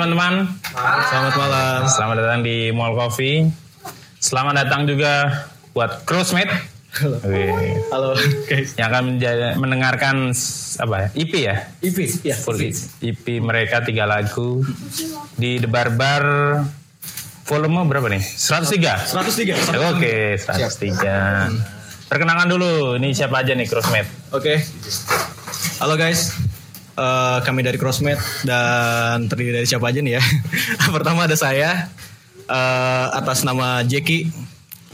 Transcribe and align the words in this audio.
Selamat 0.00 0.16
malam 0.16 0.48
teman-teman. 0.48 1.04
Selamat 1.12 1.34
malam. 1.36 1.78
Selamat 1.84 2.16
datang 2.24 2.40
di 2.40 2.56
Mall 2.72 2.96
Coffee. 2.96 3.52
Selamat 4.16 4.64
datang 4.64 4.88
juga 4.88 5.44
buat 5.76 6.08
Crossmate. 6.08 6.48
Wih. 7.20 7.84
Halo 7.92 8.16
guys. 8.48 8.80
Yang 8.80 8.88
akan 8.96 9.04
mendengarkan 9.60 10.32
apa 10.80 10.96
ya? 11.04 11.08
EP 11.20 11.32
ya? 11.44 11.56
IP 11.84 12.16
ya. 12.24 12.32
Full 12.32 12.72
EP 13.04 13.44
mereka 13.44 13.84
tiga 13.84 14.08
lagu 14.08 14.64
di 15.36 15.60
The 15.60 15.68
Barbar 15.68 16.24
volume 17.44 17.84
berapa 17.84 18.08
nih? 18.08 18.24
103. 18.24 19.04
103. 19.04 19.84
Oke, 19.84 20.40
103. 20.40 22.08
Perkenalkan 22.08 22.48
dulu, 22.48 22.96
ini 22.96 23.12
siapa 23.12 23.44
aja 23.44 23.52
nih 23.52 23.68
Crossmate? 23.68 24.08
Oke. 24.32 24.64
Halo 25.76 26.00
guys. 26.00 26.49
Eh, 26.98 27.38
kami 27.46 27.62
dari 27.62 27.78
Crossmate 27.78 28.20
dan 28.42 29.30
terdiri 29.30 29.62
dari 29.62 29.66
siapa 29.66 29.88
aja 29.88 30.02
nih 30.02 30.18
ya? 30.18 30.22
Pertama 30.96 31.24
ada 31.24 31.38
saya 31.38 31.86
eh, 32.50 33.06
atas 33.14 33.46
nama 33.46 33.86
Jeki 33.86 34.26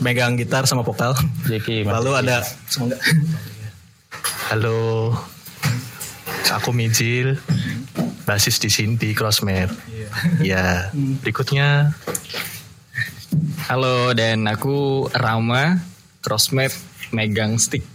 megang 0.05 0.37
gitar 0.37 0.69
sama 0.69 0.85
vokal. 0.85 1.17
Jeki. 1.49 1.89
Lalu 1.89 2.13
ada 2.13 2.45
semoga 2.69 3.01
Halo, 4.47 5.11
aku 6.47 6.71
Mijil, 6.71 7.35
basis 8.23 8.63
di 8.63 8.71
sini 8.71 8.95
di 8.95 9.11
Crossmate. 9.11 9.75
Ya, 10.39 10.95
berikutnya 10.95 11.91
Halo 13.67 14.15
dan 14.15 14.47
aku 14.47 15.11
Rama 15.11 15.83
Crossmate 16.23 16.79
megang 17.11 17.59
stick 17.59 17.87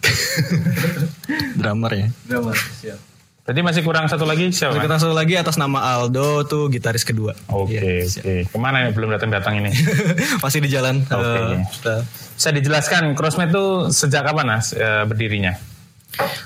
drummer 1.59 1.91
ya 1.91 2.07
drummer. 2.27 2.55
Siap. 2.55 3.10
Berarti 3.51 3.67
masih 3.67 3.83
kurang 3.83 4.07
satu 4.07 4.23
lagi 4.23 4.47
siapa? 4.47 4.79
Kita 4.79 4.95
satu 4.95 5.11
lagi 5.11 5.35
atas 5.35 5.59
nama 5.59 5.83
Aldo 5.83 6.47
tuh 6.47 6.71
gitaris 6.71 7.03
kedua. 7.03 7.35
Oke, 7.51 8.07
oke. 8.07 8.47
Ke 8.47 8.55
mana 8.55 8.87
nih 8.87 8.95
belum 8.95 9.11
datang-datang 9.11 9.59
ini? 9.59 9.75
Masih 10.43 10.63
di 10.63 10.71
jalan. 10.71 11.03
Oke. 11.03 11.19
Eh, 11.19 11.59
kita- 11.75 12.07
Bisa 12.31 12.49
dijelaskan 12.49 13.11
Crossmate 13.11 13.51
itu 13.51 13.65
sejak 13.91 14.23
kapan 14.23 14.55
Mas 14.55 14.71
eh, 14.71 15.03
berdirinya? 15.03 15.59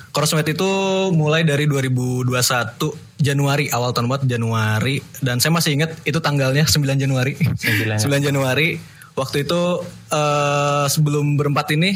Crossmate 0.09 0.57
itu 0.57 0.65
mulai 1.13 1.45
dari 1.45 1.69
2021 1.69 2.25
Januari 3.21 3.69
awal 3.69 3.93
tahun 3.93 4.09
banget 4.09 4.25
Januari 4.25 4.97
dan 5.21 5.37
saya 5.37 5.53
masih 5.53 5.77
ingat 5.77 5.93
itu 6.01 6.17
tanggalnya 6.17 6.65
9 6.73 6.81
Januari. 6.97 7.37
9 7.37 8.01
Januari. 8.01 8.81
Waktu 9.13 9.45
itu 9.45 9.61
eh, 10.09 10.85
sebelum 10.89 11.37
berempat 11.37 11.69
ini 11.69 11.93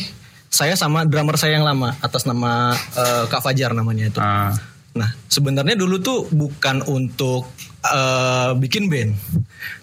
saya 0.50 0.74
sama 0.74 1.02
drummer 1.02 1.34
saya 1.34 1.58
yang 1.58 1.66
lama 1.66 1.98
atas 1.98 2.30
nama 2.30 2.78
eh, 2.94 3.26
Kak 3.26 3.42
Fajar 3.42 3.74
namanya 3.74 4.06
itu. 4.06 4.22
Ah, 4.22 4.54
Nah, 4.98 5.10
sebenarnya 5.30 5.78
dulu 5.78 6.02
tuh 6.02 6.26
bukan 6.34 6.82
untuk 6.90 7.46
eh, 7.86 8.52
bikin 8.58 8.90
band. 8.90 9.14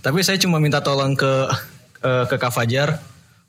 Tapi 0.02 0.18
saya 0.26 0.40
cuma 0.40 0.58
minta 0.58 0.82
tolong 0.82 1.14
ke 1.14 1.32
eh, 2.02 2.24
ke 2.26 2.36
Kak 2.36 2.50
Fajar 2.50 2.98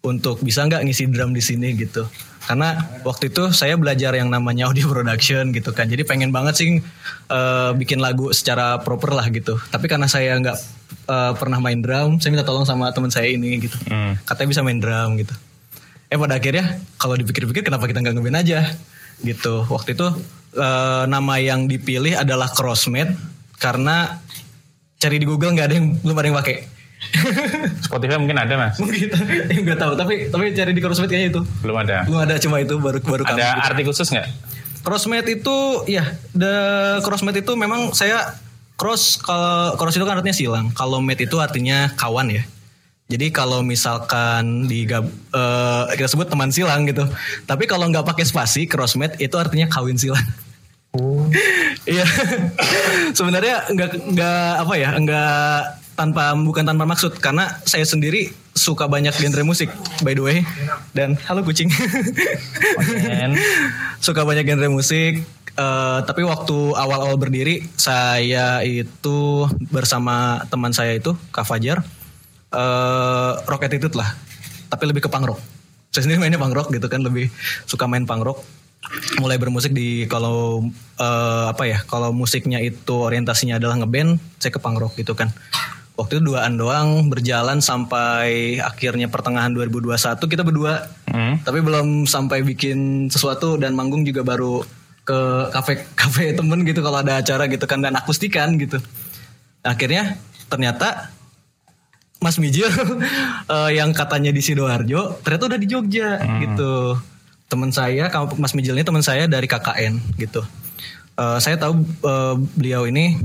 untuk 0.06 0.40
bisa 0.46 0.64
nggak 0.64 0.86
ngisi 0.86 1.10
drum 1.10 1.34
di 1.34 1.42
sini 1.42 1.74
gitu. 1.74 2.06
Karena 2.48 2.80
waktu 3.04 3.28
itu 3.28 3.52
saya 3.52 3.76
belajar 3.76 4.16
yang 4.16 4.32
namanya 4.32 4.72
audio 4.72 4.88
production 4.88 5.52
gitu 5.52 5.76
kan. 5.76 5.92
Jadi 5.92 6.08
pengen 6.08 6.32
banget 6.32 6.56
sih 6.56 6.70
eh, 7.28 7.72
bikin 7.76 8.00
lagu 8.00 8.32
secara 8.32 8.80
proper 8.80 9.12
lah 9.18 9.28
gitu. 9.34 9.60
Tapi 9.74 9.86
karena 9.90 10.08
saya 10.08 10.38
nggak 10.40 10.58
eh, 11.10 11.34
pernah 11.36 11.60
main 11.60 11.82
drum, 11.82 12.22
saya 12.24 12.32
minta 12.32 12.48
tolong 12.48 12.64
sama 12.64 12.94
teman 12.94 13.12
saya 13.12 13.28
ini 13.28 13.60
gitu. 13.60 13.76
hmm. 13.90 14.24
Katanya 14.24 14.50
bisa 14.54 14.62
main 14.64 14.80
drum 14.80 15.20
gitu. 15.20 15.34
Eh 16.08 16.16
pada 16.16 16.40
akhirnya 16.40 16.80
kalau 16.96 17.20
dipikir-pikir 17.20 17.68
kenapa 17.68 17.84
kita 17.84 18.00
nggak 18.00 18.16
ngeband 18.16 18.40
aja 18.40 18.60
gitu. 19.26 19.68
Waktu 19.68 20.00
itu 20.00 20.08
eh, 20.54 21.04
nama 21.06 21.34
yang 21.38 21.66
dipilih 21.66 22.16
adalah 22.16 22.48
Crossmate 22.48 23.12
karena 23.58 24.22
cari 24.98 25.18
di 25.18 25.26
Google 25.26 25.54
nggak 25.54 25.68
ada 25.68 25.76
yang 25.76 25.88
belum 26.00 26.16
ada 26.16 26.28
yang 26.30 26.38
pakai. 26.40 26.58
Spotify 27.86 28.18
mungkin 28.18 28.38
ada 28.38 28.54
Mas? 28.58 28.82
Mungkin 28.82 29.08
yang 29.54 29.64
nggak 29.70 29.80
tahu 29.80 29.94
tapi 29.94 30.34
tapi 30.34 30.50
cari 30.52 30.72
di 30.74 30.82
Crossmate 30.82 31.10
kayaknya 31.10 31.30
itu 31.38 31.42
Belum 31.62 31.78
ada. 31.78 32.04
belum 32.10 32.22
ada 32.26 32.36
cuma 32.42 32.58
itu 32.58 32.74
baru 32.78 32.98
baru 33.02 33.24
kami. 33.24 33.38
Ada 33.38 33.70
arti 33.70 33.82
khusus 33.86 34.10
nggak? 34.10 34.28
Crossmate 34.82 35.30
itu 35.30 35.58
ya 35.86 36.08
the 36.32 36.54
crossmate 37.04 37.44
itu 37.44 37.54
memang 37.54 37.92
saya 37.92 38.40
cross 38.80 39.20
kalau 39.20 39.76
cross 39.76 39.94
itu 39.94 40.06
kan 40.06 40.18
artinya 40.18 40.34
silang. 40.34 40.70
Kalau 40.74 41.04
mate 41.04 41.26
itu 41.26 41.38
artinya 41.38 41.92
kawan 41.94 42.34
ya. 42.34 42.44
Jadi 43.08 43.32
kalau 43.32 43.64
misalkan 43.64 44.68
di 44.68 44.84
eh, 44.84 45.84
kita 45.96 46.10
sebut 46.12 46.28
teman 46.28 46.52
silang 46.52 46.84
gitu. 46.84 47.08
Tapi 47.48 47.64
kalau 47.64 47.88
nggak 47.88 48.04
pakai 48.04 48.28
spasi 48.28 48.68
crossmate 48.68 49.16
itu 49.24 49.36
artinya 49.40 49.72
kawin 49.72 49.96
silang. 49.96 50.28
Iya. 51.88 52.04
Sebenarnya 53.18 53.72
nggak 53.72 53.92
nggak 54.12 54.52
apa 54.60 54.74
ya 54.76 54.90
nggak 55.00 55.60
tanpa 55.96 56.36
bukan 56.36 56.68
tanpa 56.68 56.84
maksud 56.86 57.18
karena 57.18 57.58
saya 57.66 57.88
sendiri 57.88 58.30
suka 58.54 58.86
banyak 58.86 59.16
genre 59.18 59.42
musik 59.48 59.72
by 60.06 60.14
the 60.14 60.24
way 60.24 60.38
dan 60.92 61.16
halo 61.32 61.48
kucing. 61.48 61.72
Suka 64.04 64.28
banyak 64.28 64.44
genre 64.44 64.68
musik 64.68 65.24
eh, 65.56 66.00
tapi 66.04 66.28
waktu 66.28 66.76
awal-awal 66.76 67.16
berdiri 67.16 67.64
saya 67.80 68.60
itu 68.68 69.48
bersama 69.72 70.44
teman 70.52 70.76
saya 70.76 71.00
itu 71.00 71.16
Kak 71.32 71.48
Fajar 71.48 71.88
eh 72.54 73.32
rock 73.44 73.62
attitude 73.68 73.96
lah. 73.96 74.14
Tapi 74.68 74.84
lebih 74.88 75.08
ke 75.08 75.10
punk 75.12 75.28
rock. 75.28 75.40
Saya 75.92 76.08
sendiri 76.08 76.20
mainnya 76.20 76.40
punk 76.40 76.56
rock 76.56 76.70
gitu 76.72 76.88
kan 76.92 77.04
lebih 77.04 77.32
suka 77.68 77.88
main 77.88 78.08
punk 78.08 78.24
rock. 78.24 78.40
Mulai 79.20 79.36
bermusik 79.42 79.76
di 79.76 80.08
kalau 80.08 80.64
eh, 81.00 81.46
apa 81.52 81.64
ya 81.68 81.84
kalau 81.84 82.16
musiknya 82.16 82.64
itu 82.64 82.96
orientasinya 82.96 83.60
adalah 83.60 83.80
ngeband 83.84 84.20
saya 84.40 84.52
ke 84.54 84.60
punk 84.60 84.80
rock 84.80 84.94
gitu 85.00 85.16
kan. 85.18 85.32
Waktu 85.98 86.22
itu 86.22 86.30
duaan 86.30 86.62
doang 86.62 87.10
berjalan 87.10 87.58
sampai 87.58 88.62
akhirnya 88.62 89.10
pertengahan 89.10 89.50
2021 89.50 89.98
kita 90.30 90.46
berdua. 90.46 90.86
Hmm. 91.08 91.42
tapi 91.42 91.66
belum 91.66 92.06
sampai 92.06 92.46
bikin 92.46 93.10
sesuatu 93.10 93.58
dan 93.58 93.74
manggung 93.74 94.06
juga 94.06 94.22
baru 94.22 94.62
ke 95.08 95.20
kafe 95.56 95.74
kafe 95.96 96.36
temen 96.36 96.68
gitu 96.68 96.84
kalau 96.84 97.00
ada 97.00 97.24
acara 97.24 97.48
gitu 97.48 97.66
kan 97.66 97.80
dan 97.80 97.96
akustikan 97.98 98.60
gitu. 98.60 98.78
Akhirnya 99.64 100.20
ternyata 100.52 101.10
Mas 102.18 102.38
Mijil 102.42 102.66
eh, 103.54 103.70
yang 103.78 103.94
katanya 103.94 104.34
di 104.34 104.42
sidoarjo 104.42 105.22
ternyata 105.22 105.44
udah 105.54 105.60
di 105.60 105.68
Jogja 105.70 106.18
gitu 106.42 106.98
teman 107.48 107.72
saya 107.72 108.10
Mas 108.36 108.52
Mijil 108.58 108.76
ini 108.76 108.84
teman 108.84 109.06
saya 109.06 109.30
dari 109.30 109.48
KKN 109.48 110.20
gitu 110.20 110.42
Eh, 111.18 111.38
saya 111.42 111.58
tahu 111.58 111.82
eh, 111.82 112.36
beliau 112.54 112.86
ini 112.86 113.18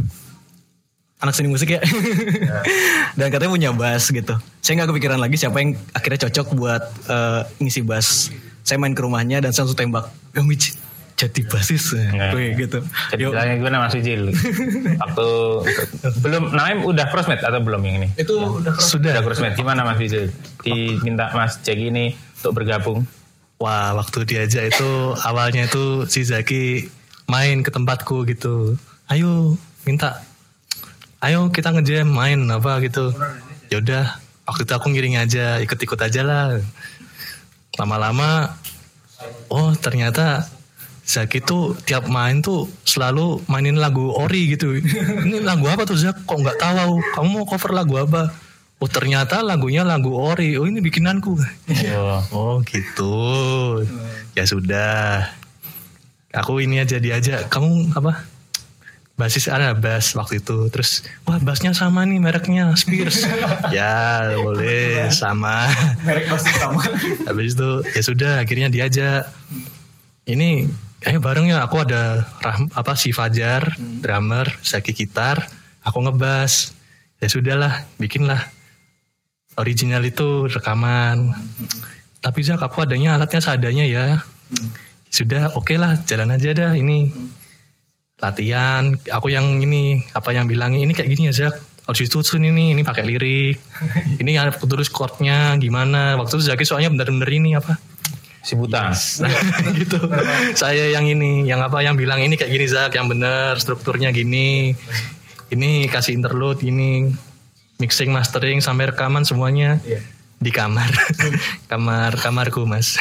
anak 1.21 1.37
seni 1.37 1.53
musik 1.53 1.77
ya. 1.77 1.81
Dan 3.21 3.29
katanya 3.29 3.53
punya 3.53 3.71
bass 3.77 4.09
gitu. 4.09 4.33
Saya 4.65 4.73
nggak 4.81 4.97
kepikiran 4.97 5.21
lagi 5.21 5.37
siapa 5.37 5.61
yang 5.61 5.77
akhirnya 5.93 6.25
cocok 6.27 6.47
buat 6.57 6.83
eh, 7.13 7.41
ngisi 7.61 7.85
bass. 7.85 8.33
Saya 8.65 8.81
main 8.81 8.95
ke 8.95 9.03
rumahnya 9.03 9.43
dan 9.43 9.51
saya 9.51 9.67
langsung 9.67 9.75
tembak. 9.75 10.07
Ya 10.33 10.41
Mij, 10.47 10.71
jadi 11.23 11.41
basis. 11.47 11.95
Ya. 11.95 12.35
Wih, 12.35 12.59
gitu. 12.59 12.83
Jadi 13.15 13.23
Yuk. 13.23 13.31
bilangnya 13.31 13.55
gimana 13.63 13.77
Mas 13.87 13.95
Wijil? 13.95 14.35
Waktu 14.99 15.27
belum 16.19 16.51
namanya 16.51 16.83
udah 16.83 17.07
Crossmate 17.15 17.47
atau 17.47 17.63
belum 17.63 17.79
yang 17.87 18.03
ini? 18.03 18.09
Itu 18.19 18.59
udah 18.59 18.75
Sudah. 18.83 19.15
Udah 19.15 19.23
Crossmate. 19.23 19.55
Gimana 19.55 19.87
Mas 19.87 20.03
Wijil? 20.03 20.35
Diminta 20.67 21.31
Mas 21.31 21.63
Jack 21.63 21.79
ini 21.79 22.19
untuk 22.43 22.59
bergabung. 22.59 23.07
wah 23.63 23.95
waktu 23.95 24.27
diajak 24.27 24.75
itu 24.75 25.15
awalnya 25.23 25.71
itu 25.71 26.03
si 26.11 26.27
Zaki 26.27 26.91
main 27.31 27.63
ke 27.63 27.71
tempatku 27.71 28.27
gitu. 28.27 28.75
Ayo 29.07 29.55
minta, 29.87 30.19
ayo 31.23 31.47
kita 31.55 31.71
ngejam 31.71 32.11
main 32.11 32.43
apa 32.51 32.83
gitu. 32.83 33.15
Yaudah 33.71 34.19
waktu 34.51 34.67
itu 34.67 34.73
aku 34.75 34.91
ngiring 34.91 35.23
aja 35.23 35.63
ikut-ikut 35.63 36.01
aja 36.03 36.27
lah. 36.27 36.59
Lama-lama, 37.79 38.59
oh 39.49 39.73
ternyata 39.79 40.51
Zaki 41.03 41.43
tuh 41.43 41.75
tiap 41.83 42.07
main 42.07 42.39
tuh 42.39 42.71
selalu 42.87 43.43
mainin 43.51 43.77
lagu 43.77 44.15
ori 44.15 44.55
gitu. 44.55 44.79
Ini 45.27 45.43
lagu 45.43 45.67
apa 45.67 45.83
tuh 45.83 45.99
Zak? 45.99 46.23
Kok 46.25 46.39
nggak 46.47 46.59
tahu? 46.63 47.03
Kamu 47.19 47.29
mau 47.43 47.45
cover 47.45 47.75
lagu 47.75 47.99
apa? 47.99 48.31
Oh 48.83 48.91
ternyata 48.91 49.47
lagunya 49.47 49.87
lagu 49.87 50.11
ori. 50.11 50.59
Oh 50.59 50.67
ini 50.67 50.83
bikinanku. 50.83 51.39
Oh. 51.95 52.21
Oh 52.35 52.55
gitu. 52.67 53.15
Ya 54.35 54.43
sudah. 54.43 55.31
Aku 56.35 56.59
ini 56.59 56.83
aja 56.83 56.99
diajak. 56.99 57.47
Kamu 57.47 57.95
apa? 57.95 58.27
Basis 59.15 59.47
ada 59.47 59.71
bass 59.79 60.19
waktu 60.19 60.43
itu. 60.43 60.67
Terus 60.75 61.07
wah 61.31 61.39
bassnya 61.39 61.71
sama 61.71 62.03
nih 62.03 62.19
mereknya 62.19 62.75
Spears. 62.75 63.23
ya 63.77 64.35
boleh 64.35 65.15
sama. 65.15 65.71
merek 66.03 66.27
pasti 66.27 66.51
sama. 66.59 66.83
Habis 67.31 67.55
itu 67.55 67.71
ya 67.87 68.03
sudah 68.03 68.33
akhirnya 68.43 68.67
diajak. 68.67 69.31
Ini 70.27 70.67
ayo 71.07 71.19
bareng 71.19 71.51
ya 71.51 71.65
aku 71.67 71.83
ada 71.83 72.27
Rahm, 72.43 72.71
apa 72.75 72.95
si 72.95 73.11
Fajar 73.11 73.75
drummer, 73.79 74.47
Zaki 74.63 74.95
gitar, 74.95 75.47
aku 75.83 75.99
ngebas. 76.03 76.75
Ya 77.23 77.31
sudahlah, 77.31 77.87
bikinlah 78.03 78.51
original 79.59 80.03
itu 80.03 80.51
rekaman. 80.51 81.35
Tapi 82.23 82.41
Zak 82.43 82.63
aku 82.63 82.83
adanya 82.83 83.19
alatnya 83.19 83.43
seadanya 83.43 83.85
ya. 83.87 84.07
Sudah 85.11 85.55
oke 85.55 85.75
lah 85.79 85.99
jalan 86.07 86.35
aja 86.35 86.51
dah 86.55 86.73
ini. 86.75 87.11
latihan 88.23 88.95
aku 89.11 89.35
yang 89.35 89.59
ini 89.59 89.99
apa 90.15 90.31
yang 90.31 90.47
bilang 90.47 90.79
ini 90.79 90.95
kayak 90.95 91.11
gini 91.11 91.35
aja 91.35 91.51
harus 91.83 92.01
ditusun 92.07 92.47
ini 92.47 92.71
ini 92.71 92.87
pakai 92.87 93.03
lirik 93.03 93.59
ini 94.23 94.39
ada 94.39 94.55
terus 94.55 94.87
chordnya 94.87 95.59
gimana 95.59 96.15
waktu 96.15 96.39
itu 96.39 96.47
Zaki 96.47 96.63
soalnya 96.63 96.95
bener-bener 96.95 97.27
ini 97.27 97.59
apa 97.59 97.75
Si 98.43 98.59
Buta. 98.59 98.91
gitu. 99.79 99.99
Saya 100.59 100.91
yang 100.91 101.07
ini 101.07 101.47
yang 101.47 101.63
apa 101.63 101.79
yang 101.81 101.95
bilang 101.95 102.19
ini 102.19 102.35
kayak 102.35 102.51
gini 102.51 102.67
Zak 102.67 102.99
yang 102.99 103.07
bener 103.07 103.55
strukturnya 103.59 104.11
gini. 104.11 104.75
Ini 105.53 105.87
kasih 105.87 106.19
interlude 106.19 106.67
ini 106.67 107.13
mixing 107.79 108.11
mastering 108.11 108.59
sampai 108.59 108.91
rekaman 108.91 109.23
semuanya 109.23 109.79
di 110.43 110.51
kamar. 110.51 110.91
Kamar 111.71 112.19
kamarku 112.19 112.67
mas. 112.67 112.99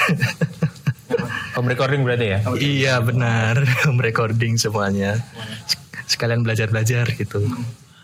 Home 1.57 1.67
recording 1.67 2.05
berarti 2.05 2.37
ya? 2.37 2.39
iya 2.61 2.95
benar. 3.01 3.65
Home 3.89 3.99
recording 3.99 4.61
semuanya. 4.61 5.19
Sekalian 6.05 6.45
belajar 6.45 6.69
belajar 6.69 7.09
gitu. 7.17 7.41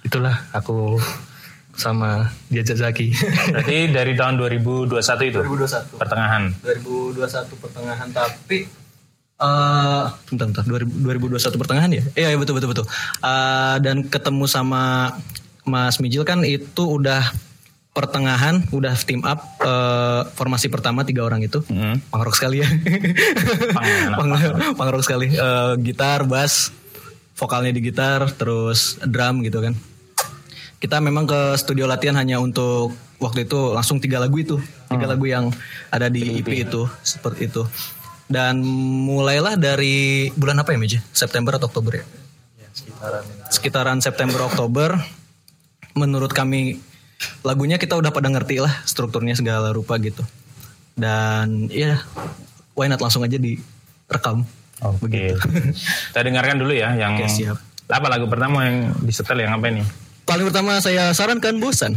Itulah 0.02 0.48
aku 0.52 0.98
sama 1.78 2.34
diajak 2.50 2.76
Zaki 2.76 3.14
Berarti 3.54 3.94
dari 3.94 4.18
tahun 4.18 4.42
2021 4.42 4.98
itu? 5.30 5.40
2021. 5.46 6.02
Pertengahan. 6.02 6.44
2021 6.66 7.64
pertengahan 7.64 8.10
tapi 8.10 8.66
eh 9.38 10.06
bentar, 10.34 10.50
bentar, 10.50 10.66
2000 10.66 11.38
2021 11.38 11.62
pertengahan 11.62 11.92
ya? 11.94 12.04
Iya, 12.18 12.28
iya 12.34 12.38
betul 12.42 12.58
betul 12.58 12.74
betul. 12.74 12.86
Eh, 13.22 13.76
dan 13.86 14.02
ketemu 14.10 14.50
sama 14.50 15.14
Mas 15.62 16.02
Mijil 16.02 16.26
kan 16.26 16.42
itu 16.42 16.82
udah 16.82 17.22
pertengahan, 17.94 18.66
udah 18.70 18.98
team 18.98 19.22
up 19.22 19.42
eh, 19.62 20.22
formasi 20.34 20.74
pertama 20.74 21.06
tiga 21.06 21.22
orang 21.22 21.46
itu. 21.46 21.62
Hmm. 21.70 22.02
Pangrok 22.10 22.34
sekali 22.34 22.66
ya. 22.66 22.70
anak 23.78 24.18
Pang- 24.18 24.74
Pangrok 24.74 25.06
sekali. 25.06 25.30
Eh, 25.30 25.74
gitar, 25.86 26.26
bass, 26.26 26.74
vokalnya 27.38 27.70
di 27.70 27.86
gitar, 27.86 28.34
terus 28.34 28.98
drum 29.06 29.46
gitu 29.46 29.62
kan. 29.62 29.78
Kita 30.78 31.02
memang 31.02 31.26
ke 31.26 31.58
studio 31.58 31.90
latihan 31.90 32.14
hanya 32.18 32.38
untuk 32.38 32.94
waktu 33.18 33.50
itu 33.50 33.74
langsung 33.74 33.98
tiga 33.98 34.22
lagu 34.22 34.38
itu, 34.38 34.62
tiga 34.94 35.10
lagu 35.10 35.26
yang 35.26 35.50
ada 35.90 36.06
di 36.06 36.38
EP 36.38 36.70
itu, 36.70 36.86
seperti 37.02 37.50
itu. 37.50 37.66
Dan 38.28 38.62
mulailah 39.08 39.58
dari 39.58 40.30
bulan 40.36 40.62
apa 40.62 40.76
ya 40.76 40.78
Meja? 40.78 41.00
September 41.16 41.56
atau 41.58 41.72
Oktober 41.72 42.04
ya? 42.04 42.06
sekitaran 43.50 44.00
September 44.02 44.46
Oktober. 44.46 44.98
Menurut 45.98 46.30
kami 46.30 46.78
lagunya 47.42 47.82
kita 47.82 47.98
udah 47.98 48.14
pada 48.14 48.30
ngerti 48.30 48.62
lah 48.62 48.74
strukturnya 48.86 49.34
segala 49.34 49.74
rupa 49.74 49.98
gitu. 49.98 50.22
Dan 50.94 51.70
ya 51.74 52.02
why 52.78 52.86
not 52.86 53.02
langsung 53.02 53.26
aja 53.26 53.38
direkam. 53.42 54.46
Oke. 54.86 55.34
Kita 56.14 56.22
dengarkan 56.22 56.62
dulu 56.62 56.74
ya 56.74 56.94
yang 56.94 57.18
Oke, 57.18 57.26
siap. 57.30 57.58
apa 57.90 58.08
lagu 58.12 58.30
pertama 58.30 58.68
yang 58.68 58.94
disetel 59.02 59.42
yang 59.42 59.58
apa 59.58 59.74
ini? 59.74 59.82
Paling 60.28 60.46
pertama 60.52 60.76
saya 60.84 61.16
sarankan 61.16 61.56
bosan. 61.64 61.96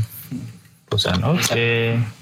Bosan. 0.87 1.19
Oke. 1.27 1.99
Langit 1.99 2.20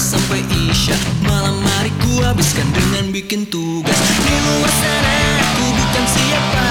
sampai 0.00 0.40
isya. 0.72 0.96
Malam 1.28 1.60
hari 1.76 1.92
ku 2.00 2.24
habiskan 2.24 2.64
dengan 2.72 3.12
bikin 3.12 3.44
tugas. 3.52 4.00
Di 4.24 4.36
luar 4.48 4.72
sana 4.72 5.16
aku 5.44 5.64
bukan 5.76 6.04
siapa 6.08 6.69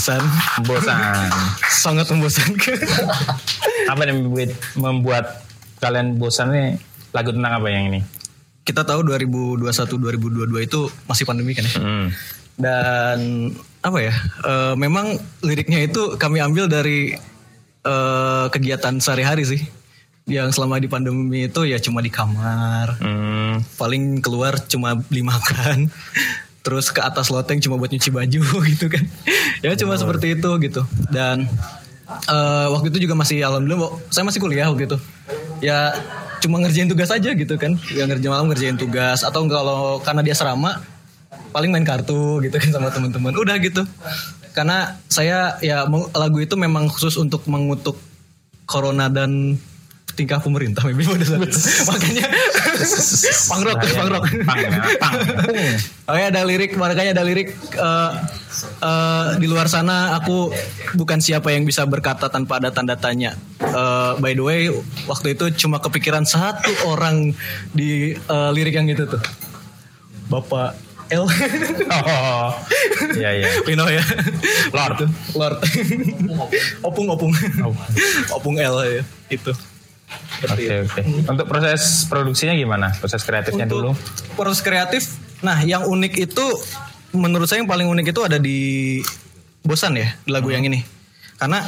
Oke. 0.00 0.08
Bosan. 0.16 0.22
Bosan. 0.64 1.28
Sangat 1.68 2.06
membosankan. 2.08 2.80
apa 3.86 4.00
yang 4.08 4.24
membuat, 4.24 4.50
membuat 4.74 5.24
kalian 5.78 6.16
bosan 6.16 6.48
nih? 6.50 6.68
Lagu 7.12 7.34
tentang 7.34 7.60
apa 7.60 7.68
yang 7.68 7.92
ini? 7.92 8.00
Kita 8.64 8.86
tahu 8.86 9.02
2021 9.04 9.60
2022 9.66 10.64
itu 10.64 10.80
masih 11.04 11.24
pandemi 11.26 11.52
kan 11.52 11.66
ya. 11.66 11.74
Hmm. 11.76 12.06
Dan 12.56 13.18
apa 13.80 13.98
ya? 13.98 14.14
eh, 14.44 14.74
memang 14.76 15.16
liriknya 15.42 15.84
itu 15.84 16.16
kami 16.16 16.40
ambil 16.40 16.64
dari 16.64 17.12
eh, 17.82 18.46
kegiatan 18.48 18.96
sehari-hari 18.96 19.44
sih. 19.44 19.60
Yang 20.28 20.54
selama 20.60 20.78
di 20.78 20.86
pandemi 20.86 21.50
itu 21.50 21.66
ya 21.66 21.80
cuma 21.82 21.98
di 21.98 22.12
kamar, 22.12 22.94
Hmm. 23.02 23.66
paling 23.74 24.22
keluar 24.22 24.54
cuma 24.62 24.94
beli 24.94 25.26
makan 25.26 25.90
terus 26.60 26.92
ke 26.92 27.00
atas 27.00 27.32
loteng 27.32 27.58
cuma 27.60 27.80
buat 27.80 27.88
nyuci 27.88 28.10
baju 28.12 28.40
gitu 28.72 28.86
kan. 28.92 29.04
Ya 29.64 29.72
cuma 29.76 29.96
seperti 29.96 30.36
itu 30.36 30.50
gitu. 30.60 30.82
Dan 31.08 31.48
eh, 32.08 32.66
waktu 32.72 32.92
itu 32.92 33.08
juga 33.08 33.16
masih 33.16 33.44
alhamdulillah 33.44 33.96
saya 34.12 34.24
masih 34.28 34.40
kuliah 34.40 34.68
waktu 34.68 34.88
itu. 34.88 34.98
Ya 35.64 35.94
cuma 36.40 36.60
ngerjain 36.60 36.88
tugas 36.88 37.12
aja 37.12 37.30
gitu 37.32 37.54
kan. 37.56 37.76
Ya 37.92 38.04
ngerjain 38.04 38.32
malam 38.32 38.48
ngerjain 38.52 38.76
tugas. 38.76 39.24
Atau 39.24 39.44
kalau 39.48 40.00
karena 40.04 40.20
dia 40.20 40.36
serama 40.36 40.80
paling 41.50 41.70
main 41.72 41.86
kartu 41.86 42.44
gitu 42.44 42.56
kan 42.56 42.70
sama 42.70 42.88
teman-teman. 42.92 43.32
Udah 43.36 43.56
gitu. 43.60 43.82
Karena 44.52 44.98
saya 45.06 45.56
ya 45.62 45.86
lagu 46.12 46.38
itu 46.42 46.58
memang 46.58 46.90
khusus 46.90 47.14
untuk 47.16 47.46
mengutuk 47.46 47.96
corona 48.66 49.10
dan 49.10 49.58
tingkah 50.20 50.36
pemerintah 50.36 50.84
maybe 50.84 51.08
pada 51.08 51.24
saat 51.24 51.48
itu. 51.48 51.60
makanya 51.88 52.24
pangrok 53.50 53.76
Bahaya. 53.80 53.96
pangrok 53.96 54.24
Pang, 54.44 54.60
ya, 54.60 54.68
pang. 55.00 55.14
Oke 56.12 56.22
ada 56.28 56.40
lirik 56.44 56.76
makanya 56.76 57.16
ada 57.16 57.24
lirik 57.24 57.56
eh, 57.56 58.10
eh, 58.84 59.26
di 59.40 59.46
luar 59.48 59.72
sana 59.72 60.20
aku 60.20 60.52
bukan 61.00 61.24
siapa 61.24 61.56
yang 61.56 61.64
bisa 61.64 61.88
berkata 61.88 62.28
tanpa 62.28 62.60
ada 62.60 62.68
tanda 62.68 63.00
tanya. 63.00 63.32
Eh, 63.64 64.12
by 64.20 64.36
the 64.36 64.44
way 64.44 64.68
waktu 65.08 65.32
itu 65.32 65.48
cuma 65.56 65.80
kepikiran 65.80 66.28
satu 66.28 66.68
orang 66.84 67.32
di 67.72 68.12
eh, 68.12 68.50
lirik 68.52 68.76
yang 68.76 68.92
itu 68.92 69.08
tuh. 69.08 69.22
Bapak 70.28 70.76
L. 71.10 71.24
Oh, 71.90 72.54
iya 73.18 73.42
iya. 73.42 73.48
Lino 73.66 73.82
ya. 73.90 73.98
Lord. 74.70 75.10
Lord. 75.34 75.58
opung 76.86 77.10
opung. 77.10 77.34
opung 78.30 78.54
L 78.62 78.74
ya 78.86 79.02
itu. 79.26 79.50
Oke 80.40 80.88
oke. 80.88 81.00
Untuk 81.28 81.46
proses 81.46 82.08
produksinya 82.08 82.56
gimana? 82.56 82.90
Proses 82.96 83.20
kreatifnya 83.22 83.68
dulu. 83.68 83.92
proses 84.34 84.60
kreatif 84.60 85.04
nah 85.40 85.56
yang 85.60 85.84
unik 85.84 86.20
itu 86.20 86.44
menurut 87.12 87.48
saya 87.48 87.64
yang 87.64 87.68
paling 87.68 87.88
unik 87.88 88.12
itu 88.12 88.20
ada 88.20 88.36
di 88.36 89.00
bosan 89.60 89.96
ya 89.96 90.12
lagu 90.28 90.52
yang 90.52 90.64
ini 90.64 90.84
karena 91.36 91.64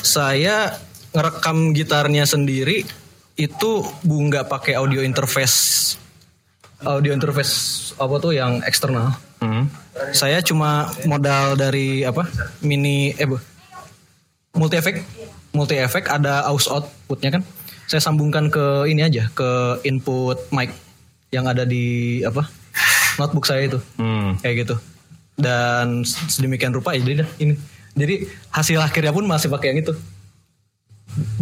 saya 0.00 0.72
ngerekam 1.12 1.76
gitarnya 1.76 2.24
sendiri 2.24 2.84
itu 3.36 3.70
bu 4.00 4.16
nggak 4.24 4.48
pakai 4.48 4.76
audio 4.76 5.04
interface 5.04 5.96
audio 6.80 7.12
interface 7.12 7.52
apa 7.96 8.14
tuh 8.16 8.32
yang 8.32 8.60
eksternal 8.64 9.12
Hmm. 9.40 9.72
saya 10.12 10.44
cuma 10.44 10.92
modal 11.08 11.56
dari 11.56 12.04
apa 12.04 12.28
mini 12.60 13.16
eh 13.16 13.24
bu, 13.24 13.40
multi 14.52 14.76
efek 14.76 15.00
multi 15.52 15.80
efek 15.80 16.12
ada 16.12 16.44
aux 16.44 16.68
outputnya 16.68 17.40
kan 17.40 17.42
saya 17.90 17.98
sambungkan 17.98 18.46
ke 18.54 18.86
ini 18.86 19.02
aja 19.02 19.26
ke 19.34 19.82
input 19.82 20.38
mic 20.54 20.70
yang 21.34 21.50
ada 21.50 21.66
di 21.66 22.22
apa 22.22 22.46
notebook 23.18 23.50
saya 23.50 23.66
itu. 23.66 23.82
Hmm. 23.98 24.38
kayak 24.38 24.62
gitu. 24.62 24.78
Dan 25.34 26.06
sedemikian 26.06 26.70
rupa 26.70 26.94
ya 26.94 27.02
jadi 27.02 27.26
dah, 27.26 27.30
ini. 27.42 27.58
Jadi 27.98 28.30
hasil 28.54 28.78
akhirnya 28.78 29.10
pun 29.10 29.26
masih 29.26 29.50
pakai 29.50 29.74
yang 29.74 29.82
itu. 29.82 29.92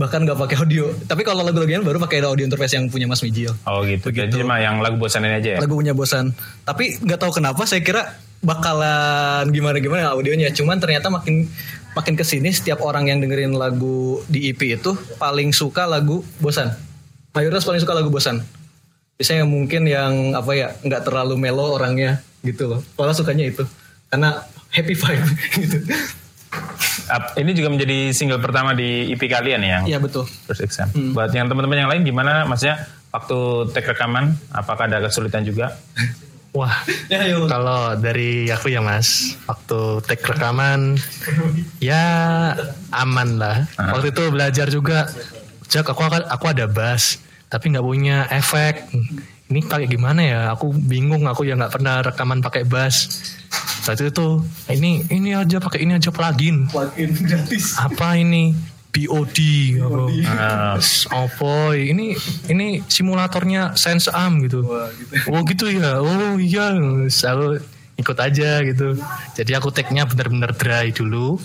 Bahkan 0.00 0.24
nggak 0.24 0.38
pakai 0.40 0.56
audio. 0.64 0.88
Tapi 1.04 1.20
kalau 1.28 1.44
lagu-lagu 1.44 1.68
yang 1.68 1.84
baru 1.84 2.00
pakai 2.00 2.24
audio 2.24 2.48
interface 2.48 2.80
yang 2.80 2.88
punya 2.88 3.04
Mas 3.04 3.20
Mijil. 3.20 3.52
Oh 3.68 3.84
gitu. 3.84 4.08
Jadi 4.08 4.40
cuma 4.40 4.56
yang 4.56 4.80
lagu 4.80 4.96
bosan 4.96 5.28
ini 5.28 5.36
aja 5.36 5.50
ya. 5.52 5.58
lagu 5.60 5.76
punya 5.76 5.92
bosan. 5.92 6.32
Tapi 6.64 6.96
nggak 7.04 7.20
tahu 7.20 7.36
kenapa 7.36 7.68
saya 7.68 7.84
kira 7.84 8.16
bakalan 8.40 9.52
gimana 9.52 9.76
gimana 9.84 10.16
audionya. 10.16 10.48
Cuman 10.56 10.80
ternyata 10.80 11.12
makin 11.12 11.44
makin 11.98 12.14
ke 12.14 12.22
sini 12.22 12.54
setiap 12.54 12.78
orang 12.86 13.10
yang 13.10 13.18
dengerin 13.18 13.58
lagu 13.58 14.22
di 14.30 14.54
EP 14.54 14.78
itu 14.78 14.94
paling 15.18 15.50
suka 15.50 15.82
lagu 15.82 16.22
bosan. 16.38 16.70
Mayoritas 17.34 17.66
paling 17.66 17.82
suka 17.82 17.98
lagu 17.98 18.06
bosan. 18.06 18.38
Biasanya 19.18 19.42
mungkin 19.42 19.82
yang 19.90 20.38
apa 20.38 20.54
ya 20.54 20.78
nggak 20.78 21.02
terlalu 21.02 21.34
melo 21.34 21.74
orangnya 21.74 22.22
gitu 22.46 22.70
loh. 22.70 22.80
Malah 22.94 23.18
sukanya 23.18 23.50
itu. 23.50 23.66
Karena 24.06 24.46
happy 24.70 24.94
vibe 24.94 25.28
gitu. 25.66 25.78
Ini 27.34 27.50
juga 27.50 27.68
menjadi 27.74 28.14
single 28.14 28.38
pertama 28.38 28.78
di 28.78 29.10
EP 29.10 29.20
kalian 29.26 29.64
ya, 29.64 29.80
yang 29.80 29.84
iya 29.90 29.98
betul. 29.98 30.22
First 30.46 30.62
Exam. 30.62 30.86
Buat 31.16 31.34
yang 31.34 31.50
teman-teman 31.50 31.82
yang 31.82 31.90
lain 31.90 32.06
gimana? 32.06 32.46
Maksudnya 32.46 32.86
waktu 33.10 33.38
take 33.74 33.90
rekaman, 33.90 34.38
apakah 34.54 34.86
ada 34.86 35.02
kesulitan 35.02 35.42
juga? 35.42 35.74
Wah, 36.56 36.72
ya 37.12 37.28
yuk 37.28 37.44
kalau 37.46 37.92
dari 38.00 38.48
aku 38.48 38.72
ya 38.72 38.80
mas, 38.80 39.36
waktu 39.44 40.00
take 40.08 40.24
rekaman 40.24 40.96
ya 41.78 42.56
aman 42.90 43.36
lah. 43.36 43.68
Waktu 43.76 44.16
itu 44.16 44.22
belajar 44.32 44.66
juga, 44.72 45.06
Jak 45.68 45.84
aku 45.92 46.00
aku 46.08 46.44
ada 46.48 46.64
bass, 46.64 47.20
tapi 47.52 47.68
nggak 47.68 47.84
punya 47.84 48.24
efek. 48.32 48.88
Ini 49.52 49.68
pakai 49.68 49.84
gimana 49.84 50.20
ya? 50.24 50.40
Aku 50.56 50.72
bingung. 50.72 51.28
Aku 51.28 51.44
ya 51.44 51.60
nggak 51.60 51.72
pernah 51.76 52.00
rekaman 52.00 52.40
pakai 52.40 52.64
bass. 52.64 53.28
Saat 53.84 54.00
itu 54.00 54.40
ini 54.72 55.04
ini 55.12 55.36
aja 55.36 55.60
pakai 55.60 55.84
ini 55.84 56.00
aja 56.00 56.08
plugin. 56.08 56.64
plugin 56.72 57.12
gratis 57.20 57.76
Apa 57.76 58.16
ini? 58.16 58.56
BOD 58.88 59.38
apa? 59.84 60.00
Ah, 60.26 60.76
Apa 61.12 61.76
ini 61.76 62.16
ini 62.48 62.80
simulatornya 62.88 63.76
Sense 63.76 64.08
Am 64.10 64.40
gitu. 64.42 64.64
Oh 65.28 65.40
gitu 65.44 65.68
ya. 65.68 66.00
Oh 66.00 66.40
iya. 66.40 66.72
Aku 67.08 67.60
ikut 68.00 68.18
aja 68.18 68.64
gitu. 68.64 68.96
Jadi 69.36 69.52
aku 69.52 69.68
take-nya 69.70 70.08
bener-bener 70.08 70.56
dry 70.56 70.88
dulu. 70.90 71.36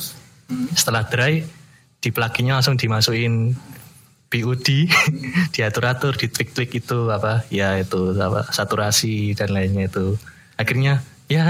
Setelah 0.74 1.04
dry 1.08 1.44
di 2.04 2.10
pluginnya 2.12 2.60
langsung 2.60 2.76
dimasukin 2.76 3.56
BOD 4.34 4.68
diatur-atur 5.56 6.18
di 6.18 6.28
tweak-tweak 6.28 6.74
itu 6.74 6.98
apa 7.14 7.46
ya 7.54 7.78
itu 7.78 8.18
apa 8.18 8.50
saturasi 8.50 9.38
dan 9.38 9.54
lainnya 9.54 9.86
itu 9.88 10.18
akhirnya 10.58 11.06
ya 11.30 11.46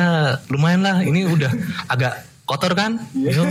lumayan 0.52 0.84
lah 0.84 1.00
ini 1.00 1.24
udah 1.26 1.48
agak 1.94 2.28
kotor 2.44 2.76
kan 2.76 3.00
Itu 3.16 3.48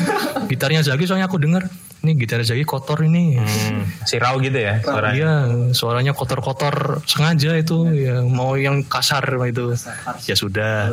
gitarnya 0.53 0.85
Zaki 0.85 1.09
soalnya 1.09 1.33
aku 1.33 1.41
denger 1.41 1.65
ini 2.03 2.19
gitar 2.19 2.43
Zaki 2.43 2.67
kotor 2.67 3.07
ini 3.07 3.39
hmm, 3.39 4.07
si 4.11 4.19
raw 4.19 4.35
gitu 4.43 4.59
ya 4.59 4.83
suaranya. 4.83 5.15
Iya, 5.15 5.35
suaranya 5.71 6.13
kotor-kotor 6.13 6.99
sengaja 7.07 7.55
itu 7.55 7.87
ya 7.95 8.27
mau 8.27 8.59
yang 8.59 8.83
kasar 8.83 9.23
itu. 9.47 9.79
Ya 10.27 10.35
sudah. 10.35 10.91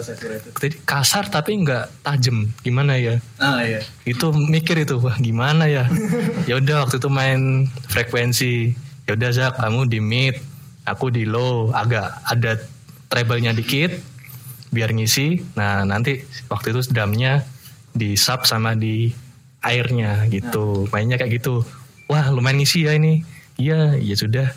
Jadi 0.61 0.77
kasar 0.85 1.33
tapi 1.33 1.57
nggak 1.65 2.05
tajam. 2.05 2.53
Gimana 2.61 3.01
ya? 3.01 3.17
ah 3.41 3.65
iya 3.65 3.81
Itu 4.05 4.29
mikir 4.31 4.85
itu, 4.85 5.01
wah 5.01 5.17
gimana 5.17 5.65
ya? 5.65 5.89
ya 6.49 6.61
udah 6.61 6.85
waktu 6.85 7.01
itu 7.01 7.09
main 7.09 7.65
frekuensi. 7.89 8.55
Ya 9.09 9.17
udah 9.17 9.29
Zak, 9.33 9.57
kamu 9.57 9.89
di 9.89 9.97
mid, 9.97 10.37
aku 10.85 11.09
di 11.09 11.25
low, 11.25 11.73
agak 11.73 12.21
ada 12.29 12.61
treble-nya 13.09 13.57
dikit 13.57 13.97
biar 14.69 14.93
ngisi. 14.93 15.41
Nah, 15.57 15.81
nanti 15.81 16.21
waktu 16.45 16.77
itu 16.77 16.93
drumnya 16.93 17.41
di 17.89 18.13
sub 18.13 18.45
sama 18.45 18.77
di 18.77 19.09
airnya 19.61 20.23
gitu. 20.27 20.87
Mainnya 20.89 21.15
kayak 21.15 21.37
gitu. 21.37 21.63
Wah, 22.05 22.27
lumayan 22.27 22.57
ngisi 22.57 22.83
ya 22.83 22.93
ini. 22.93 23.21
Iya, 23.55 23.95
ya 23.95 24.15
sudah. 24.15 24.47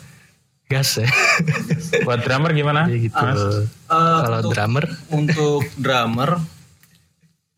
Gas 0.65 0.97
ya. 0.97 1.07
Buat 2.07 2.23
drummer 2.23 2.51
gimana? 2.51 2.87
Ya 2.87 2.97
gitu. 2.97 3.13
Eh, 3.13 3.67
Kalau 3.85 4.37
untuk- 4.39 4.51
drummer 4.51 4.85
untuk 5.09 5.61
drummer 5.75 6.29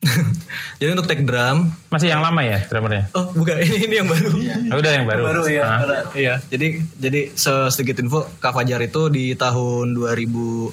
jadi 0.78 0.94
untuk 0.94 1.08
take 1.08 1.26
drum 1.26 1.74
Masih 1.90 2.14
yang 2.14 2.22
lama 2.22 2.38
ya 2.40 2.62
drummernya? 2.64 3.10
oh 3.12 3.26
bukan 3.34 3.58
ini 3.58 3.90
ini 3.90 3.96
yang 3.98 4.06
baru 4.06 4.30
Oh, 4.70 4.78
udah 4.78 4.92
yang 4.92 5.06
baru. 5.10 5.22
baru 5.26 5.44
ya 5.50 5.64
Ah. 5.66 5.80
iya 6.14 6.38
jadi 6.46 6.78
jadi 6.94 7.34
se- 7.34 7.74
sedikit 7.74 7.98
info 7.98 8.22
Kak 8.38 8.54
Fajar 8.54 8.78
itu 8.80 9.10
di 9.10 9.34
tahun 9.34 9.98
2000 9.98 10.70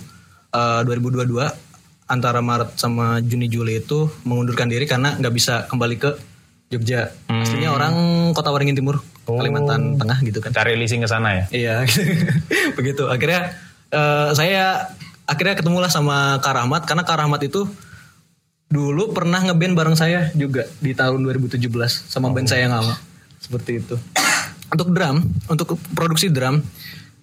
eh, 0.52 0.80
2022 0.84 1.48
antara 2.06 2.44
Maret 2.44 2.76
sama 2.76 3.24
Juni 3.24 3.48
Juli 3.48 3.80
itu 3.80 4.04
mengundurkan 4.22 4.68
diri 4.68 4.84
karena 4.84 5.16
nggak 5.16 5.32
bisa 5.32 5.64
kembali 5.64 5.96
ke 5.96 6.10
Jogja 6.72 7.12
aslinya 7.28 7.70
orang 7.76 7.94
Kota 8.32 8.48
Waringin 8.48 8.74
Timur 8.80 9.04
Kalimantan 9.22 10.00
Tengah 10.00 10.18
gitu 10.26 10.42
kan 10.42 10.50
Cari 10.50 10.74
leasing 10.74 11.02
ke 11.04 11.08
sana 11.08 11.30
ya? 11.30 11.44
Iya, 11.54 11.74
begitu. 12.78 13.06
Akhirnya 13.06 13.54
eh, 13.94 14.30
saya 14.34 14.90
akhirnya 15.30 15.54
ketemulah 15.54 15.86
sama 15.86 16.42
Kak 16.42 16.54
Rahmat 16.58 16.82
karena 16.84 17.02
Kak 17.06 17.18
Rahmat 17.22 17.40
itu 17.46 17.70
dulu 18.72 19.12
pernah 19.12 19.38
ngeband 19.44 19.76
bareng 19.76 19.96
saya 19.96 20.32
juga 20.32 20.64
di 20.80 20.96
tahun 20.96 21.22
2017 21.22 21.60
sama 21.86 22.34
band 22.34 22.48
saya 22.50 22.66
yang 22.66 22.74
lama. 22.74 22.98
Seperti 23.38 23.78
itu. 23.78 23.94
Untuk 24.72 24.88
drum, 24.88 25.20
untuk 25.52 25.76
produksi 25.92 26.32
drum 26.32 26.64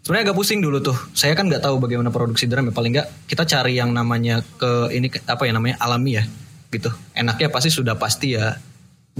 sebenarnya 0.05 0.29
agak 0.29 0.37
pusing 0.37 0.61
dulu 0.61 0.85
tuh. 0.85 0.93
Saya 1.17 1.33
kan 1.33 1.49
nggak 1.49 1.65
tahu 1.65 1.81
bagaimana 1.81 2.13
produksi 2.13 2.45
drum 2.45 2.69
ya 2.69 2.73
paling 2.77 2.93
nggak 2.93 3.25
kita 3.25 3.41
cari 3.49 3.73
yang 3.73 3.89
namanya 3.89 4.45
ke 4.61 4.93
ini 4.93 5.09
apa 5.25 5.49
ya 5.49 5.57
namanya 5.57 5.81
alami 5.81 6.21
ya 6.21 6.23
gitu. 6.69 6.93
Enaknya 7.17 7.49
pasti 7.49 7.73
sudah 7.73 7.97
pasti 7.97 8.37
ya 8.37 8.53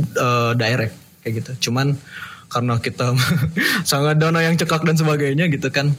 eh, 0.03 0.51
direct 0.55 0.95
kayak 1.23 1.33
gitu. 1.43 1.51
Cuman 1.69 1.95
karena 2.49 2.81
kita 2.81 3.13
sangat 3.89 4.17
dana 4.17 4.41
yang 4.41 4.57
cekak 4.57 4.81
dan 4.83 4.97
sebagainya 4.97 5.47
gitu 5.53 5.69
kan. 5.69 5.93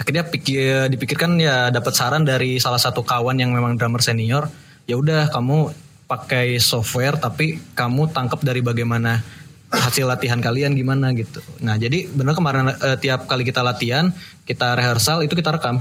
Akhirnya 0.00 0.26
pikir 0.26 0.90
dipikirkan 0.90 1.38
ya 1.38 1.70
dapat 1.70 1.94
saran 1.94 2.26
dari 2.26 2.58
salah 2.58 2.80
satu 2.80 3.06
kawan 3.06 3.38
yang 3.38 3.54
memang 3.54 3.78
drummer 3.78 4.02
senior, 4.02 4.50
ya 4.90 4.98
udah 4.98 5.30
kamu 5.30 5.70
pakai 6.10 6.58
software 6.58 7.16
tapi 7.16 7.62
kamu 7.72 8.10
tangkap 8.10 8.42
dari 8.42 8.60
bagaimana 8.60 9.22
hasil 9.72 10.04
latihan 10.04 10.36
kalian 10.42 10.76
gimana 10.76 11.16
gitu. 11.16 11.40
Nah, 11.64 11.80
jadi 11.80 12.04
benar 12.12 12.36
kemarin 12.36 12.76
eh, 12.76 12.98
tiap 13.00 13.24
kali 13.24 13.46
kita 13.46 13.64
latihan, 13.64 14.12
kita 14.44 14.76
rehearsal 14.76 15.24
itu 15.24 15.32
kita 15.32 15.54
rekam. 15.56 15.80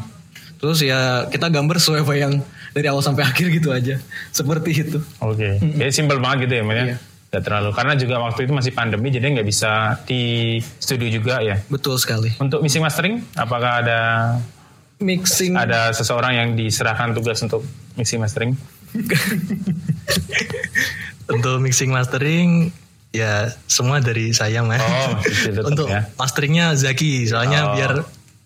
Terus 0.61 0.79
ya 0.85 1.25
kita 1.27 1.49
gambar 1.49 1.81
sesuai 1.81 2.05
apa 2.05 2.13
yang 2.15 2.33
dari 2.71 2.87
awal 2.87 3.03
sampai 3.03 3.25
akhir 3.31 3.51
gitu 3.51 3.73
aja. 3.75 3.99
Seperti 4.31 4.71
itu. 4.71 4.99
Oke. 5.19 5.59
Jadi 5.59 5.91
simpel 5.91 6.23
banget 6.23 6.47
gitu 6.47 6.61
ya, 6.61 6.63
ya? 6.63 6.83
Iya. 6.95 6.97
Nggak 7.31 7.43
terlalu. 7.47 7.69
Karena 7.71 7.93
juga 7.95 8.15
waktu 8.19 8.43
itu 8.43 8.51
masih 8.51 8.73
pandemi, 8.75 9.07
jadi 9.07 9.31
nggak 9.31 9.47
bisa 9.47 10.03
di 10.03 10.59
studio 10.59 11.07
juga 11.07 11.39
ya. 11.39 11.63
Betul 11.71 11.95
sekali. 11.95 12.35
Untuk 12.37 12.59
mixing 12.59 12.83
mastering, 12.83 13.23
apakah 13.39 13.83
ada 13.83 13.99
Mixing 15.01 15.57
ada 15.57 15.89
seseorang 15.97 16.37
yang 16.37 16.49
diserahkan 16.53 17.17
tugas 17.17 17.41
untuk 17.41 17.65
mixing 17.97 18.21
mastering? 18.21 18.53
untuk 21.33 21.57
mixing 21.57 21.89
mastering 21.89 22.69
Ya 23.11 23.51
semua 23.67 23.99
dari 23.99 24.31
saya 24.31 24.63
mas. 24.63 24.79
Oh, 24.79 25.19
Untuk 25.67 25.91
ya. 25.91 26.07
masteringnya 26.15 26.79
Zaki, 26.79 27.27
soalnya 27.27 27.67
Oh. 27.67 27.75
biar 27.75 27.91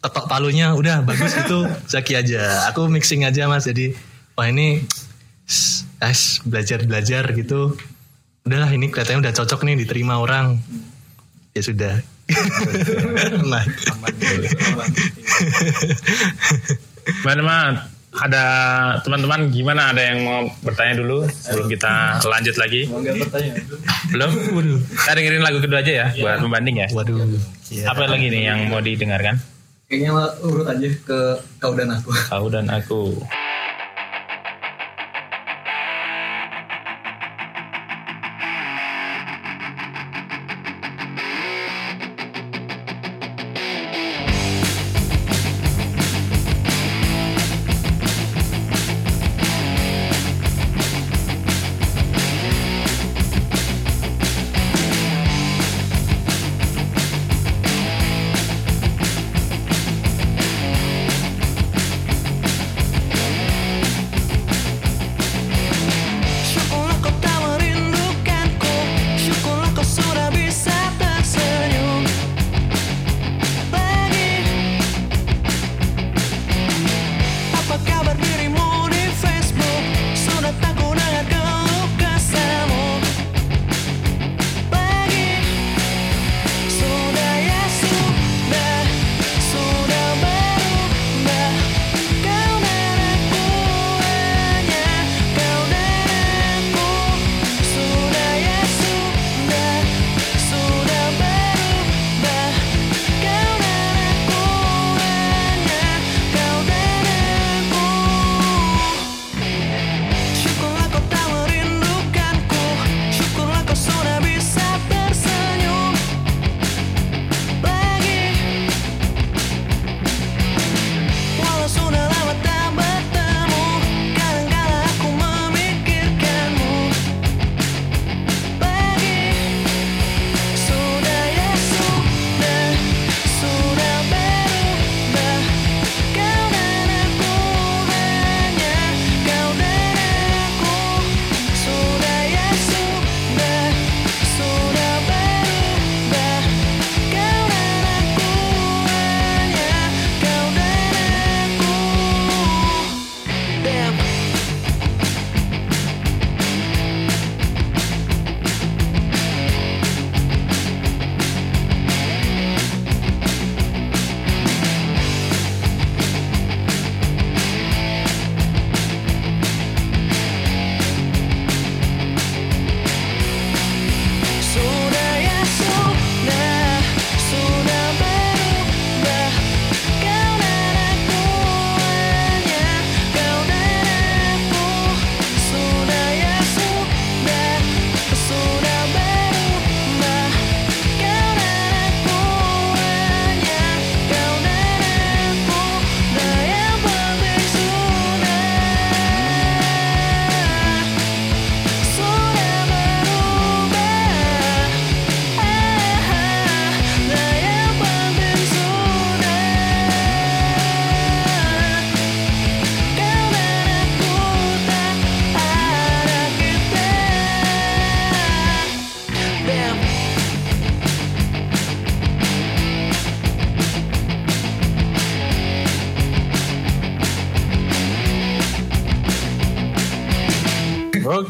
ketok 0.01 0.25
palunya 0.25 0.74
udah 0.74 1.06
bagus 1.06 1.38
itu 1.38 1.70
Zaki 1.94 2.18
aja. 2.18 2.65
Aku 2.74 2.89
mixing 2.89 3.30
aja 3.30 3.46
mas, 3.46 3.70
jadi 3.70 3.94
wah 4.34 4.50
ini 4.50 4.82
es 6.01 6.42
belajar 6.42 6.82
belajar 6.82 7.30
gitu. 7.38 7.77
Udahlah 8.46 8.70
ini 8.70 8.94
kelihatannya 8.94 9.25
udah 9.25 9.34
cocok 9.42 9.66
nih 9.66 9.74
diterima 9.82 10.22
orang. 10.22 10.62
Ya 11.58 11.66
sudah. 11.66 11.98
nah, 13.42 13.66
Mana 17.25 17.42
mah 17.42 17.90
ada 18.22 18.44
teman-teman 19.02 19.50
gimana 19.50 19.90
ada 19.90 20.14
yang 20.14 20.22
mau 20.22 20.46
bertanya 20.62 21.02
dulu 21.02 21.25
sebelum 21.25 21.74
kita 21.74 22.22
lanjut 22.22 22.56
lagi? 22.62 22.86
Belum? 24.14 24.30
Kita 24.94 25.12
dengerin 25.18 25.42
lagu 25.42 25.58
kedua 25.66 25.82
aja 25.82 26.06
ya 26.06 26.08
buat 26.14 26.38
pembanding 26.46 26.86
ya. 26.86 26.88
waduh. 26.94 27.25
Ya. 27.74 27.90
Apa 27.90 28.06
lagi 28.06 28.30
nih 28.30 28.46
yang 28.46 28.70
mau 28.70 28.78
didengarkan? 28.78 29.42
Kayaknya 29.90 30.38
urut 30.46 30.70
aja 30.70 30.86
ke 31.02 31.20
kau 31.58 31.74
dan 31.74 31.98
aku. 31.98 32.14
Kau 32.30 32.46
dan 32.54 32.70
aku. 32.70 33.25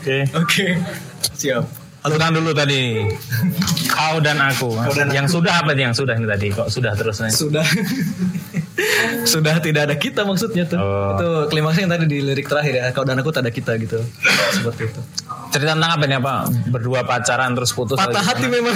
Oke. 0.05 0.21
Oke. 0.37 0.77
Siap. 1.33 1.65
Halo 2.05 2.21
dulu 2.37 2.53
tadi. 2.53 3.09
Kau 3.89 4.21
dan 4.21 4.37
aku. 4.37 4.77
yang 5.09 5.25
sudah 5.25 5.65
apa 5.65 5.73
yang 5.73 5.97
sudah 5.97 6.13
ini 6.13 6.29
tadi? 6.29 6.53
Kok 6.53 6.69
sudah 6.69 6.93
terus 6.93 7.25
nih? 7.25 7.33
Sudah. 7.33 7.65
Sudah 9.25 9.57
tidak 9.63 9.89
ada 9.89 9.95
kita 9.97 10.21
maksudnya 10.21 10.69
tuh. 10.69 10.77
Oh. 10.77 11.17
Itu 11.17 11.27
klimaksnya 11.49 11.89
yang 11.89 11.93
tadi 11.97 12.05
di 12.05 12.21
lirik 12.21 12.45
terakhir 12.45 12.73
ya. 12.77 12.85
Kau 12.93 13.01
dan 13.01 13.17
aku 13.17 13.33
tak 13.33 13.49
ada 13.49 13.49
kita 13.49 13.81
gitu. 13.81 13.97
Seperti 14.53 14.93
itu. 14.93 15.01
Cerita 15.49 15.73
tentang 15.73 15.97
apa 15.97 16.05
nih 16.05 16.21
apa? 16.21 16.45
Berdua 16.69 17.01
pacaran 17.01 17.57
terus 17.57 17.73
putus. 17.73 17.97
patah 17.97 18.21
lagi. 18.21 18.29
hati 18.29 18.45
memang 18.45 18.75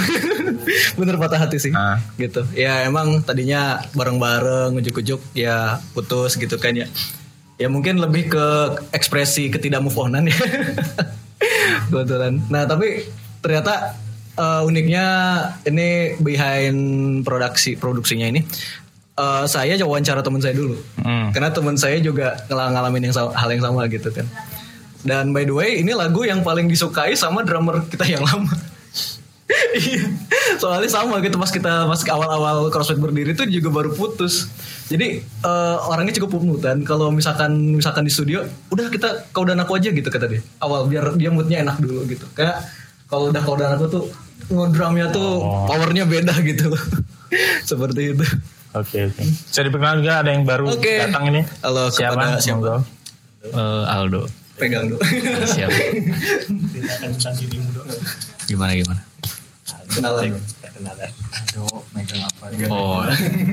bener 0.98 1.14
patah 1.14 1.38
hati 1.46 1.62
sih 1.62 1.70
Ah. 1.76 2.02
gitu 2.18 2.42
ya 2.58 2.82
emang 2.90 3.22
tadinya 3.22 3.78
bareng-bareng 3.94 4.74
ujuk-ujuk 4.82 5.20
ya 5.36 5.78
putus 5.94 6.34
gitu 6.34 6.58
kan 6.58 6.74
ya 6.74 6.90
ya 7.60 7.68
mungkin 7.68 8.00
lebih 8.00 8.32
ke 8.32 8.46
ekspresi 8.96 9.52
ketidak 9.52 9.84
move 9.84 10.00
onan 10.00 10.32
ya 10.32 10.36
kebetulan. 11.90 12.38
Nah 12.46 12.64
tapi 12.64 13.04
ternyata 13.42 13.98
eh, 14.34 14.62
uniknya 14.62 15.04
ini 15.66 16.14
behind 16.16 16.78
produksi 17.22 17.74
produksinya 17.74 18.30
ini 18.30 18.40
eh, 19.18 19.44
saya 19.44 19.74
wawancara 19.82 20.22
teman 20.22 20.38
saya 20.38 20.54
dulu. 20.54 20.78
Hmm. 21.02 21.34
karena 21.34 21.50
teman 21.50 21.74
saya 21.74 21.98
juga 21.98 22.38
ngal- 22.46 22.72
ngalamin 22.72 23.10
yang 23.10 23.14
sama- 23.14 23.34
hal 23.34 23.50
yang 23.50 23.60
sama 23.60 23.84
gitu 23.90 24.08
kan. 24.08 24.24
Dan 25.00 25.32
by 25.32 25.44
the 25.44 25.54
way 25.56 25.80
ini 25.80 25.96
lagu 25.96 26.22
yang 26.22 26.44
paling 26.44 26.68
disukai 26.68 27.16
sama 27.16 27.40
drummer 27.40 27.80
kita 27.88 28.04
yang 28.04 28.20
lama 28.20 28.52
soalnya 30.56 30.86
sama 30.86 31.18
gitu 31.20 31.36
pas 31.36 31.48
kita 31.48 31.84
pas 31.84 32.00
awal-awal 32.06 32.68
CrossFit 32.68 32.96
berdiri 32.96 33.32
itu 33.32 33.44
juga 33.50 33.68
baru 33.72 33.90
putus. 33.90 34.46
Jadi 34.86 35.22
eh, 35.22 35.76
orangnya 35.84 36.14
cukup 36.16 36.36
pumutan. 36.36 36.82
Kalau 36.82 37.10
misalkan 37.10 37.74
misalkan 37.74 38.02
di 38.02 38.12
studio, 38.12 38.42
udah 38.68 38.86
kita 38.88 39.30
kau 39.30 39.42
dan 39.42 39.58
aku 39.58 39.74
aja 39.74 39.90
gitu 39.90 40.06
kata 40.06 40.26
dia. 40.26 40.42
Awal 40.58 40.86
biar 40.86 41.14
dia 41.14 41.30
moodnya 41.30 41.62
enak 41.62 41.78
dulu 41.78 42.06
gitu. 42.06 42.26
Kayak 42.32 42.62
kalau 43.06 43.30
udah 43.30 43.42
kodan 43.42 43.74
aku 43.74 43.86
tuh 43.86 44.04
ngedrumnya 44.46 45.10
tuh 45.10 45.38
Oh. 45.38 45.66
powernya 45.66 46.06
beda 46.06 46.34
gitu 46.42 46.74
seperti 47.70 48.14
itu 48.14 48.26
Oke 48.70 49.10
oke. 49.10 49.22
Bisa 49.22 49.62
diperkenalkan 49.62 49.98
juga 49.98 50.14
ada 50.22 50.30
yang 50.30 50.46
baru 50.46 50.70
Oke. 50.70 51.02
datang 51.02 51.26
ini. 51.26 51.42
Halo, 51.58 51.90
kepada 51.90 52.38
siapa? 52.38 52.54
Monggo. 52.54 52.76
Eh, 53.42 53.82
Aldo. 53.90 54.22
pegang 54.54 54.86
dulu 54.86 55.00
Siap. 55.48 55.70
Gimana 58.46 58.72
gimana? 58.74 59.00
Kenalan 59.90 60.38
Oh. 62.70 63.04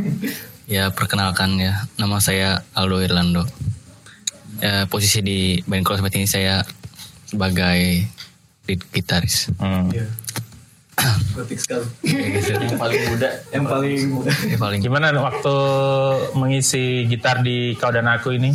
ya 0.73 0.89
perkenalkan 0.95 1.60
ya. 1.60 1.84
Nama 2.00 2.17
saya 2.23 2.50
Aldo 2.71 3.04
Irlando. 3.04 3.43
Ya, 4.63 4.89
posisi 4.89 5.21
di 5.21 5.39
band 5.67 5.86
Crossmet 5.86 6.15
ini 6.17 6.26
saya 6.26 6.63
sebagai 7.28 8.08
lead 8.65 8.82
gitaris. 8.95 9.52
Hmm. 9.60 9.91
Gotik 11.38 11.62
sekali 11.62 11.86
yang 12.10 12.80
paling 12.82 13.02
muda. 13.06 13.30
yang 13.54 13.65
paling 13.69 14.00
muda 14.10 14.32
Yang 14.50 14.58
paling 14.58 14.80
Gimana 14.89 15.13
waktu 15.13 15.58
mengisi 16.34 17.06
gitar 17.06 17.45
di 17.45 17.78
Kau 17.78 17.93
dan 17.93 18.10
Aku 18.10 18.34
ini? 18.34 18.50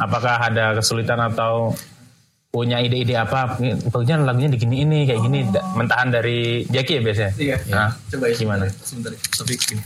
Apakah 0.00 0.40
ada 0.48 0.72
kesulitan 0.78 1.20
atau 1.20 1.76
punya 2.48 2.78
ide-ide 2.78 3.12
apa? 3.14 3.60
Pokoknya 3.84 4.18
lagunya 4.18 4.48
digini 4.48 4.82
ini 4.82 5.04
kayak 5.04 5.20
gini 5.20 5.38
da- 5.46 5.68
mentahan 5.72 6.08
dari 6.08 6.64
Jaki 6.64 6.92
ya 6.94 7.02
biasanya? 7.02 7.32
Iya. 7.36 7.56
Nah, 7.68 7.92
coba 8.08 8.24
ya 8.26 8.34
gimana? 8.34 8.64
sebentar 8.80 9.12
tapi 9.12 9.54
gini 9.54 9.82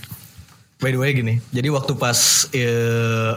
by 0.79 0.91
the 0.91 0.99
way 0.99 1.11
gini 1.13 1.39
jadi 1.49 1.71
waktu 1.71 1.95
pas 1.95 2.19
eh, 2.51 3.35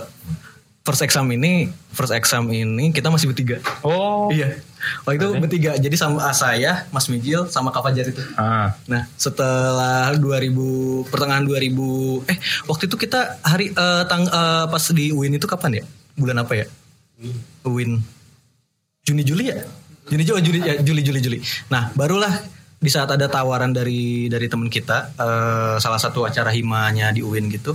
first 0.81 1.01
exam 1.03 1.29
ini 1.29 1.69
first 1.91 2.09
exam 2.11 2.49
ini 2.49 2.89
kita 2.89 3.05
masih 3.07 3.29
bertiga 3.29 3.61
Oh. 3.81 4.29
iya 4.29 4.57
waktu 5.01 5.17
itu 5.19 5.29
bertiga 5.39 5.71
jadi 5.75 5.93
sama 5.93 6.25
saya 6.31 6.89
Mas 6.89 7.05
Mijil 7.05 7.45
sama 7.47 7.69
Kak 7.69 7.81
Fajar 7.83 8.05
itu 8.07 8.21
Ah. 8.33 8.73
Nah, 8.85 9.05
setelah 9.15 10.13
2000 10.13 10.57
pertengahan 11.05 11.41
2000 11.43 12.25
eh 12.25 12.38
waktu 12.65 12.83
itu 12.83 12.95
kita 12.95 13.38
hari 13.41 13.69
eh, 13.69 14.03
tang 14.05 14.25
eh, 14.25 14.65
pas 14.65 14.83
di 14.88 15.09
UIN 15.09 15.33
itu 15.35 15.45
kapan 15.45 15.81
ya? 15.81 15.83
Bulan 16.15 16.38
apa 16.39 16.53
ya? 16.55 16.65
UIN. 17.63 18.01
Juni 19.05 19.21
Juli 19.21 19.43
ya? 19.47 19.61
Juni 20.05 20.23
Juli 20.23 20.41
Juli 20.41 20.59
ya, 20.59 20.73
Juli 20.81 21.01
Juli 21.01 21.19
Juli. 21.19 21.37
Nah, 21.69 21.93
barulah 21.93 22.33
di 22.75 22.89
saat 22.89 23.09
ada 23.09 23.25
tawaran 23.25 23.69
dari 23.69 24.25
dari 24.27 24.45
teman 24.45 24.67
kita 24.67 25.13
eh, 25.15 25.75
salah 25.77 25.97
satu 25.97 26.25
acara 26.25 26.49
himanya 26.49 27.09
di 27.09 27.21
UIN 27.21 27.49
gitu. 27.49 27.73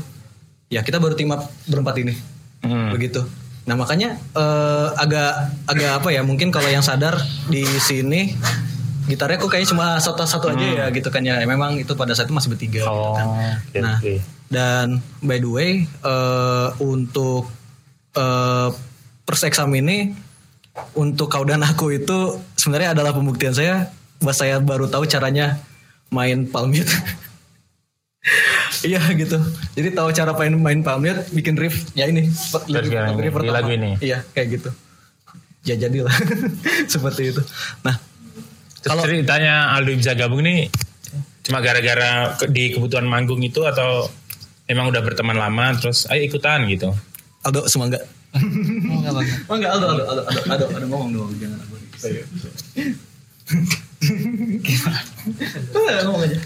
Ya, 0.71 0.83
kita 0.83 0.99
baru 0.99 1.15
tim 1.15 1.31
up 1.31 1.47
berempat 1.67 1.99
ini. 1.99 2.15
Hmm. 2.63 2.91
Begitu. 2.91 3.23
Nah, 3.67 3.75
makanya 3.75 4.15
eh, 4.15 4.89
agak 4.95 5.33
agak 5.67 5.91
apa 5.99 6.09
ya? 6.11 6.23
Mungkin 6.23 6.51
kalau 6.51 6.67
yang 6.67 6.83
sadar 6.83 7.19
di 7.47 7.63
sini 7.79 8.35
gitarnya 9.07 9.39
kok 9.39 9.51
kayaknya 9.51 9.71
cuma 9.75 9.87
satu-satu 9.99 10.55
aja 10.55 10.67
ya 10.67 10.85
gitu 10.91 11.11
kan 11.11 11.23
ya. 11.23 11.43
Memang 11.43 11.79
itu 11.79 11.95
pada 11.95 12.15
saat 12.15 12.27
itu 12.27 12.35
masih 12.35 12.51
bertiga 12.51 12.83
gitu 12.83 12.91
Oh, 12.91 13.15
kan. 13.15 13.27
oke, 13.59 13.79
Nah, 13.79 13.97
oke. 13.99 14.15
dan 14.47 14.87
by 15.19 15.39
the 15.39 15.51
way 15.51 15.71
eh, 15.87 16.69
untuk 16.79 17.51
first 19.23 19.43
exam 19.45 19.71
ini 19.73 20.15
untuk 20.95 21.31
kau 21.31 21.43
dan 21.43 21.63
aku 21.63 21.95
itu 21.95 22.39
sebenarnya 22.55 22.95
adalah 22.95 23.15
pembuktian 23.15 23.55
saya 23.55 23.91
bahwa 24.21 24.35
saya 24.37 24.57
baru 24.61 24.87
tahu 24.87 25.09
caranya 25.09 25.59
main 26.11 26.47
palm 26.49 26.75
mute. 26.75 26.91
Iya 28.81 29.01
gitu. 29.13 29.37
Jadi 29.77 29.93
tahu 29.93 30.09
cara 30.13 30.33
main 30.37 30.57
main 30.57 30.81
palm 30.81 31.05
mute, 31.05 31.21
bikin 31.37 31.57
riff 31.57 31.89
ya 31.93 32.09
ini 32.09 32.29
yang 32.89 33.17
riff 33.17 33.37
lagu 33.37 33.73
ini? 33.73 33.97
Iya 34.01 34.25
kayak 34.33 34.61
gitu. 34.61 34.71
Ya 35.65 35.77
jadilah 35.77 36.13
seperti 36.93 37.33
itu. 37.33 37.43
Nah 37.85 37.97
Terus 38.81 39.01
ceritanya 39.05 39.77
Aldo 39.77 39.93
bisa 39.93 40.17
gabung 40.17 40.41
nih 40.41 40.73
cuma 41.41 41.65
gara-gara 41.65 42.37
di 42.53 42.77
kebutuhan 42.77 43.09
manggung 43.09 43.41
itu 43.41 43.65
atau 43.65 44.07
emang 44.69 44.93
udah 44.93 45.03
berteman 45.03 45.37
lama 45.37 45.77
terus 45.77 46.09
ayo 46.09 46.25
ikutan 46.25 46.65
gitu. 46.69 46.93
Aldo 47.45 47.69
semangga. 47.69 48.01
Oh 48.31 49.55
enggak 49.55 49.71
Aldo 49.75 49.87
Aldo 49.91 50.05
Aldo 50.07 50.23
Aldo, 50.47 50.65
Aldo 50.71 50.87
ngomong 50.87 51.11
dong 51.11 51.31
jangan 51.37 51.59
aku. 51.59 51.75
Gimana? 54.61 55.01
ngomong 56.07 56.23
aja. 56.25 56.39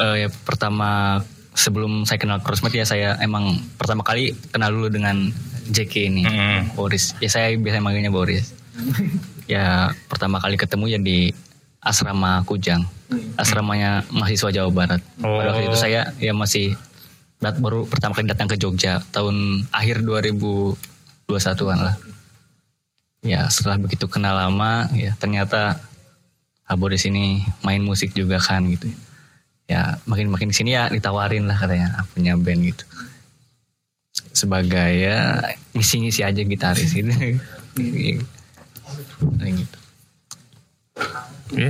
Eh, 0.00 0.14
ya 0.24 0.28
pertama 0.42 1.20
sebelum 1.52 2.06
saya 2.08 2.16
kenal 2.16 2.40
Crossmet 2.40 2.72
ya 2.72 2.86
saya 2.86 3.18
emang 3.20 3.58
pertama 3.76 4.00
kali 4.00 4.32
kenal 4.48 4.70
dulu 4.70 4.88
dengan 4.88 5.28
JK 5.68 5.94
ini 6.08 6.22
Mm-mm. 6.24 6.72
Boris 6.72 7.12
ya 7.20 7.28
saya 7.28 7.52
biasa 7.52 7.78
manggilnya 7.78 8.08
Boris 8.08 8.54
ya 9.44 9.90
pertama 10.08 10.40
kali 10.40 10.56
ketemu 10.56 10.84
ya 10.88 10.98
di 10.98 11.30
asrama 11.80 12.42
Kujang 12.42 12.86
asramanya 13.36 14.06
mahasiswa 14.08 14.50
Jawa 14.50 14.70
Barat 14.70 15.02
pada 15.16 15.50
waktu 15.52 15.68
itu 15.68 15.76
Oh. 15.76 15.78
saya 15.78 16.10
ya 16.16 16.32
masih 16.32 16.74
dat 17.40 17.56
baru 17.56 17.88
pertama 17.88 18.12
kali 18.12 18.28
datang 18.28 18.48
ke 18.52 18.60
Jogja 18.60 19.00
tahun 19.10 19.64
akhir 19.72 20.04
2021an 20.04 21.78
lah 21.80 21.96
ya 23.24 23.48
setelah 23.48 23.80
begitu 23.80 24.04
kenal 24.06 24.36
lama 24.36 24.88
ya 24.92 25.16
ternyata 25.16 25.80
ah, 26.68 26.76
Boris 26.76 27.08
ini 27.08 27.44
main 27.64 27.80
musik 27.80 28.12
juga 28.12 28.36
kan 28.36 28.64
gitu 28.68 28.92
ya 29.66 29.96
makin 30.04 30.28
makin 30.28 30.52
sini 30.52 30.76
ya 30.76 30.92
ditawarin 30.92 31.48
lah 31.48 31.56
katanya 31.56 32.00
ah, 32.00 32.04
punya 32.12 32.36
band 32.36 32.60
gitu 32.60 32.84
sebagai 34.36 34.90
ya 35.00 35.40
ngisi-ngisi 35.72 36.20
aja 36.22 36.42
gitaris 36.44 36.92
gitu 36.92 37.08
Kayak 39.40 39.54
gitu. 39.64 39.78
Oke. 41.50 41.68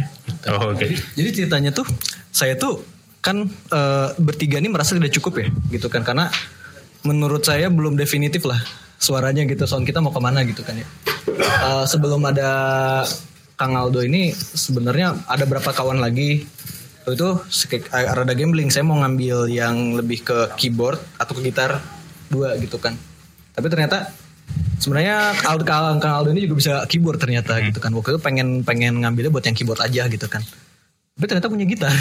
Oh, 0.48 0.72
oke. 0.72 0.88
Jadi 1.16 1.28
ceritanya 1.34 1.70
tuh 1.74 1.86
saya 2.30 2.54
tuh 2.56 2.82
kan 3.20 3.44
eh, 3.48 4.08
bertiga 4.16 4.56
ini 4.58 4.72
merasa 4.72 4.96
udah 4.96 5.12
cukup 5.12 5.44
ya 5.44 5.48
gitu 5.76 5.86
kan. 5.92 6.02
Karena 6.02 6.32
menurut 7.04 7.44
saya 7.44 7.68
belum 7.72 7.96
definitif 7.96 8.44
lah 8.44 8.60
suaranya 9.00 9.48
gitu 9.48 9.64
sound 9.64 9.88
kita 9.88 10.04
mau 10.04 10.12
ke 10.12 10.20
mana 10.20 10.44
gitu 10.44 10.60
kan 10.64 10.76
ya. 10.76 10.88
Eh, 11.40 11.84
sebelum 11.88 12.20
ada 12.24 12.50
Kang 13.56 13.76
Aldo 13.76 14.00
ini 14.00 14.32
sebenarnya 14.32 15.28
ada 15.28 15.44
berapa 15.44 15.68
kawan 15.72 16.00
lagi? 16.00 16.44
Itu 17.08 17.44
eh, 17.72 17.82
rada 17.92 18.32
gambling. 18.36 18.72
Saya 18.72 18.84
mau 18.84 19.00
ngambil 19.00 19.48
yang 19.52 19.96
lebih 19.96 20.24
ke 20.24 20.38
keyboard 20.56 21.00
atau 21.20 21.32
ke 21.36 21.44
gitar 21.48 21.80
dua 22.32 22.56
gitu 22.56 22.80
kan. 22.80 22.96
Tapi 23.52 23.66
ternyata 23.68 24.08
sebenarnya 24.80 25.36
Aldo 25.44 25.64
Kang 25.68 26.00
Aldo 26.00 26.32
ini 26.32 26.48
juga 26.48 26.56
bisa 26.56 26.72
keyboard 26.88 27.20
ternyata 27.20 27.60
gitu 27.60 27.80
kan. 27.80 27.92
Waktu 27.92 28.16
itu 28.16 28.20
pengen 28.20 28.64
pengen 28.64 29.04
ngambilnya 29.04 29.32
buat 29.32 29.44
yang 29.44 29.56
keyboard 29.56 29.80
aja 29.84 30.08
gitu 30.08 30.28
kan 30.28 30.40
tapi 31.20 31.36
ternyata 31.36 31.52
punya 31.52 31.68
gitar. 31.68 31.92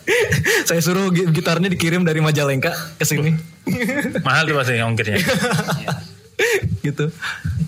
Saya 0.68 0.80
suruh 0.80 1.12
gi- 1.12 1.28
gitarnya 1.28 1.68
dikirim 1.68 2.08
dari 2.08 2.24
Majalengka 2.24 2.72
ke 2.96 3.04
sini. 3.04 3.36
Mahal 4.24 4.48
tuh 4.48 4.56
pasti 4.56 4.80
ongkirnya. 4.80 5.20
gitu. 6.88 7.12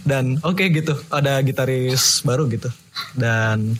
Dan 0.08 0.40
oke 0.40 0.64
gitu. 0.72 0.96
Ada 1.12 1.44
gitaris 1.44 2.24
baru 2.24 2.48
gitu. 2.48 2.72
Dan 3.12 3.76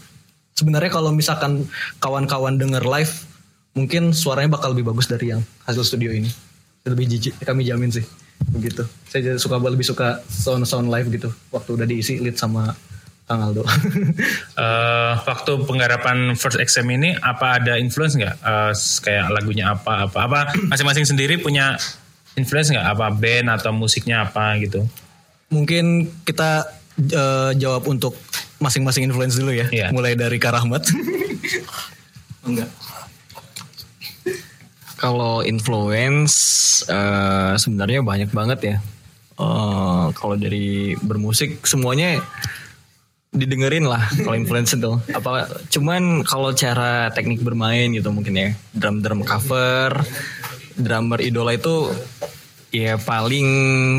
sebenarnya 0.53 0.93
kalau 0.93 1.17
misalkan 1.17 1.65
kawan-kawan 1.97 2.61
denger 2.61 2.85
live 2.85 3.25
mungkin 3.73 4.13
suaranya 4.13 4.61
bakal 4.61 4.77
lebih 4.77 4.93
bagus 4.93 5.09
dari 5.09 5.33
yang 5.33 5.41
hasil 5.65 5.89
studio 5.89 6.13
ini. 6.13 6.29
Lebih 6.85 7.09
jijik 7.09 7.41
kami 7.41 7.65
jamin 7.65 7.89
sih. 7.89 8.05
Begitu 8.53 8.85
saya 9.09 9.41
suka 9.41 9.57
lebih 9.57 9.89
suka 9.89 10.21
sound 10.29 10.69
sound 10.69 10.93
live 10.93 11.09
gitu. 11.09 11.33
Waktu 11.57 11.73
udah 11.73 11.89
diisi 11.89 12.21
lead 12.21 12.37
sama 12.37 12.77
Kang 13.29 13.45
Aldo 13.45 13.63
Eh, 14.59 15.13
waktu 15.23 15.53
penggarapan 15.63 16.35
first 16.35 16.59
exam 16.59 16.89
ini 16.89 17.15
apa 17.15 17.61
ada 17.61 17.77
influence 17.77 18.17
nggak? 18.17 18.35
Eh, 18.35 18.73
kayak 18.75 19.31
lagunya 19.31 19.71
apa 19.71 20.09
apa 20.09 20.19
apa 20.25 20.39
masing-masing 20.67 21.05
sendiri 21.05 21.39
punya 21.39 21.79
influence 22.35 22.69
nggak? 22.69 22.83
Apa 22.89 23.13
band 23.13 23.53
atau 23.53 23.71
musiknya 23.71 24.25
apa 24.25 24.59
gitu? 24.59 24.83
mungkin 25.49 26.13
kita 26.25 26.69
eh, 27.01 27.57
jawab 27.57 27.87
untuk 27.87 28.13
masing-masing 28.59 29.09
influence 29.09 29.33
dulu 29.33 29.49
ya 29.51 29.65
Iya. 29.69 29.89
mulai 29.89 30.13
dari 30.13 30.37
Kak 30.37 30.53
Rahmat 30.53 30.93
enggak 32.49 32.69
Kalau 34.99 35.41
influence 35.41 36.35
eh, 36.85 37.55
sebenarnya 37.55 38.03
banyak 38.03 38.29
banget 38.29 38.59
ya. 38.61 38.77
Eh, 39.39 40.07
kalau 40.13 40.35
dari 40.35 40.99
bermusik 40.99 41.63
semuanya 41.63 42.19
didengerin 43.39 43.87
lah 43.87 44.03
kalau 44.27 44.37
influence 44.37 44.75
itu. 44.75 44.99
Apa 45.15 45.47
cuman 45.71 46.27
kalau 46.27 46.51
cara 46.53 47.09
teknik 47.15 47.41
bermain 47.41 47.89
gitu 47.95 48.11
mungkin 48.11 48.35
ya. 48.35 48.49
Drum-drum 48.75 49.23
cover, 49.23 50.03
drummer 50.75 51.23
idola 51.23 51.55
itu 51.55 51.89
ya 52.75 53.01
paling 53.01 53.49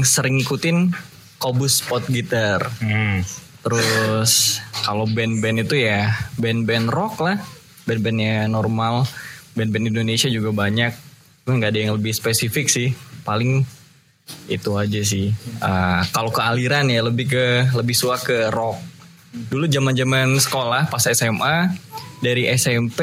sering 0.06 0.44
ngikutin 0.44 0.94
Kobus 1.40 1.80
Pot 1.88 2.04
Gitar. 2.12 2.68
Hmm. 2.84 3.24
Terus 3.64 4.64
kalau 4.84 5.08
band-band 5.08 5.68
itu 5.68 5.80
ya 5.84 6.12
band-band 6.40 6.92
rock 6.92 7.24
lah, 7.24 7.40
band-bandnya 7.88 8.48
normal, 8.48 9.08
band-band 9.56 9.92
Indonesia 9.92 10.28
juga 10.28 10.52
banyak. 10.52 10.92
Nggak 11.48 11.70
ada 11.74 11.80
yang 11.80 11.94
lebih 11.98 12.14
spesifik 12.14 12.70
sih, 12.70 12.94
paling 13.26 13.66
itu 14.48 14.72
aja 14.78 15.02
sih. 15.02 15.34
Ah, 15.60 16.06
kalau 16.14 16.30
ke 16.30 16.40
aliran 16.44 16.88
ya 16.88 17.02
lebih 17.04 17.26
ke 17.30 17.46
lebih 17.74 17.96
suka 17.98 18.18
ke 18.22 18.38
rock, 18.54 18.78
dulu 19.30 19.70
zaman-zaman 19.70 20.38
sekolah 20.42 20.90
pas 20.90 21.06
SMA 21.06 21.70
dari 22.20 22.50
SMP 22.52 23.00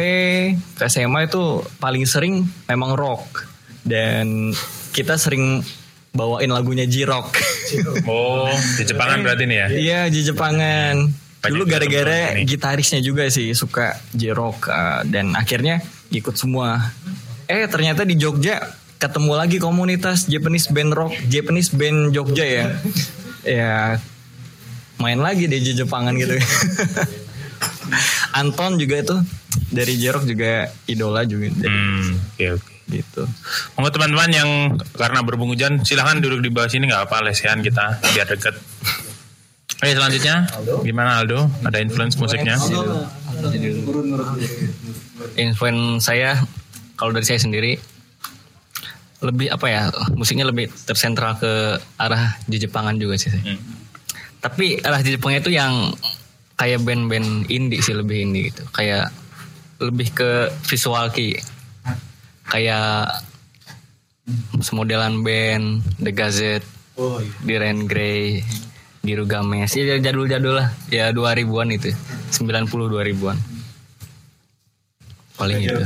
ke 0.76 0.84
SMA 0.90 1.30
itu 1.30 1.62
paling 1.78 2.04
sering 2.04 2.44
memang 2.68 2.98
rock 2.98 3.46
dan 3.86 4.52
kita 4.90 5.16
sering 5.16 5.62
bawain 6.16 6.48
lagunya 6.50 6.88
J-Rock. 6.88 7.36
Oh, 8.08 8.48
di 8.78 8.86
Jepangan 8.86 9.26
berarti 9.26 9.44
nih 9.44 9.58
ya? 9.58 9.66
Iya 9.68 10.00
di 10.08 10.20
Jepangan. 10.22 10.94
Dulu 11.46 11.62
gara-gara 11.66 12.34
gitarisnya 12.42 13.02
juga 13.02 13.26
sih 13.26 13.52
suka 13.54 13.98
J-Rock 14.14 14.70
uh, 14.70 15.02
dan 15.06 15.34
akhirnya 15.34 15.82
ikut 16.10 16.34
semua. 16.38 16.78
Eh 17.46 17.66
ternyata 17.70 18.02
di 18.06 18.14
Jogja 18.18 18.62
ketemu 18.96 19.32
lagi 19.36 19.58
komunitas 19.60 20.26
Japanese 20.26 20.72
band 20.72 20.94
rock, 20.96 21.14
Japanese 21.26 21.70
band 21.74 22.14
Jogja 22.14 22.46
ya. 22.46 22.66
ya 23.58 23.74
main 24.96 25.20
lagi 25.20 25.44
di 25.46 25.60
Jepangan 25.62 26.14
gitu. 26.16 26.36
Anton 28.34 28.76
juga 28.76 29.00
itu 29.00 29.16
dari 29.70 29.96
J-Rock 29.96 30.24
juga 30.26 30.68
idola 30.86 31.22
juga 31.24 31.48
dari 31.52 31.70
Hmm, 31.70 32.12
oke 32.34 32.46
oke. 32.60 32.72
gitu. 32.86 33.22
Monggo 33.74 33.90
teman-teman 33.90 34.30
yang 34.30 34.50
karena 34.94 35.18
berhubung 35.22 35.50
hujan 35.50 35.82
silahkan 35.82 36.18
duduk 36.18 36.38
di 36.38 36.50
bawah 36.50 36.70
sini 36.70 36.86
nggak 36.86 37.10
apa 37.10 37.24
lesehan 37.24 37.62
kita 37.62 37.98
biar 38.12 38.26
deket. 38.26 38.54
Oke 39.76 39.92
selanjutnya 39.92 40.48
gimana 40.82 41.20
Aldo? 41.20 41.50
Ada 41.62 41.78
influence 41.80 42.16
musiknya? 42.16 42.56
influence 45.36 46.06
saya 46.06 46.40
kalau 46.96 47.12
dari 47.12 47.26
saya 47.26 47.40
sendiri 47.40 47.76
lebih 49.20 49.48
apa 49.48 49.66
ya 49.68 49.82
musiknya 50.12 50.44
lebih 50.44 50.68
tersentral 50.84 51.36
ke 51.36 51.80
arah 51.96 52.36
di 52.44 52.56
Jepangan 52.60 52.96
juga 52.96 53.16
sih. 53.16 53.32
Hmm. 53.32 53.60
Tapi 54.46 54.78
arah 54.86 55.02
di 55.02 55.18
Jepang 55.18 55.34
itu 55.34 55.50
yang 55.50 55.90
kayak 56.54 56.86
band-band 56.86 57.50
indie 57.50 57.82
sih 57.82 57.98
lebih 57.98 58.22
indie 58.30 58.54
gitu. 58.54 58.62
Kayak 58.70 59.10
lebih 59.82 60.08
ke 60.14 60.30
visual 60.70 61.10
ki. 61.10 61.34
Kayak 62.46 63.10
semodelan 64.62 65.26
band 65.26 65.82
The 65.98 66.14
Gazette, 66.14 66.66
Oh 66.96 67.20
iya. 67.20 67.28
Diren 67.44 67.84
Grey, 67.84 68.40
Giru 69.04 69.28
Games. 69.28 69.68
Ya 69.76 70.00
jadul-jadul 70.00 70.56
lah. 70.56 70.72
Ya 70.88 71.12
2000-an 71.12 71.68
itu. 71.76 71.92
90 72.40 72.72
2000-an. 72.72 73.36
Paling 75.36 75.60
itu. 75.60 75.80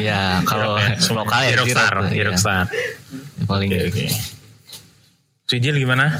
Ya 0.00 0.40
kalau 0.48 0.80
lokal 1.18 1.40
ya 1.44 1.60
Rockstar, 1.60 1.92
iya. 2.08 2.24
Rockstar. 2.32 2.64
Paling 3.44 3.68
gitu. 3.68 3.84
oke. 3.92 4.06
Sujil 5.46 5.76
gimana? 5.76 6.16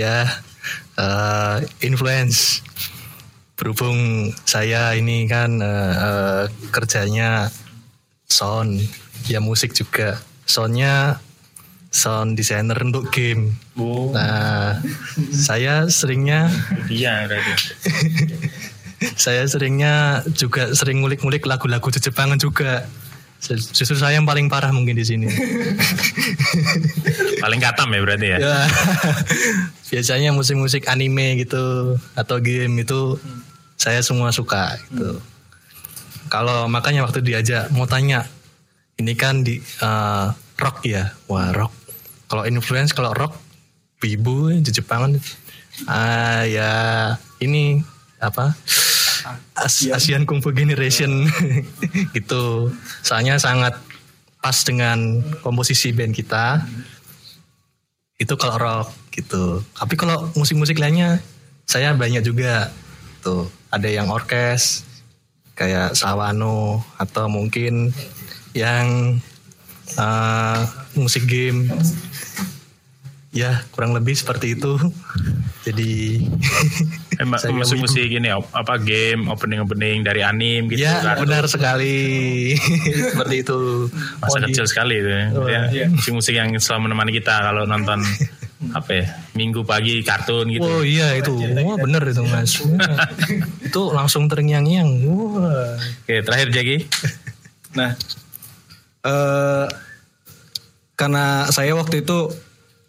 Ya 0.00 0.26
eh, 0.98 1.56
influence. 1.84 2.64
Berhubung 3.56 4.32
saya 4.42 4.96
ini 4.98 5.30
kan 5.30 5.62
eh, 5.62 5.94
eh, 5.94 6.42
kerjanya 6.74 7.52
sound 8.26 8.82
ya 9.30 9.38
musik 9.38 9.70
juga. 9.76 10.18
Soundnya 10.48 11.22
sound 11.92 12.34
designer 12.34 12.74
untuk 12.80 13.12
game. 13.12 13.54
Bu, 13.76 14.12
nah 14.12 14.80
saya 15.32 15.88
seringnya 15.88 16.48
iya 16.92 17.24
saya 19.24 19.48
seringnya 19.48 20.24
juga 20.36 20.72
sering 20.76 21.00
ngulik-ngulik 21.00 21.44
lagu-lagu 21.48 21.88
Jepangan 21.88 22.36
juga 22.36 22.84
justru 23.50 23.98
saya 23.98 24.14
yang 24.14 24.26
paling 24.26 24.46
parah 24.46 24.70
mungkin 24.70 24.94
di 24.94 25.02
sini 25.02 25.26
Paling 27.42 27.58
katam 27.58 27.90
ya 27.90 28.00
berarti 28.06 28.26
ya. 28.30 28.38
Ya. 28.38 28.58
Biasanya 29.90 30.30
musik-musik 30.30 30.86
anime 30.86 31.42
gitu 31.42 31.96
atau 32.14 32.38
game 32.38 32.86
itu 32.86 33.18
saya 33.74 33.98
semua 33.98 34.30
suka 34.30 34.78
gitu. 34.86 35.18
Kalau 36.30 36.70
makanya 36.70 37.02
waktu 37.02 37.18
diajak 37.20 37.66
mau 37.74 37.90
tanya 37.90 38.30
ini 38.96 39.18
kan 39.18 39.42
di 39.42 39.58
eh, 39.58 40.26
rock 40.62 40.86
ya. 40.86 41.10
Wah, 41.26 41.50
rock. 41.50 41.74
Kalau 42.30 42.46
influence 42.46 42.94
kalau 42.94 43.10
rock 43.10 43.34
Bibu 43.98 44.54
di 44.54 44.70
Jepangan 44.70 45.18
ah 45.90 46.46
ya 46.46 46.70
ini 47.42 47.82
apa? 48.22 48.54
As- 49.56 49.88
Asian 49.88 50.26
Kung 50.26 50.42
Fu 50.42 50.50
Generation 50.50 51.26
gitu. 52.16 52.72
Soalnya 53.02 53.38
sangat 53.38 53.78
pas 54.42 54.56
dengan 54.66 55.22
komposisi 55.40 55.94
band 55.94 56.14
kita 56.14 56.66
itu 58.18 58.34
kalau 58.38 58.56
rock 58.58 58.88
gitu. 59.14 59.62
Tapi 59.74 59.94
kalau 59.98 60.30
musik-musik 60.38 60.78
lainnya 60.78 61.18
saya 61.66 61.94
banyak 61.94 62.22
juga 62.22 62.70
tuh. 63.22 63.50
Ada 63.72 63.88
yang 63.88 64.12
orkes 64.12 64.84
kayak 65.56 65.96
Sawano 65.96 66.84
atau 67.00 67.24
mungkin 67.26 67.88
yang 68.52 69.16
eh, 69.96 70.60
musik 70.94 71.24
game. 71.24 71.72
Ya 73.32 73.64
kurang 73.72 73.92
lebih 73.92 74.12
seperti 74.12 74.54
itu. 74.54 74.76
Jadi 75.66 76.20
Emang 77.22 77.38
Saya 77.38 77.54
musik-musik 77.54 78.02
gini 78.04 78.28
apa 78.28 78.76
game 78.76 79.24
opening-opening 79.26 80.02
dari 80.02 80.20
anim 80.20 80.66
gitu 80.66 80.82
ya 80.82 81.00
kan. 81.00 81.22
benar 81.22 81.46
sekali 81.46 82.52
seperti 83.12 83.36
itu. 83.40 83.88
Masa 84.18 84.36
Oh, 84.36 84.44
kecil 84.44 84.66
sekali 84.66 84.98
itu 84.98 85.08
ya. 85.08 85.24
Oh, 85.32 85.46
Ya, 85.46 85.60
iya. 85.70 85.86
Musik-musik 85.88 86.34
yang 86.34 86.50
selalu 86.56 86.90
menemani 86.90 87.12
kita 87.14 87.34
kalau 87.42 87.62
nonton 87.62 88.02
apa 88.70 88.90
ya 88.92 89.06
minggu 89.32 89.62
pagi 89.62 90.02
kartun 90.02 90.46
gitu. 90.48 90.62
Oh 90.62 90.82
iya 90.82 91.14
itu, 91.14 91.34
wah 91.34 91.74
bener 91.74 92.02
itu 92.06 92.22
mas. 92.22 92.62
Itu 93.60 93.90
langsung 93.90 94.26
terngiang-ngiang. 94.26 95.02
Wah. 95.02 95.74
Oke 96.04 96.22
terakhir 96.22 96.48
Jackie. 96.50 96.86
Nah, 97.74 97.90
eh 99.02 99.66
karena 100.94 101.50
saya 101.50 101.74
waktu 101.74 102.02
itu 102.02 102.30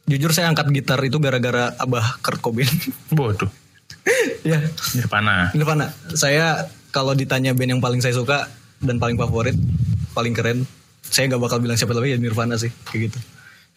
jujur 0.06 0.32
saya 0.36 0.52
angkat 0.52 0.68
gitar 0.72 1.00
itu 1.02 1.18
gara-gara 1.18 1.72
abah 1.80 2.20
Kurt 2.20 2.40
Cobain. 2.44 2.70
Bodoh. 3.18 3.50
ya, 4.44 4.60
Nirvana. 4.96 5.52
Nirvana. 5.56 5.88
Saya 6.12 6.68
kalau 6.92 7.16
ditanya 7.16 7.56
band 7.56 7.80
yang 7.80 7.82
paling 7.82 8.04
saya 8.04 8.14
suka 8.14 8.52
dan 8.84 9.00
paling 9.00 9.16
favorit, 9.16 9.56
paling 10.12 10.36
keren, 10.36 10.68
saya 11.02 11.32
nggak 11.32 11.42
bakal 11.42 11.58
bilang 11.64 11.80
siapa 11.80 11.96
lagi 11.96 12.14
ya 12.14 12.20
Nirvana 12.20 12.60
sih, 12.60 12.70
kayak 12.92 13.10
gitu. 13.10 13.20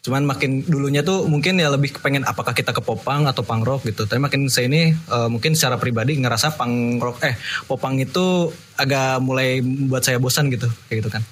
Cuman 0.06 0.22
makin 0.22 0.62
dulunya 0.66 1.02
tuh 1.02 1.26
mungkin 1.26 1.58
ya 1.58 1.66
lebih 1.66 1.98
pengen 1.98 2.22
apakah 2.22 2.54
kita 2.54 2.70
ke 2.70 2.78
popang 2.78 3.26
atau 3.26 3.42
punk 3.42 3.66
rock 3.66 3.82
gitu. 3.86 4.06
Tapi 4.06 4.22
makin 4.22 4.46
saya 4.46 4.70
ini 4.70 4.94
eh, 4.94 5.28
mungkin 5.30 5.54
secara 5.58 5.78
pribadi 5.78 6.14
ngerasa 6.18 6.54
punk 6.54 7.02
rock 7.02 7.16
eh 7.26 7.34
popang 7.66 7.98
itu 7.98 8.50
agak 8.78 9.18
mulai 9.22 9.62
buat 9.62 10.02
saya 10.02 10.18
bosan 10.22 10.50
gitu, 10.50 10.70
kayak 10.90 11.02
gitu 11.02 11.10
kan. 11.10 11.22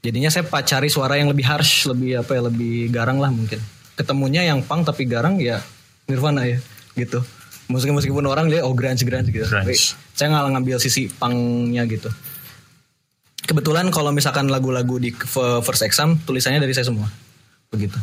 Jadinya 0.00 0.30
saya 0.32 0.42
pa- 0.48 0.64
cari 0.64 0.88
suara 0.88 1.18
yang 1.20 1.28
lebih 1.30 1.44
harsh, 1.44 1.86
lebih 1.86 2.24
apa 2.24 2.34
ya, 2.34 2.42
lebih 2.46 2.88
garang 2.90 3.20
lah 3.20 3.28
mungkin. 3.30 3.60
Ketemunya 4.00 4.48
yang 4.48 4.64
punk 4.64 4.88
tapi 4.88 5.04
garang 5.04 5.36
ya 5.36 5.60
Nirvana 6.08 6.48
ya, 6.48 6.56
gitu. 6.96 7.20
Meskipun 7.68 8.00
meskipun 8.00 8.24
orang 8.24 8.48
lihat 8.48 8.64
oh 8.64 8.72
grunge 8.72 9.04
grunge 9.04 9.28
gitu. 9.28 9.44
Grunge. 9.44 9.68
Tapi 9.68 9.76
saya 10.16 10.26
nggak 10.32 10.56
ngambil 10.56 10.76
sisi 10.80 11.12
punknya 11.12 11.84
gitu. 11.84 12.08
Kebetulan 13.44 13.92
kalau 13.92 14.10
misalkan 14.10 14.48
lagu-lagu 14.48 14.96
di 14.96 15.12
first 15.64 15.84
exam 15.84 16.16
tulisannya 16.24 16.64
dari 16.64 16.72
saya 16.72 16.88
semua, 16.88 17.12
begitu. 17.68 18.00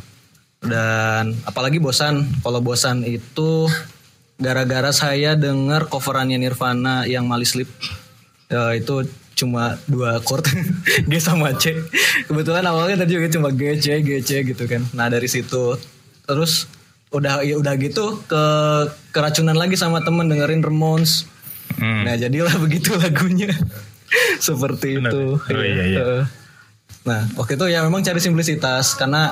Dan 0.62 1.38
apalagi 1.46 1.82
bosan, 1.82 2.26
kalau 2.42 2.62
bosan 2.62 3.06
itu 3.06 3.70
gara-gara 4.38 4.94
saya 4.94 5.34
dengar 5.34 5.90
coverannya 5.90 6.38
Nirvana 6.38 7.10
yang 7.10 7.26
Mali 7.26 7.46
Sleep 7.46 7.70
Ya, 8.48 8.72
itu 8.72 9.04
cuma 9.38 9.78
dua 9.86 10.18
chord 10.26 10.50
G 11.10 11.12
sama 11.22 11.54
C. 11.56 11.78
Kebetulan 12.26 12.66
awalnya 12.66 13.06
tadi 13.06 13.22
juga 13.22 13.30
cuma 13.30 13.54
G 13.54 13.78
C 13.78 14.02
G 14.02 14.10
C 14.26 14.42
gitu 14.42 14.66
kan. 14.66 14.82
Nah 14.98 15.08
dari 15.08 15.30
situ 15.30 15.78
terus 16.26 16.66
udah 17.14 17.46
ya 17.46 17.56
udah 17.56 17.74
gitu 17.80 18.20
ke 18.26 18.44
keracunan 19.14 19.56
lagi 19.56 19.78
sama 19.78 20.02
temen 20.02 20.26
dengerin 20.26 20.66
Ramones. 20.66 21.30
Hmm. 21.78 22.04
Nah 22.04 22.18
jadilah 22.18 22.58
begitu 22.66 22.98
lagunya 22.98 23.54
seperti 24.48 24.98
Benar. 24.98 25.14
itu. 25.14 25.24
Oh, 25.38 25.62
iya, 25.62 25.84
iya. 25.86 26.02
Eh, 26.02 26.26
Nah 27.08 27.24
waktu 27.40 27.56
itu 27.56 27.66
ya 27.72 27.80
memang 27.88 28.04
cari 28.04 28.20
simplisitas 28.20 29.00
karena 29.00 29.32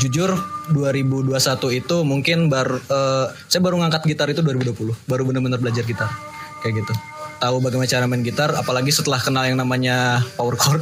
jujur 0.00 0.32
2021 0.72 1.28
itu 1.76 1.96
mungkin 2.08 2.48
baru 2.48 2.80
eh, 2.80 3.26
saya 3.52 3.60
baru 3.60 3.76
ngangkat 3.84 4.08
gitar 4.08 4.32
itu 4.32 4.40
2020 4.40 4.96
baru 5.04 5.22
benar-benar 5.28 5.60
belajar 5.60 5.84
gitar 5.84 6.08
kayak 6.64 6.80
gitu 6.80 6.94
tahu 7.42 7.58
bagaimana 7.58 7.90
cara 7.90 8.06
main 8.06 8.22
gitar 8.22 8.54
apalagi 8.54 8.94
setelah 8.94 9.18
kenal 9.18 9.42
yang 9.42 9.58
namanya 9.58 10.22
power 10.38 10.54
chord 10.54 10.78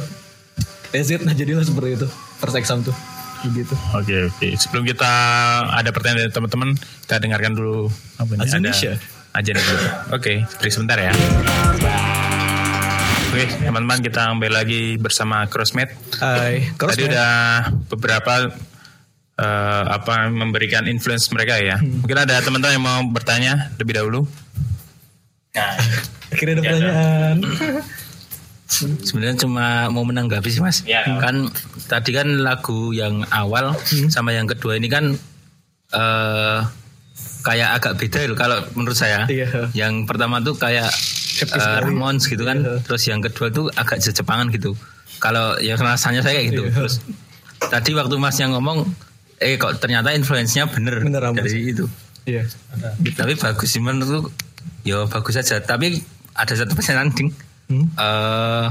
that's 0.93 1.09
it 1.09 1.25
nah 1.25 1.33
jadilah 1.33 1.65
seperti 1.65 1.97
itu 1.97 2.07
first 2.37 2.53
exam 2.53 2.85
tuh 2.85 2.93
begitu 3.41 3.73
Oke 3.97 4.29
oke. 4.29 4.47
Sebelum 4.53 4.85
kita 4.85 5.09
ada 5.73 5.89
pertanyaan 5.89 6.29
dari 6.29 6.33
teman-teman, 6.33 6.77
kita 6.77 7.17
dengarkan 7.17 7.57
dulu 7.57 7.89
apa 8.21 8.37
ini? 8.37 8.45
Ada 8.45 8.93
aja 9.31 9.51
dulu. 9.55 9.75
Oke, 10.13 10.45
beri 10.61 10.69
sebentar 10.69 10.97
ya. 11.01 11.09
Oke, 13.31 13.47
teman-teman 13.63 14.03
kita 14.03 14.29
kembali 14.29 14.53
lagi 14.53 14.81
bersama 14.99 15.47
Crossmate. 15.47 15.95
Hai 16.19 16.69
Tadi 16.75 17.01
udah 17.07 17.33
beberapa 17.87 18.51
eh, 19.39 19.83
apa 19.87 20.27
memberikan 20.27 20.85
influence 20.85 21.31
mereka 21.31 21.55
ya. 21.57 21.79
Mungkin 21.79 22.17
ada 22.27 22.43
teman-teman 22.43 22.75
yang 22.75 22.85
mau 22.85 22.99
bertanya 23.07 23.71
lebih 23.79 23.97
dahulu. 23.97 24.27
Nah, 25.51 25.75
Akhirnya 26.31 26.53
ada 26.57 26.63
pertanyaan. 26.63 27.37
Sebenarnya 29.03 29.35
cuma 29.35 29.91
mau 29.91 30.07
menanggapi 30.07 30.47
sih 30.47 30.63
mas. 30.63 30.87
Ya. 30.87 31.03
Kan 31.19 31.51
tadi 31.91 32.15
kan 32.15 32.39
lagu 32.39 32.95
yang 32.95 33.27
awal 33.27 33.75
sama 34.07 34.31
yang 34.31 34.47
kedua 34.47 34.79
ini 34.79 34.87
kan 34.87 35.11
eh 35.91 36.59
kayak 37.43 37.69
agak 37.81 37.93
beda 37.99 38.31
loh 38.31 38.37
kalau 38.39 38.57
menurut 38.79 38.95
saya. 38.95 39.27
Iya. 39.27 39.67
Yang 39.75 40.07
pertama 40.07 40.39
tuh 40.39 40.55
kayak 40.55 40.87
eh, 41.43 41.77
Ramones 41.83 42.23
gitu 42.31 42.47
kan. 42.47 42.63
Terus 42.87 43.03
yang 43.11 43.19
kedua 43.19 43.51
tuh 43.51 43.67
agak 43.75 43.99
Jepangan 43.99 44.47
gitu. 44.55 44.71
Kalau 45.19 45.59
ya 45.59 45.75
rasanya 45.75 46.23
saya 46.23 46.39
kayak 46.39 46.47
gitu. 46.55 46.63
Terus 46.71 47.03
tadi 47.67 47.91
waktu 47.91 48.15
mas 48.15 48.39
yang 48.39 48.55
ngomong 48.55 48.87
eh 49.41 49.59
kok 49.59 49.83
ternyata 49.83 50.15
influence-nya 50.15 50.71
bener, 50.71 51.03
Bener, 51.03 51.21
dari 51.35 51.75
itu. 51.75 51.91
Iya. 52.23 52.47
Tapi 53.19 53.35
bagus 53.35 53.67
sih 53.67 53.83
menurutku. 53.83 54.31
Ya 54.83 55.05
bagus 55.05 55.35
aja. 55.35 55.57
Tapi 55.57 56.01
ada 56.31 56.53
satu 56.53 56.71
pertanyaan 56.71 57.11
ding. 57.11 57.29
Hmm. 57.67 57.85
Eh, 57.89 58.65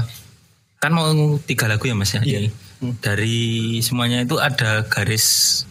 kan 0.77 0.91
mau 0.91 1.07
tiga 1.39 1.65
lagu 1.65 1.83
ya 1.83 1.93
mas 1.93 2.11
ya. 2.11 2.21
Iya. 2.21 2.45
ini. 2.45 2.49
Dari 2.97 3.39
semuanya 3.79 4.19
itu 4.19 4.35
ada 4.35 4.83
garis 4.83 5.61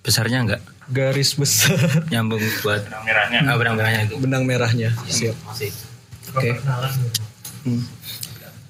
besarnya 0.00 0.44
nggak? 0.44 0.62
Garis 0.88 1.34
besar 1.34 1.76
Nyambung 2.12 2.40
buat 2.62 2.80
merahnya. 3.02 3.40
ah, 3.42 3.56
benang-benangnya 3.56 4.02
itu. 4.04 4.14
benang 4.18 4.42
merahnya. 4.42 4.90
Siap. 5.04 5.36
Oke. 6.30 6.52
Hmm. 7.62 7.82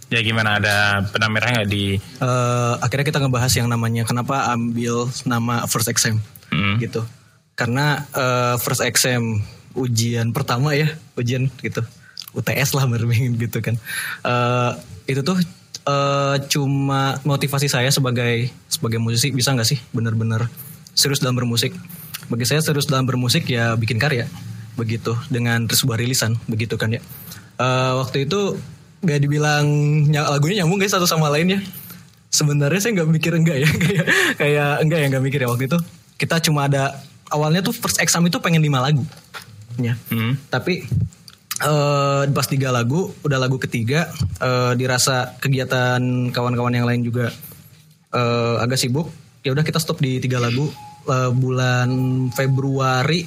Ya 0.08 0.24
gimana 0.24 0.56
ada 0.56 1.04
benang 1.06 1.30
merah 1.30 1.48
nggak 1.52 1.68
di 1.68 2.00
Eh, 2.00 2.74
akhirnya 2.80 3.04
kita 3.04 3.18
ngebahas 3.18 3.52
yang 3.52 3.68
namanya 3.68 4.02
kenapa 4.02 4.48
ambil 4.50 5.06
nama 5.24 5.66
First 5.66 5.86
Exam 5.86 6.18
Hmm. 6.48 6.80
gitu. 6.80 7.04
Karena 7.52 8.08
eh, 8.08 8.54
First 8.56 8.80
Exam 8.80 9.44
ujian 9.74 10.32
pertama 10.32 10.72
ya, 10.76 10.92
ujian 11.18 11.50
gitu. 11.60 11.82
UTS 12.36 12.76
lah 12.76 12.84
bermain 12.84 13.32
gitu 13.40 13.58
kan. 13.64 13.74
Eh, 14.24 14.72
itu 15.10 15.20
tuh 15.24 15.40
eh, 15.88 16.36
cuma 16.52 17.16
motivasi 17.24 17.66
saya 17.66 17.88
sebagai 17.88 18.52
sebagai 18.68 19.00
musisi 19.00 19.32
bisa 19.32 19.56
nggak 19.56 19.68
sih 19.68 19.80
bener-bener 19.96 20.46
serius 20.92 21.20
dalam 21.24 21.36
bermusik. 21.36 21.72
Bagi 22.28 22.44
saya 22.44 22.60
serius 22.60 22.84
dalam 22.84 23.08
bermusik 23.08 23.48
ya 23.48 23.72
bikin 23.74 23.96
karya 23.96 24.28
begitu 24.76 25.16
dengan 25.32 25.64
sebuah 25.66 25.98
rilisan 25.98 26.36
begitu 26.46 26.76
kan 26.76 26.92
ya. 26.92 27.00
Eh, 27.58 27.92
waktu 27.98 28.28
itu 28.28 28.60
gak 28.98 29.22
dibilang 29.22 29.66
ny- 30.10 30.26
lagunya 30.26 30.62
nyambung 30.62 30.82
guys 30.82 30.90
satu 30.90 31.06
sama 31.06 31.30
lain 31.30 31.54
ya 31.54 31.60
sebenarnya 32.28 32.80
saya 32.82 32.92
nggak 32.98 33.08
mikir 33.08 33.32
enggak 33.34 33.56
ya 33.62 33.68
kayak 33.86 34.06
kayak 34.36 34.70
enggak 34.82 34.98
ya 34.98 35.06
nggak 35.14 35.24
mikir 35.24 35.40
ya 35.42 35.48
waktu 35.48 35.64
itu 35.70 35.78
kita 36.18 36.42
cuma 36.42 36.66
ada 36.66 36.98
awalnya 37.30 37.62
tuh 37.62 37.70
first 37.70 38.02
exam 38.02 38.26
itu 38.26 38.36
pengen 38.42 38.60
lima 38.60 38.82
lagu 38.82 39.06
Hmm. 40.10 40.34
tapi 40.50 40.82
eh 41.58 42.22
pas 42.30 42.46
tiga 42.46 42.70
lagu 42.70 43.10
udah 43.26 43.38
lagu 43.38 43.58
ketiga 43.58 44.06
eh, 44.38 44.72
dirasa 44.78 45.34
kegiatan 45.42 46.30
kawan-kawan 46.30 46.70
yang 46.70 46.86
lain 46.86 47.02
juga 47.02 47.34
eh, 48.14 48.56
agak 48.62 48.78
sibuk 48.78 49.10
ya 49.42 49.50
udah 49.54 49.64
kita 49.66 49.78
stop 49.82 49.98
di 50.02 50.22
tiga 50.22 50.38
lagu. 50.38 50.70
Eh, 51.08 51.32
bulan 51.32 51.88
Februari 52.36 53.24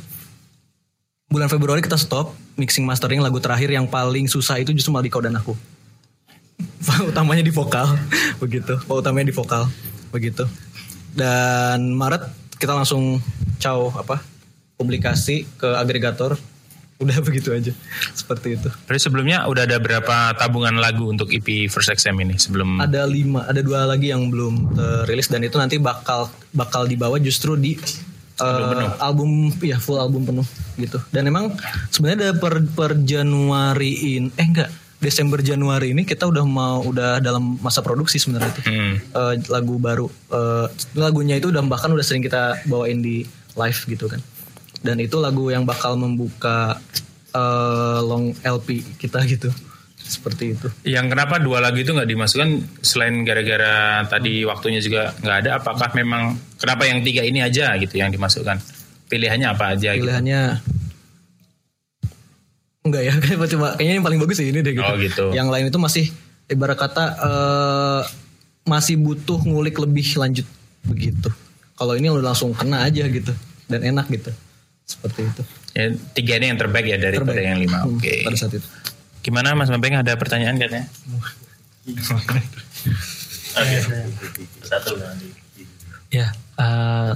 bulan 1.32 1.48
Februari 1.48 1.82
kita 1.82 1.98
stop 1.98 2.36
mixing 2.60 2.84
mastering 2.86 3.24
lagu 3.24 3.40
terakhir 3.40 3.72
yang 3.72 3.88
paling 3.88 4.28
susah 4.28 4.60
itu 4.60 4.76
justru 4.76 4.92
malah 4.94 5.08
di 5.08 5.12
kau 5.12 5.24
dan 5.24 5.36
aku. 5.36 5.56
Utamanya 7.12 7.42
di 7.42 7.50
vokal 7.50 7.98
begitu. 8.44 8.78
Pak 8.86 8.96
utamanya 9.02 9.32
di 9.32 9.36
vokal 9.36 9.66
begitu. 10.14 10.46
Dan 11.12 11.98
Maret 11.98 12.28
kita 12.62 12.78
langsung 12.78 13.18
caw 13.58 13.92
apa 13.98 14.22
publikasi 14.82 15.46
ke 15.62 15.70
agregator. 15.78 16.34
Udah 16.98 17.18
begitu 17.28 17.54
aja 17.54 17.74
seperti 18.18 18.58
itu. 18.58 18.70
Berarti 18.90 19.02
sebelumnya 19.02 19.46
udah 19.46 19.70
ada 19.70 19.78
berapa 19.78 20.34
tabungan 20.38 20.82
lagu 20.82 21.06
untuk 21.10 21.30
EP 21.30 21.70
First 21.70 21.94
XM 21.94 22.18
ini 22.26 22.36
sebelum? 22.42 22.82
Ada 22.82 23.06
lima 23.06 23.46
ada 23.46 23.62
dua 23.62 23.86
lagi 23.86 24.10
yang 24.10 24.34
belum 24.34 24.78
rilis 25.06 25.30
dan 25.30 25.46
itu 25.46 25.58
nanti 25.62 25.78
bakal 25.78 26.30
bakal 26.54 26.90
dibawa 26.90 27.22
justru 27.22 27.58
di 27.58 27.78
uh, 28.42 28.98
album 29.02 29.54
ya 29.62 29.78
full 29.78 30.02
album 30.02 30.26
penuh 30.26 30.48
gitu. 30.78 30.98
Dan 31.14 31.30
emang 31.30 31.54
sebenarnya 31.90 32.18
ada 32.18 32.32
per 32.38 32.62
per 32.74 32.98
Januari 33.02 34.18
in 34.18 34.34
eh 34.38 34.46
enggak 34.46 34.70
Desember 35.02 35.42
Januari 35.42 35.98
ini 35.98 36.06
kita 36.06 36.30
udah 36.30 36.46
mau 36.46 36.86
udah 36.86 37.18
dalam 37.18 37.58
masa 37.58 37.82
produksi 37.82 38.22
sebenarnya 38.22 38.54
itu 38.54 38.62
Hmm. 38.70 38.96
Eh, 39.02 39.34
lagu 39.50 39.82
baru 39.82 40.06
Eh, 40.32 40.68
lagunya 40.96 41.36
itu 41.42 41.50
udah 41.50 41.66
bahkan 41.66 41.90
udah 41.90 42.06
sering 42.06 42.22
kita 42.22 42.62
bawain 42.70 43.02
di 43.02 43.26
live 43.58 43.80
gitu 43.90 44.06
kan 44.08 44.22
dan 44.82 44.98
itu 44.98 45.18
lagu 45.22 45.50
yang 45.54 45.64
bakal 45.66 45.98
membuka 45.98 46.78
eh, 47.34 48.00
long 48.02 48.34
LP 48.42 48.84
kita 48.98 49.22
gitu 49.30 49.50
seperti 50.02 50.58
itu 50.58 50.68
Yang 50.84 51.16
kenapa 51.16 51.40
dua 51.40 51.64
lagu 51.64 51.80
itu 51.80 51.94
nggak 51.94 52.10
dimasukkan 52.10 52.50
selain 52.84 53.24
gara-gara 53.24 54.04
tadi 54.10 54.44
waktunya 54.44 54.84
juga 54.84 55.16
nggak 55.22 55.38
ada? 55.46 55.50
Apakah 55.62 55.94
memang 55.96 56.36
kenapa 56.60 56.84
yang 56.90 57.00
tiga 57.06 57.24
ini 57.24 57.40
aja 57.40 57.78
gitu 57.80 57.96
yang 57.96 58.12
dimasukkan? 58.12 58.60
Pilihannya 59.08 59.48
apa 59.48 59.78
aja? 59.78 59.96
Gitu? 59.96 60.04
pilihannya 60.08 60.42
enggak 62.82 63.02
ya 63.06 63.14
kayak 63.24 63.50
cuma 63.54 63.68
kayaknya 63.78 63.94
yang 64.02 64.06
paling 64.06 64.20
bagus 64.20 64.38
sih 64.42 64.48
ini 64.50 64.60
deh 64.60 64.74
gitu. 64.74 64.84
Oh, 64.84 64.98
gitu. 64.98 65.26
Yang 65.32 65.48
lain 65.54 65.66
itu 65.70 65.80
masih 65.80 66.06
ibarat 66.52 66.78
kata 66.82 67.04
eh, 67.22 68.02
masih 68.68 69.00
butuh 69.00 69.40
ngulik 69.46 69.78
lebih 69.80 70.06
lanjut 70.18 70.48
begitu. 70.84 71.30
Kalau 71.78 71.94
ini 71.98 72.12
udah 72.12 72.34
langsung 72.34 72.52
kena 72.54 72.84
aja 72.84 73.06
gitu 73.08 73.32
dan 73.70 73.82
enak 73.86 74.10
gitu. 74.12 74.34
Seperti 74.92 75.22
itu. 75.24 75.42
Ya, 75.72 75.86
tiga 76.12 76.34
ini 76.36 76.52
yang 76.52 76.60
terbaik 76.60 76.84
ya 76.86 77.00
daripada 77.00 77.32
Terbaik. 77.32 77.48
yang 77.48 77.60
lima. 77.64 77.80
Hmm, 77.84 77.96
Oke. 77.96 78.28
Pada 78.28 78.36
saat 78.36 78.54
itu. 78.54 78.68
Gimana 79.22 79.56
Mas 79.56 79.72
Mabeng 79.72 79.96
ada 79.96 80.12
pertanyaan 80.18 80.58
katanya? 80.58 80.90
Satu 84.62 84.92
Ya, 86.12 86.28
eh, 86.60 87.12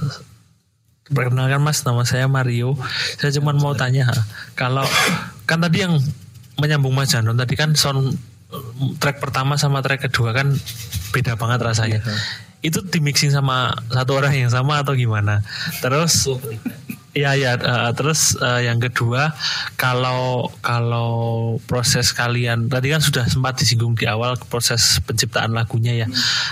perkenalkan 1.11 1.59
Mas, 1.59 1.83
nama 1.83 2.07
saya 2.07 2.31
Mario. 2.31 2.79
Saya 3.19 3.35
cuma 3.35 3.51
mau 3.51 3.75
tanya, 3.75 4.07
kalau 4.55 4.87
kan 5.43 5.59
tadi 5.59 5.83
yang 5.83 5.99
menyambung 6.55 6.95
Mas 6.95 7.11
Janon 7.11 7.35
tadi 7.35 7.59
kan 7.59 7.75
sound 7.75 8.15
track 9.03 9.19
pertama 9.19 9.59
sama 9.59 9.83
track 9.83 10.07
kedua 10.07 10.31
kan 10.31 10.55
beda 11.11 11.35
banget 11.35 11.59
rasanya. 11.59 11.99
Itu 12.63 12.81
di 12.81 13.03
mixing 13.03 13.29
sama 13.29 13.75
satu 13.91 14.15
orang 14.15 14.31
yang 14.33 14.47
sama 14.47 14.79
atau 14.79 14.95
gimana? 14.95 15.43
Terus 15.83 16.31
Iya 17.15 17.31
ya, 17.39 17.51
eh, 17.55 17.91
terus 17.95 18.35
eh, 18.43 18.67
yang 18.67 18.83
kedua 18.83 19.31
kalau 19.79 20.51
kalau 20.59 21.55
proses 21.63 22.11
kalian 22.11 22.67
tadi 22.67 22.91
kan 22.91 22.99
sudah 22.99 23.23
sempat 23.23 23.55
disinggung 23.55 23.95
di 23.95 24.03
awal 24.03 24.35
proses 24.51 24.99
penciptaan 24.99 25.55
lagunya 25.55 25.95
ya 25.95 26.07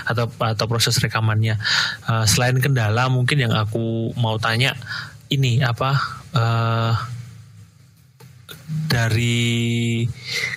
atau 0.08 0.24
atau 0.40 0.64
proses 0.64 0.96
rekamannya. 1.04 1.60
Eh, 2.08 2.24
selain 2.24 2.56
kendala 2.64 3.12
mungkin 3.12 3.44
yang 3.44 3.52
aku 3.52 4.16
mau 4.16 4.40
tanya 4.40 4.72
ini 5.28 5.60
apa 5.60 6.00
eh 6.32 6.96
dari 8.88 10.08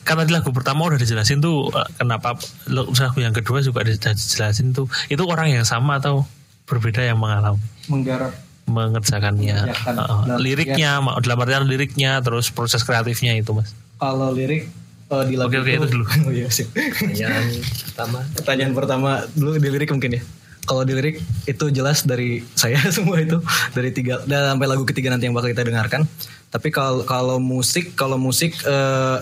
kan 0.08 0.16
tadi 0.16 0.32
lagu 0.32 0.56
pertama 0.56 0.88
udah 0.88 1.04
dijelasin 1.04 1.44
tuh 1.44 1.68
kenapa 2.00 2.40
lagu 2.72 2.96
yang 3.20 3.36
kedua 3.36 3.60
juga 3.60 3.84
udah 3.84 4.16
dijelasin 4.16 4.72
tuh 4.72 4.88
itu 5.12 5.20
orang 5.28 5.52
yang 5.52 5.68
sama 5.68 6.00
atau 6.00 6.24
berbeda 6.64 7.04
yang 7.04 7.20
mengalami? 7.20 7.60
Menggarap 7.92 8.47
mengerjakannya 8.68 9.58
Mengerjakan. 9.64 9.94
Uh, 9.98 10.38
liriknya 10.38 11.00
ma- 11.00 11.18
dalam 11.24 11.40
artian 11.40 11.66
liriknya 11.66 12.20
terus 12.20 12.52
proses 12.52 12.84
kreatifnya 12.84 13.34
itu 13.40 13.56
mas 13.56 13.72
kalau 13.98 14.30
lirik 14.30 14.70
eh, 15.10 15.24
di 15.26 15.34
lagu 15.40 15.50
Oke, 15.50 15.64
oke, 15.64 15.72
itu 15.74 15.88
dulu. 15.90 16.06
Oh 16.28 16.32
iya. 16.32 16.52
Pertanyaan 16.52 17.46
pertama. 17.82 18.20
Pertanyaan 18.36 18.74
pertama 18.76 19.10
dulu 19.34 19.58
di 19.58 19.70
lirik 19.74 19.90
mungkin 19.90 20.20
ya. 20.20 20.22
Kalau 20.68 20.84
di 20.84 20.94
lirik 20.94 21.18
itu 21.48 21.66
jelas 21.72 22.04
dari 22.04 22.44
saya 22.54 22.78
semua 22.96 23.24
itu 23.24 23.40
dari 23.72 23.90
tiga 23.90 24.22
dan 24.28 24.54
sampai 24.54 24.68
lagu 24.68 24.84
ketiga 24.84 25.10
nanti 25.10 25.26
yang 25.26 25.34
bakal 25.34 25.50
kita 25.50 25.66
dengarkan. 25.66 26.04
Tapi 26.52 26.70
kalau 26.70 27.02
kalau 27.08 27.42
musik 27.42 27.96
kalau 27.96 28.20
musik 28.20 28.54
eh, 28.68 29.18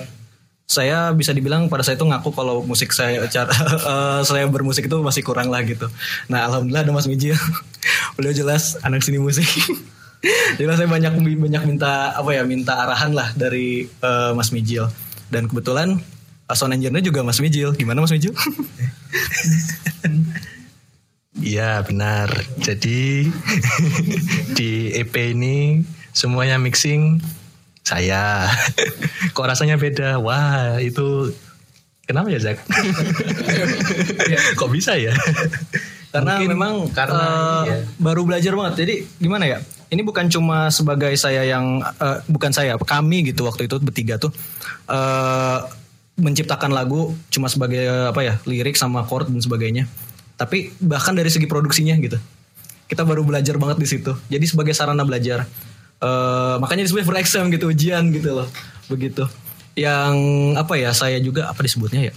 saya 0.66 1.14
bisa 1.14 1.30
dibilang 1.30 1.70
pada 1.70 1.86
saya 1.86 1.94
itu 1.94 2.10
ngaku 2.10 2.34
kalau 2.34 2.66
musik 2.66 2.90
saya 2.90 3.22
cara 3.30 3.54
eh, 3.94 4.20
saya 4.26 4.50
bermusik 4.50 4.90
itu 4.90 4.98
masih 5.02 5.22
kurang 5.22 5.54
lah 5.54 5.62
gitu. 5.62 5.86
Nah 6.26 6.50
alhamdulillah 6.50 6.84
ada 6.90 6.94
Mas 6.94 7.06
Mijil. 7.06 7.38
Beliau 8.18 8.34
jelas 8.34 8.78
anak 8.82 9.06
sini 9.06 9.22
musik. 9.22 9.46
jelas 10.60 10.82
saya 10.82 10.90
banyak 10.90 11.22
banyak 11.22 11.64
minta 11.70 12.18
apa 12.18 12.30
ya 12.34 12.42
minta 12.42 12.82
arahan 12.82 13.14
lah 13.14 13.30
dari 13.38 13.86
eh, 13.86 14.32
Mas 14.34 14.50
Mijil. 14.50 14.90
Dan 15.30 15.46
kebetulan 15.46 16.02
uh, 16.50 16.56
sound 16.58 16.74
engineer 16.74 17.06
juga 17.06 17.22
Mas 17.22 17.38
Mijil. 17.38 17.78
Gimana 17.78 18.02
Mas 18.02 18.14
Mijil? 18.14 18.34
Iya 21.36 21.84
benar 21.86 22.32
jadi 22.58 23.28
di 24.56 24.72
EP 24.96 25.14
ini 25.14 25.84
semuanya 26.16 26.56
mixing 26.56 27.20
saya 27.86 28.50
kok 29.36 29.46
rasanya 29.46 29.78
beda 29.78 30.18
wah 30.18 30.82
itu 30.82 31.32
kenapa 32.10 32.34
ya 32.34 32.42
Zak 32.42 32.58
kok 34.60 34.72
bisa 34.74 34.98
ya 34.98 35.14
Karena 36.16 36.40
Mungkin 36.40 36.50
memang 36.56 36.74
karena 36.96 37.28
eh, 37.28 37.64
iya. 37.68 37.78
baru 38.00 38.24
belajar 38.24 38.56
banget. 38.56 38.74
Jadi 38.88 38.96
gimana 39.20 39.44
ya? 39.52 39.60
Ini 39.92 40.00
bukan 40.00 40.32
cuma 40.32 40.72
sebagai 40.72 41.12
saya 41.20 41.44
yang 41.44 41.84
eh, 41.84 42.20
bukan 42.32 42.56
saya, 42.56 42.80
kami 42.80 43.28
gitu 43.28 43.44
waktu 43.44 43.68
itu 43.68 43.76
bertiga 43.84 44.16
tuh 44.16 44.32
eh 44.88 45.60
menciptakan 46.16 46.72
lagu 46.72 47.12
cuma 47.28 47.52
sebagai 47.52 47.84
apa 48.08 48.24
ya 48.24 48.40
lirik 48.48 48.80
sama 48.80 49.04
chord 49.04 49.28
dan 49.28 49.44
sebagainya. 49.44 49.92
Tapi 50.40 50.72
bahkan 50.80 51.12
dari 51.12 51.28
segi 51.28 51.52
produksinya 51.52 52.00
gitu, 52.00 52.16
kita 52.88 53.04
baru 53.04 53.28
belajar 53.28 53.60
banget 53.60 53.84
di 53.84 53.88
situ. 53.88 54.16
Jadi 54.32 54.46
sebagai 54.48 54.72
sarana 54.72 55.04
belajar. 55.04 55.44
Eh 55.98 56.56
makanya 56.58 56.84
disebut 56.84 57.04
for 57.04 57.16
exam 57.16 57.48
gitu 57.48 57.70
ujian 57.70 58.10
gitu 58.10 58.36
loh, 58.36 58.48
begitu. 58.86 59.24
Yang 59.74 60.14
apa 60.56 60.74
ya? 60.76 60.92
Saya 60.92 61.20
juga 61.20 61.48
apa 61.48 61.60
disebutnya 61.60 62.10
ya? 62.10 62.16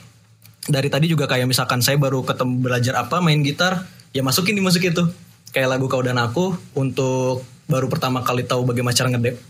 dari 0.68 0.92
tadi 0.92 1.08
juga 1.08 1.24
kayak 1.24 1.48
misalkan 1.48 1.80
saya 1.80 1.96
baru 1.96 2.20
ketemu 2.20 2.60
belajar 2.60 3.00
apa 3.00 3.24
main 3.24 3.40
gitar 3.40 3.88
ya 4.12 4.20
masukin 4.20 4.52
di 4.52 4.60
musik 4.60 4.84
itu 4.84 5.00
kayak 5.48 5.64
lagu 5.64 5.88
kau 5.88 6.04
dan 6.04 6.20
aku 6.20 6.52
untuk 6.76 7.40
baru 7.64 7.88
pertama 7.88 8.20
kali 8.20 8.44
tahu 8.44 8.68
bagaimana 8.68 8.92
cara 8.92 9.08
ngedep 9.08 9.40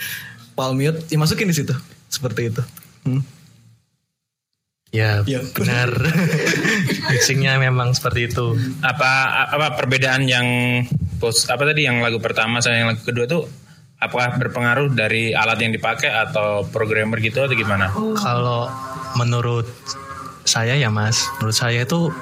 palm 0.58 0.76
mute 0.76 1.00
ya 1.08 1.16
masukin 1.16 1.48
di 1.48 1.56
situ 1.56 1.72
seperti 2.12 2.52
itu 2.52 2.60
Hmm. 3.08 3.24
Ya 4.92 5.24
Iya. 5.24 5.48
benar. 5.52 5.88
Mixingnya 7.08 7.56
memang 7.56 7.96
seperti 7.96 8.28
itu. 8.28 8.52
apa 8.80 9.08
apa 9.48 9.80
perbedaan 9.80 10.28
yang 10.28 10.44
pos 11.16 11.48
apa 11.48 11.64
tadi 11.64 11.88
yang 11.88 12.04
lagu 12.04 12.20
pertama 12.20 12.60
sama 12.60 12.76
yang 12.76 12.88
lagu 12.92 13.00
kedua 13.00 13.24
tuh 13.24 13.48
apakah 14.00 14.36
berpengaruh 14.36 14.92
dari 14.92 15.32
alat 15.32 15.58
yang 15.60 15.72
dipakai 15.72 16.12
atau 16.12 16.64
programmer 16.68 17.20
gitu 17.20 17.44
atau 17.44 17.56
gimana? 17.56 17.88
Kalau 18.20 18.68
menurut 19.16 19.66
saya 20.46 20.76
ya 20.76 20.92
mas, 20.92 21.26
menurut 21.40 21.56
saya 21.56 21.82
itu 21.82 22.12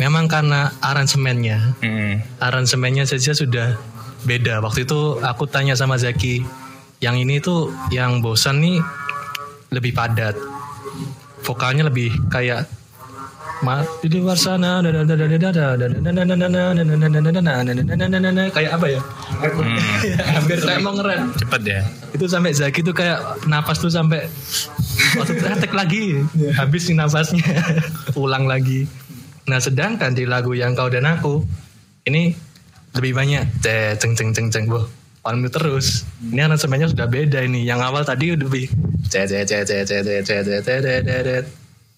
memang 0.00 0.26
karena 0.26 0.72
aransemennya. 0.80 1.78
Hmm. 1.84 2.24
Aransemennya 2.40 3.04
saja 3.04 3.36
sudah 3.36 3.76
beda. 4.24 4.64
Waktu 4.64 4.88
itu 4.88 5.20
aku 5.20 5.46
tanya 5.46 5.76
sama 5.76 6.00
Zaki, 6.00 6.42
yang 6.98 7.18
ini 7.18 7.38
tuh 7.38 7.70
yang 7.92 8.24
bosan 8.24 8.62
nih 8.64 8.78
lebih 9.74 9.92
padat. 9.92 10.34
Vokalnya 11.44 11.86
lebih 11.86 12.10
kayak 12.32 12.66
di 14.06 14.18
luar 14.22 14.38
sana 14.38 14.78
kayak 18.54 18.72
apa 18.78 18.86
ya 18.86 19.00
hampir 20.38 20.58
kayak 20.62 20.80
mau 20.82 20.94
ngeren 20.94 21.34
cepet 21.34 21.62
ya 21.66 21.80
itu 22.14 22.24
sampai 22.30 22.54
Zaki 22.54 22.80
tuh 22.86 22.94
kayak 22.94 23.18
napas 23.50 23.82
tuh 23.82 23.90
sampai 23.90 24.30
waktu 25.18 25.34
tetek 25.42 25.72
lagi 25.74 26.22
habis 26.54 26.86
nih 26.86 26.96
nafasnya 27.02 27.46
ulang 28.14 28.46
lagi 28.46 28.86
nah 29.50 29.58
sedangkan 29.58 30.14
di 30.14 30.28
lagu 30.28 30.54
yang 30.54 30.78
kau 30.78 30.86
dan 30.86 31.08
aku 31.08 31.42
ini 32.06 32.36
lebih 32.94 33.12
banyak 33.16 33.42
ceng 33.98 34.14
ceng 34.14 34.30
ceng 34.30 34.48
ceng 34.54 34.64
boh 34.70 34.86
on 35.26 35.44
terus 35.50 36.06
ini 36.22 36.40
aransemennya 36.40 36.94
sudah 36.94 37.10
beda 37.10 37.42
ini 37.42 37.66
yang 37.66 37.82
awal 37.82 38.06
tadi 38.06 38.32
lebih 38.32 38.70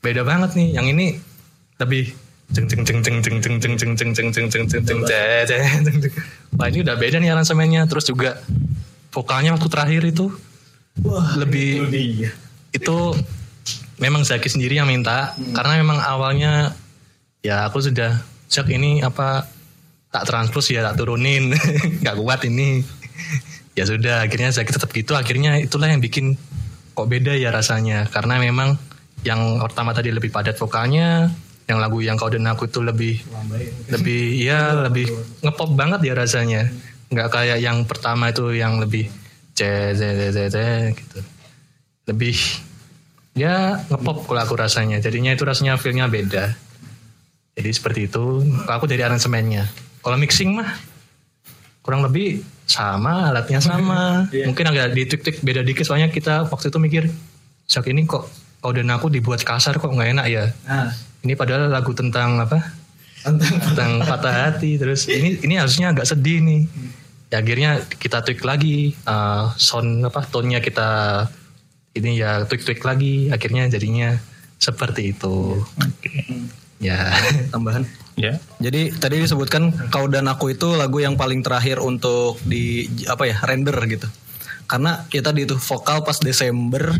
beda 0.00 0.22
banget 0.24 0.50
nih 0.56 0.68
yang 0.74 0.86
ini 0.88 1.29
lebih 1.80 2.12
ceng 2.50 2.66
ceng 2.66 2.82
ceng 2.82 3.00
ceng 3.00 3.18
ceng 3.22 3.36
ceng 3.40 3.50
ceng 3.50 3.74
ceng 3.78 3.84
ceng 3.86 4.12
ceng 4.12 4.12
ceng 4.12 4.48
ceng 4.50 4.66
ceng 4.66 4.66
ceng 4.68 4.84
ceng 4.84 5.00
ceng 5.46 5.80
ceng 5.86 5.96
ceng. 6.02 6.12
Wah 6.58 6.66
ini 6.68 6.78
udah 6.82 6.96
beda 6.98 7.16
nih 7.22 7.30
aransemennya. 7.32 7.88
Terus 7.88 8.04
juga 8.10 8.38
vokalnya 9.14 9.54
waktu 9.54 9.68
terakhir 9.70 10.02
itu 10.06 10.30
lebih 11.38 11.86
itu 12.70 12.96
memang 13.98 14.22
Zaki 14.26 14.48
sendiri 14.50 14.78
yang 14.78 14.90
minta 14.90 15.34
karena 15.54 15.80
memang 15.80 15.98
awalnya 16.02 16.74
ya 17.40 17.66
aku 17.66 17.82
sudah 17.82 18.20
cek 18.50 18.66
ini 18.74 19.00
apa 19.00 19.46
tak 20.10 20.26
transpose 20.26 20.74
ya 20.74 20.82
tak 20.82 20.98
turunin 20.98 21.54
nggak 22.02 22.16
kuat 22.18 22.42
ini 22.46 22.82
ya 23.78 23.86
sudah 23.86 24.26
akhirnya 24.26 24.50
Zaki 24.50 24.70
tetap 24.74 24.90
gitu 24.90 25.14
akhirnya 25.14 25.58
itulah 25.62 25.86
yang 25.86 26.02
bikin 26.02 26.34
kok 26.94 27.06
beda 27.06 27.38
ya 27.38 27.54
rasanya 27.54 28.10
karena 28.10 28.42
memang 28.42 28.74
yang 29.22 29.60
pertama 29.62 29.94
tadi 29.94 30.10
lebih 30.10 30.32
padat 30.32 30.58
vokalnya 30.58 31.30
yang 31.70 31.78
lagu 31.78 32.02
yang 32.02 32.18
kau 32.18 32.26
dan 32.26 32.50
aku 32.50 32.66
itu 32.66 32.82
lebih 32.82 33.22
lebih 33.94 34.42
ya 34.42 34.74
lebih 34.90 35.06
ngepop 35.46 35.70
banget 35.78 36.02
ya 36.02 36.14
rasanya. 36.18 36.66
Nggak 37.14 37.28
kayak 37.30 37.58
yang 37.62 37.86
pertama 37.86 38.34
itu 38.34 38.50
yang 38.50 38.82
lebih 38.82 39.06
ce 39.54 39.94
ce 39.94 40.08
ce, 40.34 40.44
ce, 40.50 40.66
gitu. 40.98 41.18
Lebih 42.10 42.34
ya 43.38 43.78
ngepop 43.86 44.26
kalau 44.26 44.42
aku 44.42 44.58
rasanya. 44.58 44.98
Jadinya 44.98 45.30
itu 45.30 45.46
rasanya 45.46 45.78
feelnya 45.78 46.10
beda. 46.10 46.58
Jadi 47.54 47.70
seperti 47.70 48.10
itu. 48.10 48.42
Kalau 48.66 48.76
aku 48.82 48.90
dari 48.90 49.06
aransemennya. 49.06 49.70
Kalau 50.02 50.18
mixing 50.18 50.58
mah 50.58 50.74
kurang 51.86 52.02
lebih 52.02 52.42
sama 52.66 53.30
alatnya 53.30 53.62
sama. 53.62 54.26
Mungkin 54.48 54.66
agak 54.74 54.90
ditik-tik 54.98 55.38
beda 55.46 55.62
dikit. 55.62 55.86
Soalnya 55.86 56.10
kita 56.10 56.50
waktu 56.50 56.66
itu 56.66 56.78
mikir 56.82 57.04
Sak 57.70 57.86
ini 57.86 58.02
kok 58.02 58.26
kau 58.58 58.74
dan 58.74 58.90
aku 58.90 59.06
dibuat 59.06 59.46
kasar 59.46 59.78
kok 59.78 59.94
nggak 59.94 60.10
enak 60.10 60.26
ya? 60.26 60.50
Nah 60.66 60.90
ini 61.20 61.32
padahal 61.34 61.68
lagu 61.68 61.92
tentang 61.92 62.40
apa? 62.40 62.58
Tentang 63.20 64.00
patah 64.00 64.48
hati 64.48 64.80
terus 64.80 65.04
ini 65.04 65.36
ini 65.44 65.60
harusnya 65.60 65.92
agak 65.92 66.08
sedih 66.08 66.40
nih. 66.40 66.62
Ya 67.28 67.44
akhirnya 67.44 67.70
kita 67.86 68.24
tweak 68.24 68.40
lagi 68.42 68.96
uh, 69.04 69.52
sound 69.54 70.00
apa 70.02 70.24
tone-nya 70.24 70.58
kita 70.58 70.88
ini 71.92 72.16
ya 72.16 72.48
tweak 72.48 72.64
tweak 72.64 72.80
lagi 72.80 73.28
akhirnya 73.28 73.68
jadinya 73.68 74.16
seperti 74.56 75.12
itu. 75.12 75.60
Ya. 76.80 77.12
Tambahan? 77.52 77.84
Ya. 78.16 78.40
Jadi 78.56 78.96
tadi 78.96 79.20
disebutkan 79.20 79.92
kau 79.92 80.08
dan 80.08 80.24
aku 80.24 80.56
itu 80.56 80.72
lagu 80.72 80.96
yang 80.98 81.20
paling 81.20 81.44
terakhir 81.44 81.76
untuk 81.76 82.40
di 82.40 82.88
apa 83.04 83.28
ya 83.28 83.36
render 83.44 83.76
gitu. 83.84 84.08
Karena 84.64 85.04
ya 85.12 85.20
tadi 85.20 85.44
itu 85.44 85.60
vokal 85.60 86.00
pas 86.02 86.16
Desember 86.16 86.96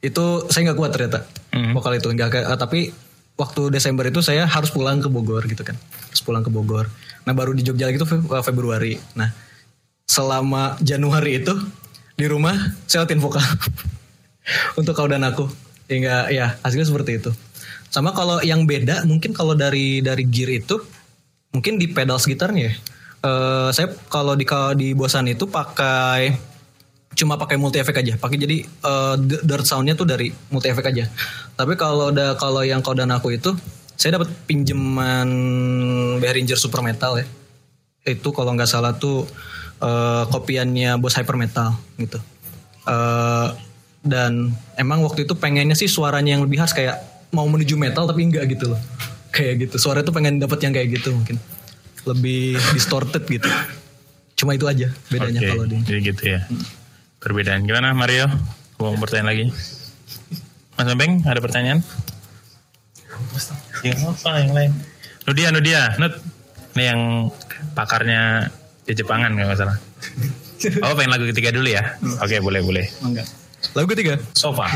itu 0.00 0.24
saya 0.48 0.72
nggak 0.72 0.78
kuat 0.78 0.92
ternyata 0.96 1.20
Hmm. 1.48 1.76
vokal 1.76 1.96
itu. 1.96 2.08
Nggak 2.08 2.28
ke- 2.32 2.48
tapi 2.56 2.80
waktu 3.38 3.70
Desember 3.70 4.02
itu 4.10 4.18
saya 4.20 4.44
harus 4.44 4.68
pulang 4.74 4.98
ke 4.98 5.06
Bogor 5.06 5.46
gitu 5.46 5.62
kan 5.62 5.78
harus 6.10 6.20
pulang 6.20 6.42
ke 6.42 6.50
Bogor. 6.50 6.90
Nah 7.22 7.32
baru 7.32 7.54
di 7.54 7.62
Jogja 7.62 7.86
lagi 7.86 8.02
itu 8.02 8.08
eh, 8.10 8.44
Februari. 8.44 8.98
Nah 9.14 9.30
selama 10.10 10.74
Januari 10.82 11.38
itu 11.38 11.54
di 12.18 12.26
rumah 12.26 12.58
saya 12.90 13.06
latihan 13.06 13.22
vokal 13.22 13.44
untuk 14.80 14.98
kau 14.98 15.06
dan 15.06 15.22
aku 15.22 15.46
hingga 15.86 16.34
ya 16.34 16.58
hasilnya 16.66 16.90
seperti 16.90 17.22
itu. 17.22 17.30
Sama 17.88 18.10
kalau 18.12 18.42
yang 18.42 18.66
beda 18.66 19.06
mungkin 19.06 19.30
kalau 19.30 19.54
dari 19.54 20.02
dari 20.02 20.26
gear 20.26 20.58
itu 20.58 20.82
mungkin 21.54 21.78
di 21.78 21.86
pedal 21.88 22.18
gitarnya 22.18 22.68
ya. 22.68 22.74
Eh, 23.22 23.68
saya 23.70 23.94
kalau 24.10 24.34
di 24.34 24.42
kalau 24.42 24.74
di 24.74 24.98
Bosan 24.98 25.30
itu 25.30 25.46
pakai 25.46 26.34
cuma 27.14 27.38
pakai 27.38 27.54
multi 27.54 27.78
efek 27.78 28.02
aja. 28.02 28.18
Pakai 28.18 28.38
jadi 28.38 28.62
d- 29.18 29.42
dirt 29.42 29.66
soundnya 29.66 29.94
tuh 29.94 30.06
dari 30.06 30.30
multi 30.50 30.70
efek 30.70 30.90
aja. 30.90 31.06
Tapi 31.58 31.74
kalau 31.74 32.14
udah 32.14 32.38
kalau 32.38 32.62
yang 32.62 32.78
kau 32.86 32.94
dan 32.94 33.10
aku 33.10 33.34
itu 33.34 33.50
saya 33.98 34.14
dapat 34.14 34.30
pinjaman 34.46 35.26
Behringer 36.22 36.54
Super 36.54 36.86
Metal 36.86 37.18
ya. 37.18 37.26
Itu 38.06 38.30
kalau 38.30 38.54
nggak 38.54 38.70
salah 38.70 38.94
tuh 38.94 39.26
eh, 39.82 40.22
kopiannya 40.30 41.02
Bose 41.02 41.18
Hyper 41.18 41.34
Metal 41.34 41.74
gitu. 41.98 42.22
Eh, 42.86 43.48
dan 44.06 44.54
emang 44.78 45.02
waktu 45.02 45.26
itu 45.26 45.34
pengennya 45.34 45.74
sih 45.74 45.90
suaranya 45.90 46.38
yang 46.38 46.46
lebih 46.46 46.62
khas 46.62 46.70
kayak 46.70 47.02
mau 47.34 47.44
menuju 47.50 47.74
metal 47.74 48.06
tapi 48.06 48.22
enggak 48.22 48.46
gitu 48.54 48.72
loh. 48.72 48.80
Kayak 49.34 49.68
gitu. 49.68 49.76
Suara 49.76 50.00
itu 50.00 50.08
pengen 50.08 50.40
dapet 50.40 50.56
yang 50.64 50.72
kayak 50.72 50.88
gitu 50.98 51.12
mungkin. 51.12 51.36
Lebih 52.08 52.56
distorted 52.72 53.28
gitu. 53.28 53.44
Cuma 54.40 54.56
itu 54.56 54.64
aja 54.64 54.88
bedanya 55.12 55.44
Oke, 55.44 55.48
kalau 55.52 55.64
di 55.68 55.76
Jadi 55.84 56.00
gitu 56.00 56.22
ya. 56.24 56.40
Perbedaan. 57.20 57.68
Gimana 57.68 57.92
Mario? 57.92 58.24
Mau 58.80 58.96
bertanya 58.96 59.30
lagi? 59.30 59.52
Mas 60.78 60.94
Beng, 60.94 61.26
ada 61.26 61.42
pertanyaan? 61.42 61.82
Yang 63.82 63.98
apa 64.06 64.30
yang 64.38 64.52
lain? 64.54 64.72
Nudia, 65.26 65.48
Nudia, 65.50 65.82
Nut. 65.98 66.14
Ini 66.78 66.94
yang 66.94 67.00
pakarnya 67.74 68.46
di 68.86 68.94
Jepangan 68.94 69.34
nggak 69.34 69.50
masalah. 69.50 69.74
Oh, 70.86 70.94
pengen 70.98 71.10
lagu 71.10 71.26
ketiga 71.26 71.50
dulu 71.50 71.66
ya? 71.66 71.98
Oke, 72.22 72.38
boleh, 72.38 72.62
boleh. 72.62 72.86
Enggak. 73.02 73.26
Lagu 73.74 73.90
ketiga. 73.90 74.22
Sofa. 74.38 74.70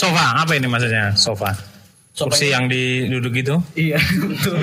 Sofa, 0.00 0.40
apa 0.40 0.56
ini 0.56 0.64
maksudnya? 0.64 1.12
Sofa. 1.12 1.52
Kursi 2.16 2.48
yang 2.52 2.72
diduduk 2.72 3.36
itu? 3.36 3.60
Iya, 3.76 4.00
betul. 4.32 4.56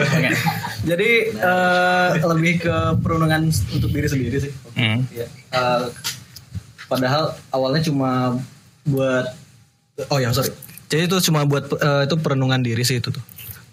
Jadi 0.89 1.09
eh, 1.29 2.09
lebih 2.25 2.65
ke 2.65 2.75
perundungan 3.05 3.53
untuk 3.53 3.89
diri 3.93 4.09
sendiri 4.09 4.37
sih. 4.41 4.51
Hmm. 4.73 5.05
Eh, 5.13 5.81
padahal 6.89 7.37
awalnya 7.53 7.85
cuma 7.85 8.41
buat 8.89 9.29
oh 10.09 10.17
ya 10.17 10.33
sorry. 10.33 10.49
Jadi 10.89 11.05
itu 11.05 11.17
cuma 11.29 11.45
buat 11.45 11.69
eh, 11.69 12.09
itu 12.09 12.15
perenungan 12.17 12.65
diri 12.65 12.81
sih 12.81 12.97
itu 12.97 13.13
tuh. 13.13 13.23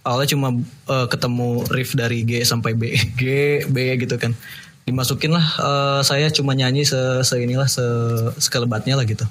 Awalnya 0.05 0.37
cuma 0.37 0.49
eh, 0.89 1.07
ketemu 1.09 1.65
riff 1.73 1.97
dari 1.97 2.29
G 2.29 2.45
sampai 2.45 2.77
B, 2.77 2.93
G, 3.21 3.25
B 3.73 3.77
gitu 4.05 4.21
kan. 4.21 4.37
Dimasukin 4.85 5.33
lah 5.33 5.45
eh, 5.61 6.01
saya 6.05 6.29
cuma 6.29 6.53
nyanyi 6.53 6.85
se, 6.85 7.25
se 7.25 7.41
inilah 7.41 7.69
se 7.73 7.85
sekelebatnya 8.37 9.01
lah 9.01 9.09
gitu. 9.09 9.25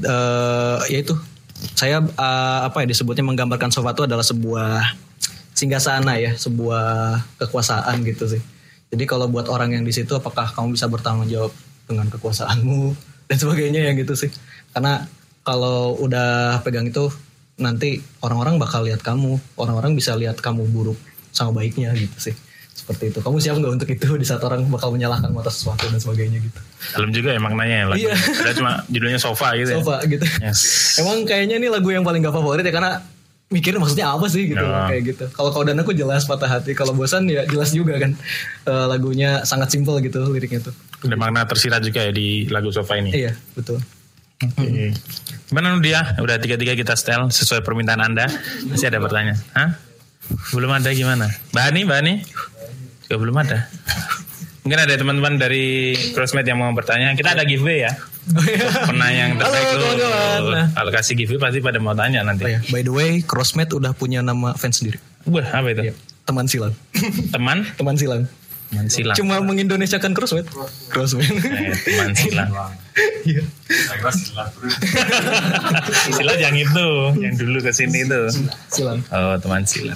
Eh 0.00 0.78
ya 0.92 0.98
itu 1.00 1.16
saya 1.72 2.04
eh, 2.04 2.60
apa 2.68 2.84
ya 2.84 2.86
disebutnya 2.88 3.24
menggambarkan 3.24 3.72
sofa 3.72 3.96
itu 3.96 4.04
adalah 4.04 4.24
sebuah 4.24 4.84
singgasana 5.56 6.20
ya, 6.20 6.36
sebuah 6.36 7.16
kekuasaan 7.40 8.04
gitu 8.04 8.28
sih. 8.28 8.42
Jadi 8.92 9.04
kalau 9.08 9.26
buat 9.26 9.48
orang 9.48 9.72
yang 9.72 9.84
di 9.88 9.90
situ 9.90 10.12
apakah 10.12 10.52
kamu 10.52 10.76
bisa 10.76 10.86
bertanggung 10.86 11.26
jawab 11.32 11.52
dengan 11.88 12.06
kekuasaanmu 12.12 12.92
dan 13.32 13.36
sebagainya 13.40 13.80
ya 13.88 13.92
gitu 13.96 14.12
sih. 14.12 14.30
Karena 14.76 15.08
kalau 15.42 15.96
udah 15.96 16.60
pegang 16.60 16.92
itu 16.92 17.08
nanti 17.56 18.04
orang-orang 18.20 18.60
bakal 18.60 18.84
lihat 18.84 19.00
kamu, 19.00 19.40
orang-orang 19.56 19.96
bisa 19.96 20.12
lihat 20.12 20.36
kamu 20.44 20.68
buruk 20.68 21.00
sama 21.32 21.64
baiknya 21.64 21.96
gitu 21.96 22.30
sih. 22.30 22.34
Seperti 22.76 23.08
itu. 23.08 23.18
Kamu 23.24 23.40
siap 23.40 23.56
nggak 23.56 23.72
untuk 23.72 23.88
itu 23.88 24.08
di 24.20 24.26
saat 24.28 24.44
orang 24.44 24.68
bakal 24.68 24.92
menyalahkan 24.92 25.32
atas 25.32 25.64
sesuatu 25.64 25.88
dan 25.88 25.96
sebagainya 25.96 26.38
gitu. 26.44 26.60
Dalam 26.92 27.10
juga 27.10 27.32
ya 27.32 27.40
maknanya 27.40 27.76
ya 27.80 27.86
lagu. 27.88 28.04
Iya. 28.04 28.14
Cuma 28.52 28.72
judulnya 28.86 29.16
sofa 29.18 29.48
gitu 29.56 29.70
ya. 29.72 29.76
Sofa 29.80 29.96
gitu. 30.04 30.24
Yes. 30.44 30.60
Emang 31.00 31.24
kayaknya 31.24 31.56
ini 31.56 31.72
lagu 31.72 31.88
yang 31.88 32.04
paling 32.04 32.20
gak 32.20 32.36
favorit 32.36 32.62
ya 32.62 32.70
karena 32.70 33.00
mikir 33.46 33.78
maksudnya 33.78 34.10
apa 34.10 34.26
sih 34.26 34.50
gitu 34.50 34.58
Ya. 34.60 34.90
kayak 34.90 35.02
gitu. 35.06 35.24
Kalau 35.32 35.54
kau 35.54 35.62
dan 35.62 35.78
aku 35.78 35.94
jelas 35.94 36.26
patah 36.26 36.50
hati, 36.50 36.74
kalau 36.74 36.92
bosan 36.92 37.30
ya 37.30 37.46
jelas 37.46 37.70
juga 37.72 37.96
kan. 37.96 38.12
Eh, 38.66 38.86
lagunya 38.90 39.46
sangat 39.46 39.70
simpel 39.72 39.96
gitu 40.02 40.18
liriknya 40.28 40.60
tuh. 40.66 40.74
Ada 41.06 41.14
makna 41.16 41.46
tersirat 41.46 41.80
juga 41.80 42.02
ya 42.04 42.12
di 42.12 42.50
lagu 42.50 42.68
sofa 42.74 42.98
ini. 42.98 43.14
Iya, 43.14 43.32
betul. 43.54 43.78
Oke. 44.36 44.92
Gimana 45.48 45.78
dia? 45.80 46.12
Udah 46.20 46.36
tiga-tiga 46.36 46.76
kita 46.76 46.92
setel 46.92 47.30
sesuai 47.32 47.64
permintaan 47.64 48.02
Anda. 48.02 48.26
Masih 48.68 48.90
ada 48.92 48.98
pertanyaan? 49.00 49.38
Hah? 49.54 49.70
Belum 50.50 50.68
ada 50.74 50.90
gimana? 50.90 51.30
Bani, 51.54 51.86
Bani? 51.86 52.14
Juga 53.06 53.16
belum 53.22 53.36
ada. 53.38 53.70
Mungkin 54.66 54.82
ada 54.82 54.98
teman-teman 54.98 55.38
dari 55.38 55.94
Crossmate 56.10 56.50
yang 56.50 56.58
mau 56.58 56.74
bertanya. 56.74 57.14
Kita 57.14 57.38
ada 57.38 57.46
giveaway 57.46 57.86
ya. 57.86 57.92
Pernah 58.82 59.10
yang 59.14 59.38
terbaik 59.38 59.66
Halo. 59.78 60.50
Nah. 60.50 60.66
Kalau 60.74 60.90
kasih 60.90 61.14
giveaway 61.14 61.38
pasti 61.38 61.62
pada 61.62 61.78
mau 61.78 61.94
tanya 61.94 62.26
nanti. 62.26 62.42
Oh 62.42 62.50
ya, 62.50 62.58
by 62.74 62.82
the 62.82 62.90
way, 62.90 63.22
Crossmate 63.22 63.70
udah 63.78 63.94
punya 63.94 64.26
nama 64.26 64.58
fans 64.58 64.82
sendiri. 64.82 64.98
Wah, 65.30 65.46
apa 65.54 65.70
itu? 65.70 65.94
Teman 66.26 66.50
silang. 66.50 66.74
Teman? 67.30 67.62
Teman 67.78 67.94
silang. 67.94 68.26
Teman 68.74 68.90
silang. 68.90 69.14
Cuma 69.14 69.38
mengindonesiakan 69.38 70.10
Crossmate. 70.18 70.50
Crossmate. 70.90 71.30
Eh, 71.30 71.70
teman 71.86 72.10
silang. 72.18 72.50
Iya. 73.26 73.42
silang 76.14 76.38
yang 76.38 76.54
itu, 76.54 76.88
yang 77.18 77.34
dulu 77.34 77.58
ke 77.58 77.74
sini 77.74 78.06
itu. 78.06 78.20
silang. 78.70 79.02
Oh, 79.10 79.34
teman 79.38 79.62
silat. 79.66 79.94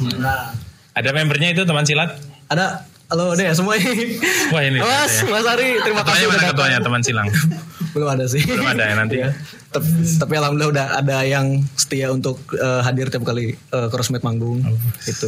Ada 0.94 1.11
membernya 1.14 1.54
itu 1.54 1.62
teman 1.62 1.86
silat? 1.86 2.18
Ada 2.50 2.89
Halo 3.11 3.34
deh 3.34 3.50
semua 3.50 3.74
ini. 3.74 4.22
Wah, 4.54 4.62
ini 4.62 4.78
Mas, 4.78 5.26
ya. 5.26 5.34
Mas 5.34 5.42
Ari, 5.42 5.82
terima 5.82 6.06
Ketuanya 6.06 6.14
kasih 6.14 6.26
mana 6.30 6.50
ketuanya 6.54 6.78
teman 6.78 7.00
silang? 7.02 7.28
Belum 7.94 8.06
ada 8.06 8.22
sih. 8.30 8.38
Belum 8.46 8.70
ada 8.70 8.86
ya 8.86 8.94
nanti. 8.94 9.18
Iya. 9.18 9.34
Tapi, 9.74 9.86
tapi 10.14 10.32
alhamdulillah 10.38 10.70
udah 10.70 10.86
ada 10.94 11.18
yang 11.26 11.58
setia 11.74 12.14
untuk 12.14 12.38
eh, 12.54 12.80
hadir 12.86 13.11
tiap 13.11 13.26
kali 13.26 13.58
uh, 13.74 13.90
crossmate 13.90 14.22
manggung 14.22 14.62
itu. 15.11 15.26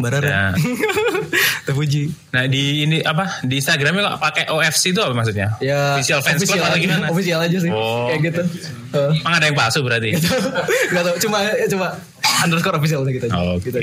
Barara. 0.00 0.28
Ya. 0.32 0.44
Terpuji. 1.68 2.08
Nah 2.32 2.48
di 2.48 2.88
ini 2.88 3.04
apa 3.04 3.44
di 3.44 3.60
Instagramnya 3.60 4.16
kok 4.16 4.20
pakai 4.24 4.44
OFC 4.48 4.96
itu 4.96 5.04
apa 5.04 5.12
maksudnya? 5.12 5.60
Ya 5.60 6.00
Official 6.00 6.24
fans 6.24 6.40
club 6.40 6.64
atau 6.64 6.80
gimana? 6.80 7.12
Official 7.12 7.44
aja 7.44 7.58
sih. 7.60 7.68
Oh. 7.68 8.08
Kayak 8.08 8.32
gitu. 8.32 8.42
Eh, 8.96 9.12
Emang 9.20 9.36
ada 9.36 9.44
yang 9.44 9.56
palsu 9.60 9.84
berarti? 9.84 10.16
Gak 10.96 11.02
tau, 11.04 11.14
cuma 11.20 11.44
cuma 11.68 11.86
underscore 12.48 12.80
official 12.80 13.04
gitu 13.04 13.28
aja. 13.28 13.36
Oke. 13.36 13.68
Gitu 13.68 13.80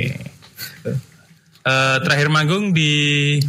Eh, 1.67 1.97
terakhir 1.99 2.31
manggung 2.31 2.71
di 2.71 2.91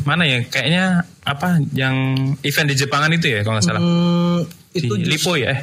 mana 0.02 0.26
ya? 0.26 0.42
Kayaknya 0.42 0.84
apa 1.22 1.62
yang 1.70 1.94
event 2.42 2.66
di 2.66 2.74
Jepangan 2.74 3.14
itu 3.14 3.30
ya 3.30 3.46
kalau 3.46 3.56
nggak 3.56 3.66
salah. 3.68 3.78
Hmm, 3.78 4.42
di 4.74 4.78
itu 4.80 4.94
just- 4.98 5.22
Lipo 5.22 5.38
ya? 5.38 5.54
Eh? 5.54 5.60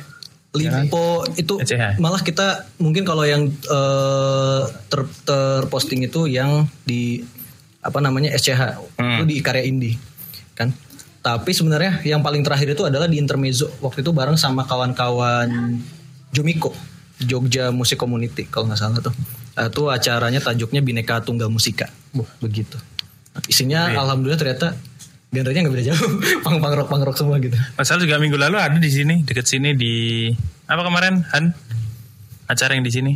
Lipo 0.55 1.27
itu 1.35 1.59
ECH. 1.59 1.99
malah 1.99 2.23
kita 2.23 2.71
mungkin 2.79 3.03
kalau 3.03 3.27
yang 3.27 3.43
eh, 3.49 4.61
ter, 4.87 5.03
terposting 5.27 5.99
itu 6.01 6.31
yang 6.31 6.63
di 6.81 7.19
apa 7.81 7.99
namanya 7.99 8.31
SCH 8.31 8.79
Hmm. 8.95 9.19
itu 9.19 9.23
di 9.27 9.35
karya 9.43 9.67
indie 9.67 9.99
kan. 10.55 10.71
Tapi 11.19 11.51
sebenarnya 11.51 11.99
yang 12.05 12.23
paling 12.23 12.39
terakhir 12.39 12.71
itu 12.71 12.87
adalah 12.87 13.05
di 13.05 13.19
intermezzo 13.19 13.67
waktu 13.81 13.99
itu 13.99 14.15
bareng 14.15 14.37
sama 14.37 14.63
kawan-kawan 14.63 15.81
Jomiko 16.31 16.71
Jogja 17.17 17.67
Musik 17.69 17.97
Community 17.97 18.45
kalau 18.45 18.71
nggak 18.71 18.79
salah 18.79 19.01
tuh. 19.01 19.11
Eh, 19.55 19.67
Itu 19.71 19.87
acaranya 19.87 20.43
tajuknya 20.43 20.83
Bineka 20.83 21.23
Tunggal 21.23 21.47
Musika. 21.47 21.87
Wah, 22.11 22.27
begitu. 22.43 22.75
Isinya 23.47 23.91
alhamdulillah 23.91 24.39
ternyata 24.39 24.75
genrenya 25.31 25.67
nggak 25.67 25.73
beda 25.75 25.85
jauh. 25.91 26.11
pang 26.45 26.59
pang 26.63 26.73
rock 26.75 26.87
pang 26.87 27.03
rock 27.03 27.15
semua 27.19 27.39
gitu. 27.39 27.55
Masalah 27.75 27.99
juga 28.03 28.15
minggu 28.19 28.39
lalu 28.39 28.55
ada 28.59 28.79
di 28.79 28.91
sini 28.91 29.23
deket 29.27 29.47
sini 29.47 29.75
di 29.75 30.31
apa 30.67 30.81
kemarin 30.83 31.23
Han 31.35 31.51
acara 32.47 32.75
yang 32.79 32.83
di 32.87 32.93
sini. 32.93 33.13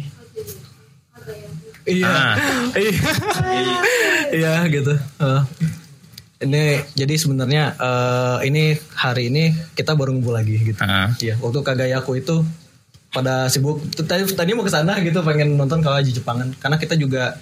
Iya. 1.88 2.08
Ah. 2.08 2.36
Iya. 3.50 3.76
Iya 4.30 4.54
gitu. 4.70 4.94
Eh, 4.96 5.42
ini 6.40 6.64
jadi 6.96 7.14
sebenarnya 7.20 7.64
eh, 7.80 8.38
ini 8.48 8.64
hari 8.96 9.32
ini 9.32 9.52
kita 9.76 9.96
baru 9.96 10.16
ngumpul 10.16 10.36
lagi 10.36 10.56
gitu. 10.60 10.80
Ah. 10.84 11.12
Iya, 11.20 11.36
waktu 11.40 11.60
Kagayaku 11.64 12.20
itu 12.20 12.44
pada 13.10 13.48
sibuk 13.48 13.82
tadi 13.98 14.22
tadi 14.30 14.54
mau 14.54 14.62
ke 14.62 14.70
sana 14.70 14.98
gitu 15.00 15.22
pengen 15.22 15.58
nonton 15.58 15.82
Kawaji 15.82 16.14
Jepangan 16.14 16.54
karena 16.56 16.78
kita 16.78 16.94
juga 16.94 17.38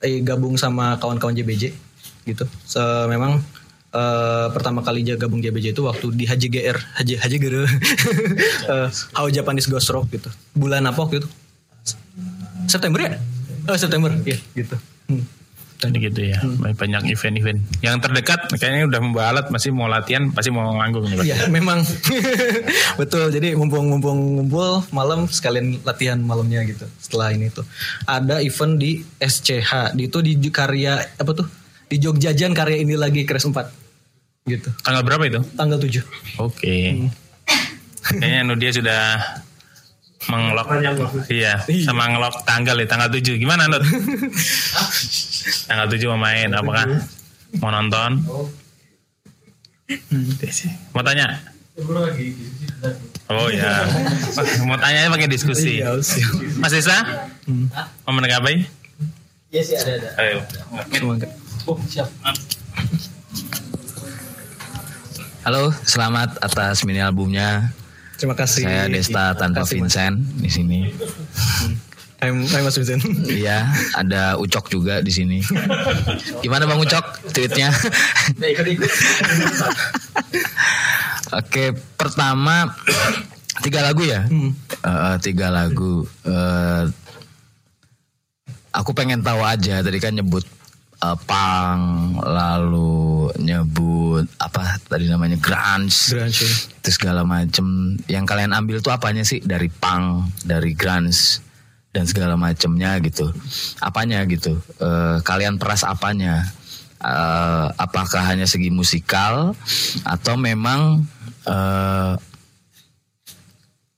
eh, 0.00 0.20
gabung 0.20 0.56
sama 0.56 0.96
kawan-kawan 0.96 1.34
JBJ 1.34 1.76
gitu. 2.22 2.44
So, 2.64 2.80
memang 3.06 3.40
eh, 3.90 4.46
pertama 4.50 4.80
kali 4.80 5.02
ja- 5.02 5.16
gabung 5.16 5.40
JBJ 5.40 5.72
itu 5.72 5.82
waktu 5.82 6.12
di 6.14 6.24
HJGR, 6.24 6.76
Haji 6.96 7.14
Haji 7.16 7.36
Gere. 7.36 7.64
Eh, 8.70 8.88
How 9.12 9.26
Japanese 9.28 9.66
Ghost 9.66 9.90
Rock 9.90 10.08
gitu. 10.10 10.30
Bulan 10.52 10.84
apa 10.84 10.96
waktu 10.96 11.20
itu? 11.20 11.28
September 12.64 13.02
ya? 13.02 13.18
Oh 13.66 13.74
September, 13.74 14.14
iya 14.22 14.38
gitu. 14.54 14.76
Hmm. 15.06 15.24
Tadi 15.80 15.96
gitu 15.96 16.20
ya, 16.28 16.36
banyak 16.76 17.08
event-event. 17.08 17.80
Yang 17.80 17.96
terdekat 18.04 18.52
kayaknya 18.60 18.84
udah 18.84 19.00
membawa 19.00 19.26
alat, 19.32 19.46
masih 19.48 19.72
mau 19.72 19.88
latihan, 19.88 20.28
pasti 20.28 20.52
mau 20.52 20.68
nganggung. 20.76 21.08
Iya 21.24 21.48
memang 21.48 21.80
betul. 23.00 23.32
Jadi 23.32 23.56
mumpung-mumpung 23.56 24.44
ngumpul 24.44 24.84
malam 24.92 25.24
sekalian 25.24 25.80
latihan 25.80 26.20
malamnya 26.20 26.60
gitu. 26.68 26.84
Setelah 27.00 27.32
ini 27.32 27.48
tuh 27.48 27.64
ada 28.04 28.44
event 28.44 28.76
di 28.76 29.00
SCH, 29.16 29.96
di 29.96 30.12
itu 30.12 30.20
di 30.20 30.36
karya 30.52 31.00
apa 31.16 31.32
tuh? 31.32 31.48
Di 31.88 31.96
Jogjajan 31.96 32.52
karya 32.52 32.84
ini 32.84 32.94
lagi 32.94 33.24
Kres 33.24 33.48
4 33.48 33.56
gitu. 34.46 34.68
Tanggal 34.84 35.02
berapa 35.02 35.24
itu? 35.26 35.40
Tanggal 35.56 35.80
7 35.80 36.04
Oke. 36.44 37.08
Kayaknya 38.00 38.40
Nudia 38.44 38.70
sudah 38.72 39.00
mengelok 40.28 40.68
iya, 41.32 41.64
sama 41.80 42.12
ngelok 42.12 42.44
tanggal 42.44 42.76
ya 42.76 42.84
tanggal 42.84 43.08
7 43.08 43.40
gimana 43.40 43.64
Nut? 43.72 43.80
tanggal 45.68 45.86
7 45.88 46.12
mau 46.12 46.20
main 46.20 46.52
apakah 46.52 46.84
mau 47.56 47.72
nonton? 47.72 48.20
Mau 50.92 51.02
tanya? 51.02 51.40
Oh 53.30 53.48
ya, 53.48 53.88
mau 54.68 54.76
tanya 54.76 55.08
pakai 55.08 55.30
diskusi. 55.30 55.80
Iya. 55.80 55.96
Mas 56.60 56.74
Desa, 56.74 57.00
mau 58.04 58.12
menanggapi? 58.12 58.66
Iya 59.50 59.62
sih 59.64 59.76
ada 59.78 59.92
ada. 59.96 60.08
Ayo. 60.20 60.38
Oh 61.64 61.78
siap. 61.88 62.06
Halo, 65.40 65.72
selamat 65.88 66.36
atas 66.44 66.84
mini 66.84 67.00
albumnya. 67.00 67.72
Terima 68.20 68.36
kasih. 68.36 68.68
Saya 68.68 68.84
Desta 68.92 69.32
tanpa 69.32 69.64
kasih, 69.64 69.80
Mas. 69.80 69.96
Vincent 69.96 70.16
di 70.36 70.50
sini. 70.52 70.92
Hai, 72.20 72.28
hai 72.36 72.60
Mas 72.60 72.76
Vincent. 72.76 73.00
Iya, 73.40 73.64
ada 73.96 74.36
Ucok 74.36 74.68
juga 74.68 75.00
di 75.00 75.08
sini. 75.08 75.40
Gimana 76.44 76.68
Bang 76.68 76.84
Ucok 76.84 77.32
tweetnya? 77.32 77.72
Oke, 81.40 81.72
pertama 81.96 82.76
tiga 83.64 83.80
lagu 83.88 84.04
ya. 84.04 84.28
Hmm. 84.28 84.52
Eh, 84.68 85.16
tiga 85.24 85.48
lagu. 85.48 86.04
Eh, 86.28 86.84
aku 88.76 88.92
pengen 88.92 89.24
tahu 89.24 89.40
aja 89.40 89.80
tadi 89.80 89.96
kan 89.96 90.12
nyebut 90.12 90.44
eh, 91.00 91.18
pang, 91.24 92.12
lalu 92.20 93.32
nyebut 93.40 94.28
apa 94.36 94.76
tadi 94.86 95.08
namanya 95.08 95.40
grunge, 95.40 96.12
Grunge, 96.12 96.44
ya. 96.44 96.52
itu 96.80 96.90
segala 96.92 97.24
macem. 97.24 97.96
Yang 98.06 98.24
kalian 98.28 98.52
ambil 98.52 98.84
tuh 98.84 98.92
apanya 98.92 99.24
sih 99.24 99.40
dari 99.40 99.72
punk, 99.72 100.32
dari 100.44 100.76
grunge 100.76 101.40
dan 101.90 102.06
segala 102.06 102.38
macemnya 102.38 102.98
gitu. 103.02 103.34
Apanya 103.82 104.22
gitu? 104.26 104.58
Eh, 104.78 105.18
kalian 105.26 105.58
peras 105.58 105.82
apanya? 105.82 106.46
Eh, 107.00 107.66
apakah 107.80 108.20
hanya 108.28 108.44
segi 108.44 108.68
musikal 108.68 109.56
atau 110.04 110.34
memang 110.36 111.02
eh, 111.48 112.14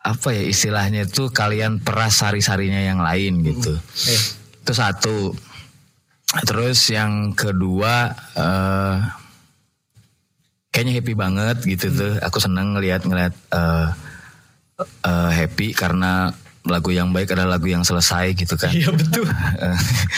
apa 0.02 0.28
ya 0.34 0.42
istilahnya 0.42 1.06
itu 1.06 1.30
kalian 1.30 1.78
peras 1.78 2.22
sari-sarinya 2.22 2.82
yang 2.82 2.98
lain 2.98 3.42
gitu. 3.46 3.74
Itu 4.62 4.72
satu. 4.74 5.34
Terus 6.32 6.80
yang 6.88 7.36
kedua 7.36 8.16
eh 8.32 8.96
kayaknya 10.72 10.92
happy 10.96 11.14
banget 11.14 11.56
gitu 11.68 11.92
tuh. 11.92 12.12
Aku 12.24 12.40
seneng 12.40 12.76
ngelihat 12.76 13.04
ngelihat 13.04 13.34
eh 13.52 13.88
eh, 15.04 15.30
happy 15.44 15.76
karena 15.76 16.32
lagu 16.62 16.94
yang 16.94 17.10
baik 17.10 17.34
adalah 17.34 17.58
lagu 17.58 17.68
yang 17.68 17.84
selesai 17.84 18.32
gitu 18.38 18.54
kan. 18.56 18.72
Iya 18.72 18.94
betul. 18.94 19.26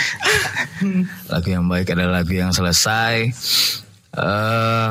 lagu 1.32 1.48
yang 1.48 1.66
baik 1.66 1.88
adalah 1.90 2.22
lagu 2.22 2.34
yang 2.36 2.52
selesai. 2.54 3.32
eh 4.14 4.90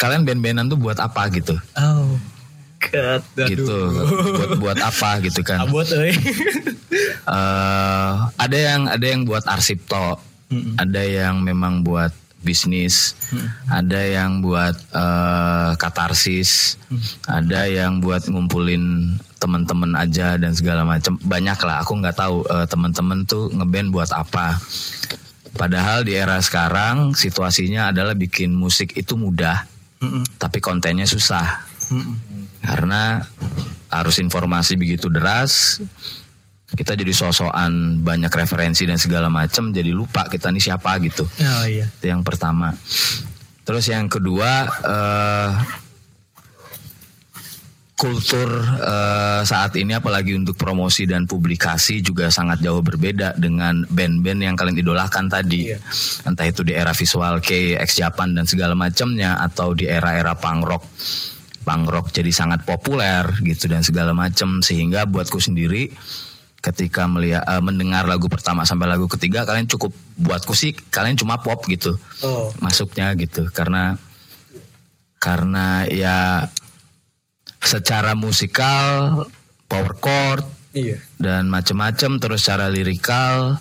kalian 0.00 0.24
band-bandan 0.24 0.66
tuh 0.72 0.80
buat 0.80 0.96
apa 0.96 1.28
gitu? 1.30 1.54
Oh. 1.76 2.16
God, 2.80 3.22
Gitu. 3.46 3.78
Buat 4.34 4.50
buat 4.56 4.78
apa 4.80 5.20
gitu 5.20 5.44
kan? 5.44 5.68
Abot 5.68 5.84
euy. 5.84 6.16
eh 7.28 8.12
ada 8.40 8.56
yang 8.56 8.88
ada 8.88 9.06
yang 9.06 9.22
buat 9.28 9.44
arsip 9.44 9.84
toh, 9.84 10.16
ada 10.80 11.02
yang 11.04 11.44
memang 11.44 11.84
buat 11.84 12.10
bisnis, 12.40 13.12
ada 13.68 14.00
yang 14.00 14.40
buat 14.40 14.72
eh, 14.96 15.70
katarsis, 15.76 16.80
ada 17.28 17.68
yang 17.68 18.00
buat 18.00 18.24
ngumpulin 18.26 19.16
teman-teman 19.40 19.92
aja 19.96 20.40
dan 20.40 20.56
segala 20.56 20.84
macam. 20.84 21.20
Banyak 21.20 21.60
lah, 21.60 21.84
aku 21.84 22.00
nggak 22.00 22.16
tahu 22.16 22.36
eh, 22.48 22.66
teman-teman 22.66 23.28
tuh 23.28 23.52
ngeband 23.52 23.92
buat 23.92 24.10
apa. 24.16 24.56
Padahal 25.50 26.06
di 26.06 26.16
era 26.16 26.40
sekarang 26.40 27.12
situasinya 27.12 27.92
adalah 27.92 28.16
bikin 28.16 28.56
musik 28.56 28.96
itu 28.96 29.18
mudah, 29.18 29.66
tapi 30.40 30.62
kontennya 30.64 31.04
susah 31.04 31.68
karena 32.60 33.24
harus 33.90 34.16
informasi 34.22 34.78
begitu 34.78 35.10
deras 35.10 35.82
kita 36.70 36.94
jadi 36.94 37.10
sosokan 37.10 37.98
banyak 38.06 38.30
referensi 38.30 38.86
dan 38.86 38.94
segala 38.94 39.26
macam 39.26 39.74
jadi 39.74 39.90
lupa 39.90 40.30
kita 40.30 40.54
nih 40.54 40.62
siapa 40.70 41.02
gitu. 41.02 41.26
Oh 41.26 41.66
iya. 41.66 41.90
itu 41.90 42.06
yang 42.06 42.22
pertama. 42.22 42.70
Terus 43.66 43.90
yang 43.90 44.06
kedua 44.06 44.70
eh, 44.70 45.50
kultur 47.98 48.48
eh, 48.80 49.42
saat 49.42 49.74
ini 49.76 49.98
apalagi 49.98 50.38
untuk 50.38 50.54
promosi 50.54 51.10
dan 51.10 51.26
publikasi 51.26 52.06
juga 52.06 52.30
sangat 52.30 52.62
jauh 52.62 52.80
berbeda 52.86 53.34
dengan 53.34 53.82
band-band 53.90 54.40
yang 54.40 54.54
kalian 54.54 54.78
idolakan 54.78 55.26
tadi. 55.26 55.74
Entah 56.22 56.46
itu 56.46 56.62
di 56.62 56.78
era 56.78 56.94
visual 56.94 57.42
K, 57.42 57.82
X 57.82 57.98
Japan 57.98 58.30
dan 58.30 58.46
segala 58.46 58.78
macamnya 58.78 59.42
atau 59.42 59.74
di 59.74 59.90
era-era 59.90 60.38
punk 60.38 60.62
rock 60.62 60.84
punk 61.62 61.88
rock 61.92 62.06
jadi 62.10 62.32
sangat 62.32 62.64
populer 62.64 63.28
gitu 63.44 63.68
dan 63.68 63.84
segala 63.84 64.16
macam 64.16 64.64
sehingga 64.64 65.04
buatku 65.04 65.38
sendiri 65.38 65.92
ketika 66.60 67.08
melihat 67.08 67.44
eh, 67.44 67.62
mendengar 67.64 68.04
lagu 68.04 68.28
pertama 68.28 68.68
sampai 68.68 68.88
lagu 68.88 69.08
ketiga 69.08 69.48
kalian 69.48 69.68
cukup 69.68 69.92
buatku 70.20 70.52
sih 70.52 70.72
kalian 70.72 71.16
cuma 71.16 71.40
pop 71.40 71.64
gitu 71.68 71.96
Oh. 72.20 72.52
masuknya 72.60 73.16
gitu 73.16 73.48
karena 73.48 73.96
karena 75.16 75.84
ya 75.88 76.48
secara 77.60 78.16
musikal 78.16 79.24
power 79.68 79.96
chord 80.00 80.44
Iya. 80.70 81.02
dan 81.18 81.50
macam-macam 81.50 82.22
terus 82.22 82.46
secara 82.46 82.70
lirikal 82.70 83.58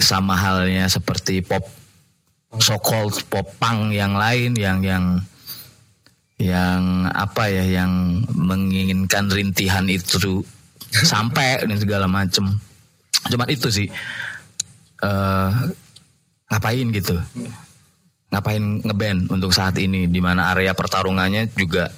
sama 0.00 0.40
halnya 0.40 0.88
seperti 0.88 1.44
pop 1.44 1.68
so 2.64 2.80
called 2.80 3.12
pop 3.28 3.44
punk 3.60 3.92
yang 3.92 4.16
lain 4.16 4.56
yang 4.56 4.80
yang 4.80 5.20
yang 6.38 7.10
apa 7.10 7.50
ya 7.50 7.82
yang 7.82 8.22
menginginkan 8.30 9.26
rintihan 9.26 9.84
itu 9.90 10.46
sampai 10.88 11.66
dan 11.66 11.74
segala 11.74 12.06
macam 12.06 12.54
cuman 13.26 13.48
itu 13.50 13.68
sih 13.68 13.88
eh 15.02 15.50
ngapain 16.48 16.86
gitu? 16.96 17.16
Ngapain 18.28 18.84
ngeband 18.84 19.28
untuk 19.32 19.52
saat 19.52 19.76
ini 19.80 20.08
di 20.08 20.20
mana 20.20 20.52
area 20.52 20.72
pertarungannya 20.72 21.48
juga 21.56 21.92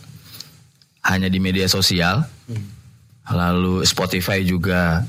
hanya 1.07 1.31
di 1.31 1.39
media 1.39 1.67
sosial. 1.71 2.27
Lalu 3.31 3.87
Spotify 3.87 4.43
juga 4.43 5.07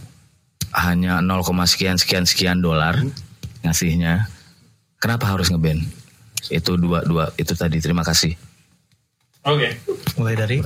hanya 0.77 1.19
0, 1.25 1.41
sekian 1.65 1.97
sekian 1.97 2.25
sekian 2.29 2.61
dolar 2.61 3.01
ngasihnya. 3.65 4.29
Kenapa 5.01 5.33
harus 5.33 5.49
ngeband? 5.49 5.81
Itu 6.53 6.77
dua 6.77 7.01
dua 7.01 7.33
itu 7.37 7.57
tadi. 7.57 7.81
Terima 7.81 8.05
kasih 8.05 8.50
Oke. 9.41 9.69
Mulai 10.21 10.35
dari 10.37 10.57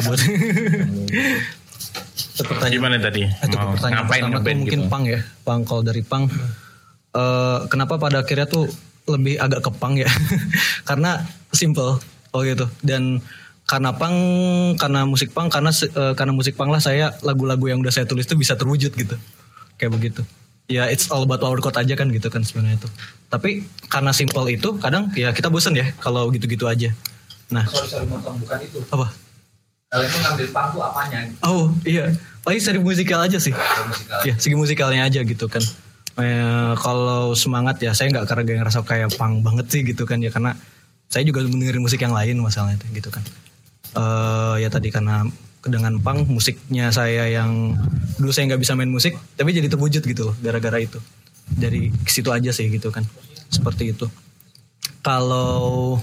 Abot. 0.00 0.16
pertanyaan 2.38 2.72
Gimana 2.72 2.96
tadi? 3.02 3.26
Itu 3.26 3.56
Mau 3.58 3.74
pertanyaan 3.74 4.06
ngapain 4.06 4.22
pertama 4.22 4.38
tuh 4.40 4.54
mungkin 4.56 4.80
gitu? 4.80 4.90
pang 4.90 5.04
ya. 5.04 5.20
Pang 5.44 5.60
kalau 5.66 5.82
dari 5.84 6.02
pang 6.06 6.24
eh, 7.12 7.58
kenapa 7.68 8.00
pada 8.00 8.24
akhirnya 8.24 8.46
tuh 8.48 8.64
lebih 9.08 9.36
agak 9.36 9.60
ke 9.68 9.70
pang 9.76 9.98
ya? 9.98 10.08
karena 10.88 11.20
simple 11.52 12.00
oh 12.32 12.40
gitu. 12.40 12.64
Dan 12.80 13.20
karena 13.68 13.92
pang 13.92 14.16
karena 14.80 15.04
musik 15.04 15.36
pang 15.36 15.52
karena 15.52 15.68
eh, 15.74 16.14
karena 16.16 16.32
musik 16.32 16.56
pang 16.56 16.72
lah 16.72 16.80
saya 16.80 17.12
lagu-lagu 17.20 17.68
yang 17.68 17.84
udah 17.84 17.92
saya 17.92 18.08
tulis 18.08 18.24
tuh 18.24 18.38
bisa 18.40 18.56
terwujud 18.56 18.96
gitu. 18.96 19.16
Kayak 19.76 19.92
begitu. 19.92 20.22
Ya 20.68 20.88
it's 20.88 21.08
all 21.12 21.24
about 21.24 21.40
power 21.40 21.60
chord 21.60 21.76
aja 21.76 21.96
kan 21.96 22.08
gitu 22.08 22.32
kan 22.32 22.44
sebenarnya 22.44 22.80
itu. 22.80 22.88
Tapi 23.28 23.68
karena 23.92 24.16
simple 24.16 24.48
itu 24.48 24.80
kadang 24.80 25.12
ya 25.12 25.36
kita 25.36 25.52
bosen 25.52 25.76
ya 25.76 25.92
kalau 26.00 26.32
gitu-gitu 26.32 26.64
aja. 26.64 26.92
Nah, 27.48 27.64
Sorry 27.64 27.88
sorry 27.88 28.06
motong 28.06 28.36
bukan 28.40 28.58
itu. 28.60 28.78
apa? 28.92 29.08
Kalian 29.88 30.08
tuh 30.12 30.20
ngambil 30.20 30.46
pang 30.52 30.68
tuh 30.76 30.82
apanya? 30.84 31.18
Oh 31.40 31.72
iya, 31.88 32.12
paling 32.44 32.60
segi 32.60 32.76
musikal 32.76 33.24
aja 33.24 33.40
sih. 33.40 33.56
Ya 34.28 34.36
segi 34.36 34.52
musikalnya 34.52 35.08
aja 35.08 35.24
gitu 35.24 35.48
kan. 35.48 35.64
Eh, 36.20 36.72
kalau 36.76 37.32
semangat 37.32 37.80
ya 37.80 37.96
saya 37.96 38.12
nggak 38.12 38.28
karena 38.28 38.60
ngerasa 38.60 38.84
kayak 38.84 39.16
pang 39.16 39.40
banget 39.40 39.64
sih 39.72 39.80
gitu 39.86 40.04
kan 40.04 40.20
ya 40.20 40.28
karena 40.28 40.52
saya 41.08 41.24
juga 41.24 41.40
mendengarin 41.40 41.80
musik 41.80 42.04
yang 42.04 42.12
lain 42.12 42.36
masalahnya 42.36 42.76
itu 42.84 43.00
gitu 43.00 43.08
kan. 43.08 43.24
Eh 43.96 44.54
ya 44.60 44.68
tadi 44.68 44.92
karena 44.92 45.24
dengan 45.64 45.96
pang 46.04 46.28
musiknya 46.28 46.92
saya 46.92 47.24
yang 47.32 47.72
dulu 48.20 48.28
saya 48.28 48.44
nggak 48.52 48.60
bisa 48.60 48.76
main 48.76 48.92
musik 48.92 49.16
tapi 49.40 49.56
jadi 49.56 49.72
terwujud 49.72 50.04
gitu 50.04 50.22
loh 50.28 50.36
gara-gara 50.44 50.76
itu. 50.76 51.00
Dari 51.48 51.88
situ 52.04 52.28
aja 52.28 52.52
sih 52.52 52.68
gitu 52.68 52.92
kan. 52.92 53.08
Seperti 53.48 53.96
itu. 53.96 54.04
Kalau 55.00 55.96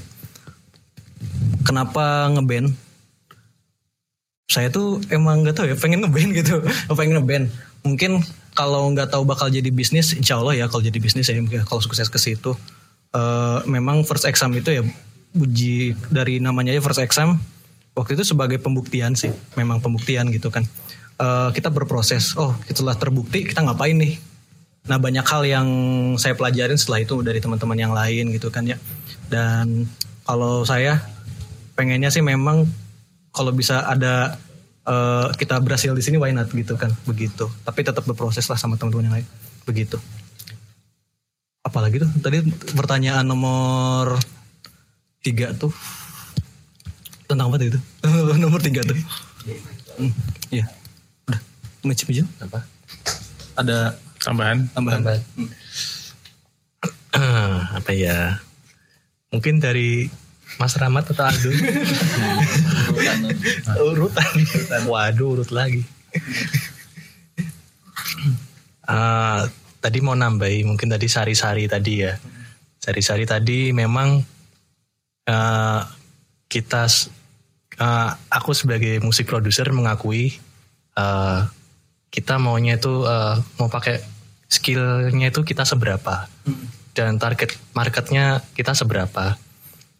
kenapa 1.66 2.30
ngeband 2.32 2.74
saya 4.46 4.70
tuh 4.70 5.02
emang 5.10 5.42
nggak 5.42 5.58
tahu 5.58 5.68
ya 5.68 5.76
pengen 5.76 6.06
ngeband 6.06 6.32
gitu. 6.38 6.62
Pengen 6.98 7.20
ngeband 7.20 7.46
mungkin 7.86 8.22
kalau 8.56 8.90
nggak 8.94 9.14
tahu 9.14 9.28
bakal 9.28 9.50
jadi 9.50 9.68
bisnis 9.70 10.14
insya 10.14 10.42
Allah 10.42 10.58
ya 10.58 10.66
kalau 10.70 10.82
jadi 10.82 10.98
bisnis 10.98 11.30
ya 11.30 11.36
kalau 11.66 11.82
sukses 11.82 12.08
ke 12.08 12.22
situ. 12.22 12.54
Eh, 13.16 13.60
memang 13.68 14.06
first 14.06 14.28
exam 14.30 14.54
itu 14.54 14.70
ya 14.70 14.84
uji 15.36 15.98
dari 16.08 16.40
namanya 16.40 16.72
aja 16.72 16.84
first 16.84 17.04
exam 17.04 17.36
waktu 17.92 18.16
itu 18.16 18.24
sebagai 18.24 18.56
pembuktian 18.60 19.16
sih 19.20 19.34
memang 19.58 19.82
pembuktian 19.82 20.30
gitu 20.30 20.54
kan. 20.54 20.64
Eh, 21.18 21.50
kita 21.52 21.74
berproses 21.74 22.38
oh 22.38 22.54
setelah 22.70 22.94
terbukti 22.96 23.50
kita 23.50 23.66
ngapain 23.66 23.98
nih? 23.98 24.22
Nah 24.86 25.02
banyak 25.02 25.26
hal 25.26 25.42
yang 25.44 25.68
saya 26.22 26.38
pelajarin 26.38 26.78
setelah 26.78 27.02
itu 27.02 27.18
dari 27.26 27.42
teman-teman 27.42 27.76
yang 27.76 27.94
lain 27.98 28.30
gitu 28.30 28.54
kan 28.54 28.70
ya. 28.70 28.78
Dan 29.26 29.90
kalau 30.22 30.62
saya 30.62 31.15
pengennya 31.76 32.10
sih 32.10 32.24
memang 32.24 32.66
kalau 33.30 33.52
bisa 33.52 33.84
ada 33.84 34.40
eh, 34.88 35.28
kita 35.36 35.60
berhasil 35.60 35.92
di 35.92 36.04
sini 36.04 36.16
why 36.18 36.32
not 36.32 36.50
gitu 36.50 36.80
kan. 36.80 36.92
Begitu. 37.04 37.46
Tapi 37.64 37.80
tetap 37.84 38.04
berproses 38.04 38.48
lah 38.48 38.56
sama 38.56 38.80
teman-teman 38.80 39.06
yang 39.12 39.16
lain. 39.22 39.28
Begitu. 39.68 40.00
Apalagi 41.62 42.00
tuh 42.00 42.10
tadi 42.22 42.40
pertanyaan 42.74 43.26
nomor 43.26 44.16
tiga 45.20 45.52
tuh. 45.52 45.74
Tentang 47.26 47.50
apa 47.50 47.58
itu? 47.58 47.82
Nomor 48.38 48.62
tiga 48.62 48.86
tuh. 48.86 48.94
Hmm, 49.98 50.14
iya. 50.54 50.70
Udah 51.26 51.42
macam 51.82 52.06
aja. 52.14 52.24
Apa? 52.46 52.60
Ada 53.58 53.78
Tambahan. 54.22 54.70
tambahan. 54.78 55.02
Eh, 57.18 57.60
apa 57.82 57.92
ya? 57.98 58.38
Mungkin 59.34 59.58
dari 59.58 60.06
Mas 60.56 60.74
Rahmat 60.80 61.12
atau 61.12 61.28
Aldo? 61.28 61.52
urutan. 63.92 64.32
Waduh, 64.88 65.28
urut 65.40 65.52
lagi. 65.52 65.84
Ah, 68.86 69.50
tadi 69.82 70.00
mau 70.00 70.16
nambahi 70.16 70.64
mungkin 70.64 70.88
tadi 70.88 71.12
sari-sari 71.12 71.68
tadi 71.68 72.06
ya. 72.06 72.16
Sari-sari 72.80 73.26
tadi 73.28 73.74
memang 73.76 74.22
eh, 75.28 75.82
kita 76.48 76.84
eh, 77.82 78.12
aku 78.30 78.52
sebagai 78.56 79.02
musik 79.04 79.28
produser 79.28 79.68
mengakui 79.76 80.38
eh, 80.96 81.40
kita 82.14 82.40
maunya 82.40 82.80
itu 82.80 83.04
eh, 83.04 83.36
mau 83.60 83.68
pakai 83.68 84.00
skillnya 84.48 85.34
itu 85.34 85.42
kita 85.42 85.66
seberapa 85.66 86.30
dan 86.96 87.20
target 87.20 87.58
marketnya 87.76 88.40
kita 88.56 88.72
seberapa. 88.72 89.36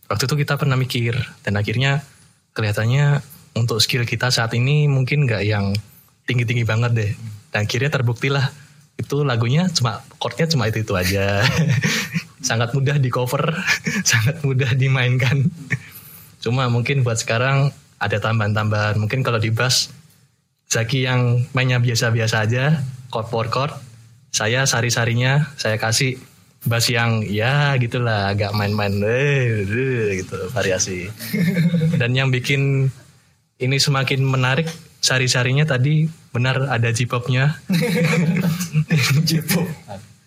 Waktu 0.06 0.24
itu 0.30 0.36
kita 0.46 0.54
pernah 0.62 0.78
mikir 0.78 1.18
dan 1.42 1.58
akhirnya 1.58 2.06
kelihatannya 2.54 3.26
untuk 3.58 3.82
skill 3.82 4.06
kita 4.06 4.30
saat 4.30 4.54
ini 4.54 4.86
mungkin 4.86 5.26
nggak 5.26 5.44
yang 5.44 5.74
tinggi-tinggi 6.30 6.68
banget 6.68 6.92
deh. 6.94 7.12
Dan 7.50 7.66
akhirnya 7.66 7.90
terbuktilah 7.90 8.46
itu 8.96 9.26
lagunya 9.26 9.68
cuma 9.74 10.04
chordnya 10.22 10.46
cuma 10.46 10.70
itu 10.70 10.86
itu 10.86 10.94
aja. 10.94 11.42
sangat 12.48 12.78
mudah 12.78 13.02
di 13.02 13.10
cover, 13.10 13.58
sangat 14.10 14.46
mudah 14.46 14.78
dimainkan. 14.78 15.50
Cuma 16.38 16.70
mungkin 16.70 17.02
buat 17.02 17.18
sekarang 17.18 17.74
ada 17.98 18.18
tambahan-tambahan. 18.22 19.02
Mungkin 19.02 19.26
kalau 19.26 19.42
di 19.42 19.50
bass 19.50 19.90
Zaki 20.70 21.06
yang 21.06 21.46
mainnya 21.58 21.82
biasa-biasa 21.82 22.46
aja, 22.46 22.86
chord 23.10 23.28
for 23.34 23.50
chord. 23.50 23.74
Saya 24.30 24.68
sari-sarinya 24.68 25.56
saya 25.56 25.80
kasih 25.80 26.20
bass 26.66 26.90
yang 26.90 27.22
ya 27.30 27.78
gitulah 27.78 28.34
agak 28.34 28.52
main-main 28.58 28.98
eh, 29.06 29.62
eh, 29.64 30.26
gitu 30.26 30.50
variasi. 30.50 31.08
Dan 32.02 32.18
yang 32.18 32.34
bikin 32.34 32.90
ini 33.62 33.78
semakin 33.80 34.26
menarik 34.26 34.68
sari-sarinya 35.00 35.64
tadi 35.70 36.10
benar 36.34 36.68
ada 36.68 36.90
J-popnya. 36.90 37.56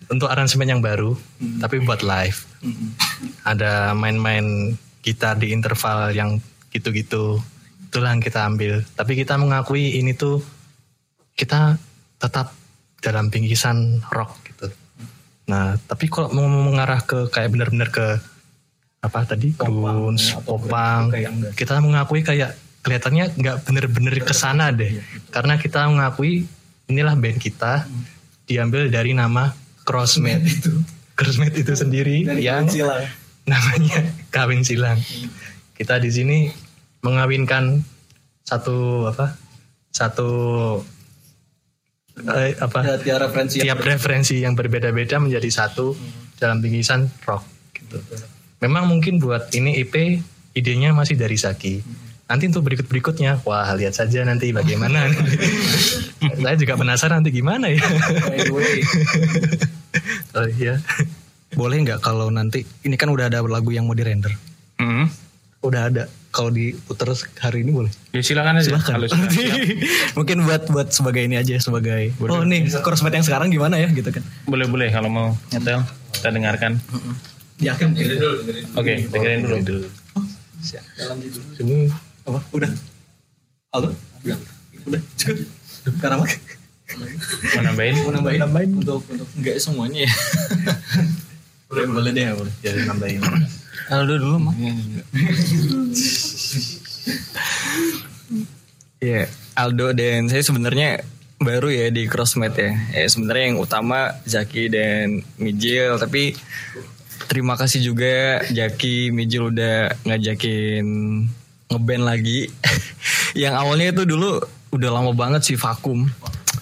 Untuk 0.09 0.25
aransemen 0.25 0.65
yang 0.65 0.81
baru, 0.81 1.13
tapi 1.61 1.85
buat 1.85 2.01
live. 2.01 2.41
Ada 3.45 3.93
main-main 3.93 4.73
gitar 5.05 5.37
di 5.37 5.53
interval 5.53 6.17
yang 6.17 6.41
gitu-gitu. 6.73 7.37
Itulah 7.93 8.17
yang 8.17 8.23
kita 8.23 8.41
ambil. 8.49 8.81
Tapi 8.97 9.13
kita 9.13 9.37
mengakui 9.37 10.01
ini 10.01 10.17
tuh 10.17 10.41
kita 11.37 11.77
tetap 12.17 12.57
dalam 13.05 13.29
bingkisan 13.29 14.01
rock. 14.09 14.48
Nah, 15.49 15.81
tapi 15.89 16.05
kalau 16.05 16.29
mau 16.29 16.45
mengarah 16.45 17.01
ke 17.01 17.25
kayak 17.33 17.49
benar-benar 17.49 17.89
ke 17.89 18.21
apa 19.01 19.25
tadi? 19.25 19.57
Grunge, 19.57 20.37
popang, 20.45 21.09
kita 21.57 21.81
mengakui 21.81 22.21
kayak 22.21 22.53
kelihatannya 22.85 23.33
nggak 23.33 23.57
bener-bener 23.65 24.13
ke 24.21 24.31
sana 24.37 24.69
deh, 24.69 25.01
karena 25.33 25.57
kita 25.57 25.89
mengakui 25.89 26.45
inilah 26.85 27.17
band 27.17 27.41
kita 27.41 27.89
diambil 28.45 28.93
dari 28.93 29.17
nama 29.17 29.51
Crossmate. 29.81 30.45
Itu, 30.45 30.85
Crossmate 31.17 31.65
itu 31.65 31.73
sendiri 31.73 32.29
yang 32.37 32.69
namanya 33.49 34.05
kawin 34.29 34.61
silang. 34.61 35.01
Kita 35.73 35.97
di 35.97 36.13
sini 36.13 36.37
mengawinkan 37.01 37.81
satu 38.45 39.09
apa, 39.09 39.33
satu 39.89 40.29
eh, 42.27 42.51
apa 42.59 42.99
tiap 42.99 43.23
referensi 43.23 43.63
tiap 43.63 43.79
referensi 43.79 44.43
yang 44.43 44.57
berbeda-beda 44.57 45.21
menjadi 45.21 45.47
satu 45.47 45.95
dalam 46.39 46.63
bingkisan 46.63 47.07
rock 47.27 47.43
gitu. 47.75 47.99
Memang 48.59 48.91
mungkin 48.91 49.23
buat 49.23 49.51
ini 49.55 49.79
EP 49.79 50.19
idenya 50.55 50.91
masih 50.91 51.15
dari 51.15 51.39
Saki. 51.39 51.79
Nanti 52.29 52.45
untuk 52.45 52.69
berikut-berikutnya, 52.69 53.41
wah 53.41 53.65
lihat 53.73 53.97
saja 53.97 54.21
nanti 54.21 54.53
bagaimana. 54.53 55.09
Saya 56.43 56.55
juga 56.59 56.77
penasaran 56.77 57.25
nanti 57.25 57.33
gimana 57.33 57.73
ya. 57.73 57.81
oh 60.37 60.47
iya. 60.59 60.77
Boleh 61.57 61.81
nggak 61.81 62.05
kalau 62.05 62.29
nanti 62.29 62.69
ini 62.85 62.93
kan 63.01 63.09
udah 63.09 63.33
ada 63.33 63.41
lagu 63.41 63.73
yang 63.73 63.89
mau 63.89 63.97
dirender. 63.97 64.29
Hmm. 64.77 65.09
Udah 65.65 65.89
ada. 65.89 66.05
Kalau 66.29 66.53
diputer 66.53 67.09
hari 67.41 67.65
ini 67.65 67.73
boleh. 67.73 67.93
Ya 68.09 68.21
silakan 68.25 68.57
aja. 68.57 68.73
Silakan. 68.73 68.89
Kalau 68.97 69.05
sudah 69.05 69.29
siap. 69.29 69.57
Mungkin 70.17 70.37
buat 70.41 70.65
buat 70.73 70.89
sebagai 70.89 71.29
ini 71.29 71.37
aja 71.37 71.53
sebagai 71.61 72.09
oh 72.25 72.41
nih 72.41 72.65
crossfit 72.81 73.13
yang 73.13 73.21
sekarang 73.21 73.53
gimana 73.53 73.77
ya 73.77 73.85
gitu 73.93 74.09
kan. 74.09 74.25
boleh 74.49 74.65
boleh 74.65 74.89
kalau 74.89 75.09
mau 75.13 75.27
nyetel 75.53 75.85
kita 76.17 76.29
dengarkan. 76.33 76.81
Yakin. 77.61 77.91
Oke, 78.79 79.05
dengerin 79.13 79.45
dulu. 79.45 79.85
Ini 81.59 81.91
Apa? 82.25 82.39
Udah. 82.55 82.71
Halo? 83.73 83.93
Udah. 84.89 85.01
Cukup. 85.13 85.45
Karamat. 86.01 86.29
Mau 87.53 87.61
nambahin? 87.61 87.95
Mau 88.01 88.11
nambahin? 88.15 88.39
Nambahin 88.41 88.69
untuk 88.81 89.05
untuk 89.05 89.29
Enggak 89.37 89.61
semuanya 89.61 90.09
ya. 90.09 90.13
boleh 91.69 91.85
boleh 91.85 92.11
deh 92.15 92.25
boleh. 92.33 92.53
jadi 92.65 92.89
nambahin. 92.89 93.21
Aldo 93.93 94.17
dulu 94.17 94.37
mah. 94.41 94.53
Iya, 98.99 99.31
Aldo 99.55 99.95
dan 99.95 100.27
saya 100.27 100.43
sebenarnya 100.43 101.07
baru 101.39 101.71
ya 101.71 101.87
di 101.87 102.03
Crossmate 102.05 102.59
ya. 102.59 102.71
Ya 102.91 103.05
sebenarnya 103.07 103.45
yang 103.55 103.59
utama 103.63 104.11
Zaki 104.27 104.67
dan 104.67 105.23
Mijil, 105.39 105.95
tapi 105.95 106.35
terima 107.31 107.55
kasih 107.55 107.79
juga 107.79 108.43
Jaki, 108.51 109.15
Mijil 109.15 109.55
udah 109.55 109.95
ngajakin 110.03 110.85
ngeband 111.71 112.03
lagi. 112.03 112.51
yang 113.41 113.55
awalnya 113.55 113.95
itu 113.95 114.03
dulu 114.03 114.43
udah 114.75 114.89
lama 114.91 115.15
banget 115.15 115.47
sih 115.47 115.55
vakum. 115.55 116.11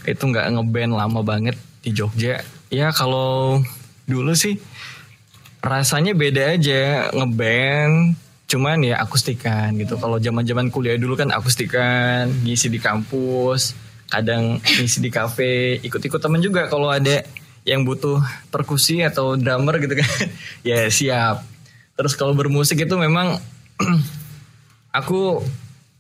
Itu 0.06 0.30
nggak 0.30 0.54
ngeband 0.54 0.94
lama 0.94 1.26
banget 1.26 1.58
di 1.82 1.90
Jogja. 1.90 2.46
Ya 2.70 2.94
kalau 2.94 3.66
dulu 4.06 4.38
sih 4.38 4.62
rasanya 5.66 6.14
beda 6.14 6.54
aja 6.54 7.10
ngeband 7.18 8.27
cuman 8.48 8.80
ya 8.80 9.04
akustikan 9.04 9.76
gitu. 9.76 10.00
Kalau 10.00 10.18
zaman 10.18 10.48
zaman 10.48 10.68
kuliah 10.72 10.96
dulu 10.96 11.20
kan 11.20 11.30
akustikan 11.36 12.32
ngisi 12.48 12.72
di 12.72 12.80
kampus 12.80 13.76
kadang 14.08 14.64
ngisi 14.64 15.04
di 15.04 15.12
kafe 15.12 15.84
ikut-ikut 15.84 16.24
temen 16.24 16.40
juga 16.40 16.72
kalau 16.72 16.88
ada 16.88 17.28
yang 17.68 17.84
butuh 17.84 18.24
perkusi 18.48 19.04
atau 19.04 19.36
drummer 19.36 19.78
gitu 19.84 20.00
kan. 20.00 20.08
Ya 20.68 20.88
siap. 20.88 21.44
Terus 22.00 22.16
kalau 22.16 22.32
bermusik 22.32 22.80
itu 22.80 22.96
memang 22.96 23.36
aku 25.00 25.44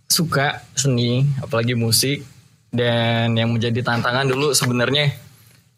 suka 0.07 0.63
seni 0.73 1.27
apalagi 1.43 1.75
musik. 1.75 2.23
Dan 2.67 3.35
yang 3.39 3.55
menjadi 3.55 3.79
tantangan 3.79 4.27
dulu 4.27 4.51
sebenarnya 4.51 5.15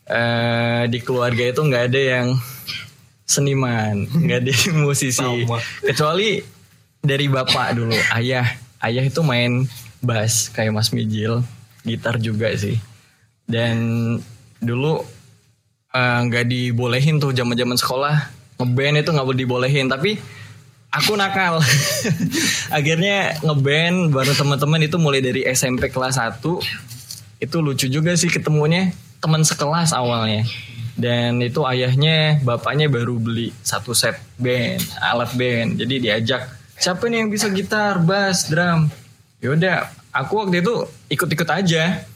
eh, 0.09 0.83
di 0.89 0.99
keluarga 1.05 1.53
itu 1.53 1.61
nggak 1.61 1.83
ada 1.85 2.01
yang 2.01 2.27
seniman 3.29 4.09
nggak 4.09 4.39
ada 4.41 4.51
yang 4.53 4.77
musisi. 4.85 5.45
Kecuali 5.85 6.58
dari 7.03 7.25
bapak 7.31 7.75
dulu. 7.75 7.95
Ayah 8.15 8.45
ayah 8.83 9.03
itu 9.03 9.21
main 9.23 9.67
bass 9.99 10.51
kayak 10.51 10.75
Mas 10.75 10.91
Mijil 10.91 11.43
gitar 11.83 12.19
juga 12.19 12.51
sih. 12.55 12.79
Dan 13.49 13.77
dulu 14.59 15.01
eh, 15.95 16.19
nggak 16.27 16.45
dibolehin 16.45 17.17
tuh 17.17 17.31
zaman 17.31 17.55
zaman 17.55 17.77
sekolah. 17.79 18.15
Ngeband 18.59 18.99
itu 18.99 19.09
nggak 19.15 19.27
boleh 19.27 19.39
dibolehin 19.39 19.87
tapi 19.87 20.19
aku 20.91 21.15
nakal. 21.15 21.63
Akhirnya 22.77 23.39
ngeband 23.41 24.11
baru 24.11 24.33
teman-teman 24.35 24.81
itu 24.83 24.97
mulai 24.99 25.23
dari 25.23 25.45
SMP 25.47 25.87
kelas 25.89 26.19
1 26.19 26.43
itu 27.39 27.57
lucu 27.63 27.87
juga 27.87 28.11
sih 28.19 28.27
ketemunya 28.27 28.91
teman 29.23 29.41
sekelas 29.47 29.95
awalnya. 29.95 30.43
Dan 30.99 31.39
itu 31.39 31.63
ayahnya 31.63 32.43
bapaknya 32.43 32.91
baru 32.91 33.15
beli 33.15 33.55
satu 33.63 33.95
set 33.95 34.19
band 34.35 34.83
alat 34.99 35.31
band. 35.39 35.79
Jadi 35.79 35.95
diajak 36.03 36.58
siapa 36.79 37.11
nih 37.11 37.27
yang 37.27 37.29
bisa 37.29 37.51
gitar 37.51 37.99
bass 37.99 38.47
drum? 38.47 38.87
Yaudah 39.43 39.91
aku 40.15 40.47
waktu 40.47 40.63
itu 40.63 40.87
ikut-ikut 41.11 41.49
aja. 41.51 42.07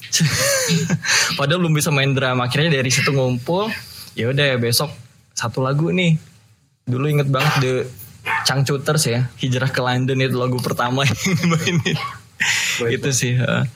Padahal 1.38 1.60
belum 1.68 1.76
bisa 1.76 1.92
main 1.92 2.16
drum. 2.16 2.40
Akhirnya 2.40 2.80
dari 2.80 2.90
situ 2.90 3.12
ngumpul. 3.12 3.68
Ya 4.16 4.32
udah 4.32 4.56
besok 4.58 4.90
satu 5.36 5.60
lagu 5.60 5.92
nih. 5.92 6.16
Dulu 6.88 7.06
inget 7.12 7.28
banget 7.28 7.54
the 7.60 7.74
Changcuters 8.48 9.04
ya. 9.08 9.28
Hijrah 9.36 9.68
ke 9.68 9.84
London 9.84 10.20
itu 10.24 10.40
lagu 10.40 10.58
pertama 10.64 11.04
yang 11.08 11.20
dimainin. 11.20 11.98
Itu? 12.88 13.10
Sih 13.12 13.36
uh, 13.40 13.68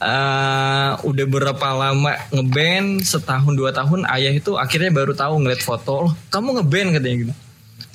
uh, 0.00 0.92
udah 1.04 1.26
berapa 1.28 1.68
lama 1.72 2.12
ngeband? 2.32 3.04
Setahun 3.04 3.56
dua 3.56 3.72
tahun. 3.72 4.04
Ayah 4.08 4.32
itu 4.32 4.60
akhirnya 4.60 4.92
baru 4.92 5.16
tahu 5.16 5.40
ngeliat 5.40 5.64
foto. 5.64 6.12
Loh 6.12 6.14
kamu 6.28 6.60
ngeband? 6.60 6.88
Katanya 7.00 7.16
gitu. 7.28 7.34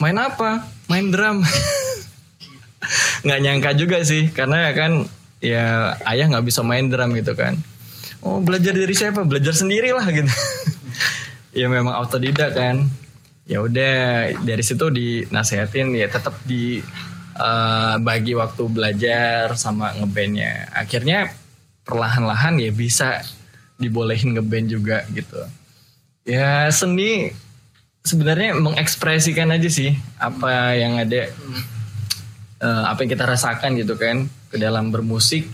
Main 0.01 0.17
apa? 0.17 0.65
Main 0.89 1.13
drum 1.13 1.45
nggak 3.25 3.39
nyangka 3.39 3.71
juga 3.75 4.03
sih 4.03 4.29
karena 4.31 4.69
ya 4.69 4.71
kan 4.75 4.91
ya 5.43 5.65
ayah 6.07 6.25
nggak 6.31 6.47
bisa 6.47 6.63
main 6.63 6.87
drum 6.87 7.11
gitu 7.15 7.35
kan. 7.35 7.59
Oh 8.23 8.39
belajar 8.39 8.71
dari 8.71 8.95
siapa? 8.95 9.27
Belajar 9.27 9.53
sendiri 9.53 9.91
lah 9.91 10.07
gitu. 10.09 10.29
Ya 11.53 11.69
memang 11.69 11.93
autodidak 11.93 12.57
kan. 12.57 12.89
Ya 13.45 13.61
udah 13.61 14.33
dari 14.41 14.65
situ 14.65 14.89
dinasehatin 14.89 15.93
ya 15.93 16.09
tetap 16.09 16.33
di 16.49 16.81
eh, 17.37 17.95
bagi 18.01 18.33
waktu 18.33 18.65
belajar 18.73 19.53
sama 19.53 19.93
ngebandnya. 19.93 20.73
Akhirnya 20.73 21.29
perlahan-lahan 21.85 22.57
ya 22.57 22.73
bisa 22.73 23.21
dibolehin 23.77 24.33
ngeband 24.33 24.65
juga 24.65 25.05
gitu. 25.13 25.45
Ya 26.25 26.73
seni 26.73 27.37
sebenarnya 28.01 28.57
mengekspresikan 28.59 29.53
aja 29.53 29.69
sih 29.71 29.95
apa 30.19 30.75
yang 30.75 30.99
ada 30.99 31.31
eh, 32.63 32.83
apa 32.87 33.03
yang 33.03 33.11
kita 33.11 33.27
rasakan 33.27 33.75
gitu 33.75 33.99
kan 33.99 34.31
ke 34.47 34.55
dalam 34.55 34.87
bermusik 34.89 35.51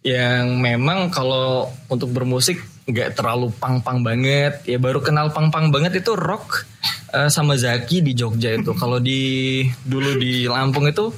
yang 0.00 0.56
memang 0.56 1.12
kalau 1.12 1.68
untuk 1.92 2.08
bermusik 2.16 2.56
nggak 2.88 3.20
terlalu 3.20 3.52
pang-pang 3.60 4.00
banget. 4.00 4.64
Ya 4.64 4.80
baru 4.80 5.04
kenal 5.04 5.30
pang-pang 5.30 5.68
banget 5.68 6.00
itu 6.00 6.16
rock 6.16 6.64
eh, 7.12 7.28
sama 7.28 7.60
Zaki 7.60 8.00
di 8.00 8.16
Jogja 8.16 8.56
itu. 8.56 8.72
Kalau 8.72 8.96
di 8.98 9.62
dulu 9.84 10.16
di 10.16 10.48
Lampung 10.48 10.88
itu 10.88 11.12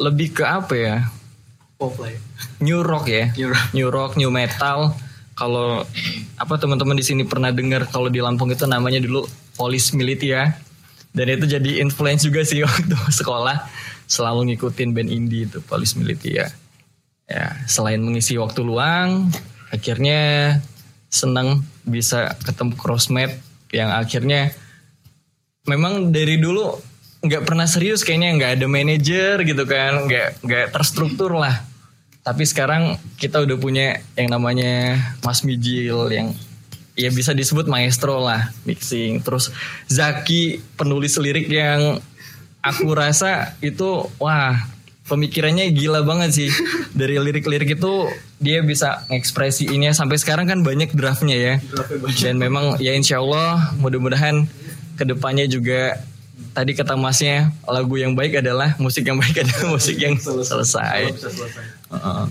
lebih 0.00 0.40
ke 0.40 0.44
apa 0.48 0.74
ya? 0.74 0.96
Pop 1.76 1.92
lah 2.00 2.08
ya. 2.08 2.20
new 2.64 2.80
rock 2.80 3.04
ya. 3.12 3.28
New 3.36 3.52
rock. 3.52 3.66
new 3.76 3.88
rock 3.92 4.12
new 4.16 4.32
metal. 4.32 4.96
Kalau 5.36 5.84
apa 6.40 6.54
teman-teman 6.56 6.96
di 6.96 7.04
sini 7.04 7.28
pernah 7.28 7.52
dengar 7.52 7.84
kalau 7.92 8.08
di 8.08 8.24
Lampung 8.24 8.48
itu 8.48 8.64
namanya 8.64 8.96
dulu 9.04 9.28
Polis 9.60 9.92
Militia 9.92 10.56
dan 11.16 11.32
itu 11.32 11.44
jadi 11.48 11.80
influence 11.80 12.24
juga 12.28 12.44
sih 12.44 12.60
waktu 12.66 12.92
sekolah 12.92 13.56
selalu 14.06 14.54
ngikutin 14.54 14.90
band 14.94 15.10
indie 15.10 15.46
itu 15.46 15.58
Polis 15.62 15.98
Militia 15.98 16.50
ya 17.26 17.46
selain 17.66 17.98
mengisi 17.98 18.38
waktu 18.38 18.62
luang 18.62 19.30
akhirnya 19.74 20.58
senang 21.10 21.66
bisa 21.82 22.34
ketemu 22.42 22.74
crossmate 22.78 23.38
yang 23.74 23.90
akhirnya 23.90 24.54
memang 25.66 26.14
dari 26.14 26.38
dulu 26.38 26.78
nggak 27.26 27.42
pernah 27.42 27.66
serius 27.66 28.06
kayaknya 28.06 28.38
nggak 28.38 28.52
ada 28.60 28.66
manajer 28.70 29.34
gitu 29.42 29.64
kan 29.66 30.06
nggak 30.06 30.46
nggak 30.46 30.66
terstruktur 30.70 31.34
lah. 31.34 31.66
Tapi 32.22 32.42
sekarang 32.42 32.98
kita 33.22 33.38
udah 33.46 33.56
punya 33.58 34.02
yang 34.18 34.34
namanya 34.34 34.98
Mas 35.22 35.46
Mijil 35.46 36.10
yang 36.10 36.34
ya 36.98 37.10
bisa 37.14 37.30
disebut 37.30 37.70
maestro 37.70 38.18
lah 38.22 38.50
mixing. 38.66 39.22
Terus 39.22 39.54
Zaki 39.86 40.62
penulis 40.74 41.14
lirik 41.18 41.46
yang 41.50 42.02
aku 42.70 42.92
rasa 42.92 43.54
itu 43.62 44.10
wah 44.18 44.58
pemikirannya 45.06 45.70
gila 45.72 46.02
banget 46.02 46.30
sih. 46.34 46.50
Dari 46.98 47.16
lirik-lirik 47.18 47.78
itu 47.78 48.10
dia 48.42 48.60
bisa 48.60 49.06
ekspresiinnya 49.08 49.94
sampai 49.94 50.18
sekarang 50.20 50.50
kan 50.50 50.60
banyak 50.66 50.92
draftnya 50.92 51.36
ya. 51.38 51.54
Dan 52.20 52.42
memang 52.42 52.76
ya 52.82 52.92
insya 52.92 53.22
Allah 53.22 53.72
mudah-mudahan 53.78 54.44
ke 54.98 55.04
depannya 55.06 55.46
juga 55.46 56.02
tadi 56.56 56.72
kata 56.72 56.96
masnya 56.96 57.52
lagu 57.68 58.00
yang 58.00 58.16
baik 58.16 58.40
adalah 58.40 58.74
musik 58.80 59.04
yang 59.04 59.20
baik 59.20 59.44
adalah 59.44 59.76
musik 59.76 59.96
yang 60.00 60.16
selesai. 60.18 61.12
Heeh. 61.92 62.26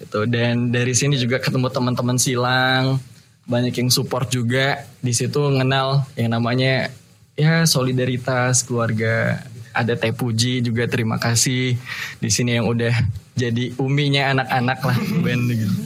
itu 0.00 0.26
dan 0.26 0.72
dari 0.72 0.96
sini 0.96 1.14
juga 1.20 1.38
ketemu 1.38 1.70
teman-teman 1.70 2.18
silang 2.18 2.98
banyak 3.46 3.74
yang 3.76 3.90
support 3.92 4.32
juga. 4.32 4.88
Di 5.04 5.12
situ 5.12 5.38
ngenal 5.38 6.08
yang 6.16 6.34
namanya 6.34 6.88
ya 7.36 7.68
solidaritas 7.68 8.64
keluarga 8.64 9.44
ada 9.70 9.94
Teh 9.94 10.12
Puji 10.14 10.62
juga 10.64 10.86
terima 10.90 11.18
kasih. 11.18 11.78
Di 12.18 12.30
sini 12.30 12.58
yang 12.58 12.66
udah 12.66 12.92
jadi 13.38 13.72
uminya 13.78 14.34
anak-anak 14.36 14.78
lah 14.84 14.98
band 15.24 15.50
gitu. 15.50 15.76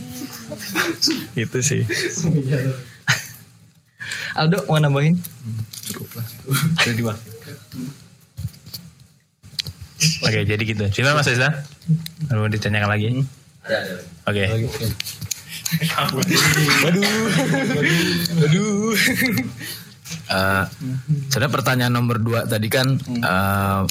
Itu 1.36 1.58
sih. 1.60 1.82
Aldo 4.38 4.66
mau 4.66 4.82
nambahin? 4.82 5.14
Oke, 10.26 10.40
jadi 10.44 10.62
gitu. 10.62 10.84
Cina 10.90 11.14
Mas 11.14 11.30
Reza? 11.30 11.64
Mau 12.32 12.48
ditanyakan 12.50 12.90
lagi? 12.90 13.22
Oke. 14.26 14.44
Eh, 20.24 20.64
sebenarnya 21.28 21.52
pertanyaan 21.52 21.94
nomor 21.94 22.16
dua 22.18 22.48
tadi 22.48 22.68
kan 22.72 22.96
eh, 23.04 23.82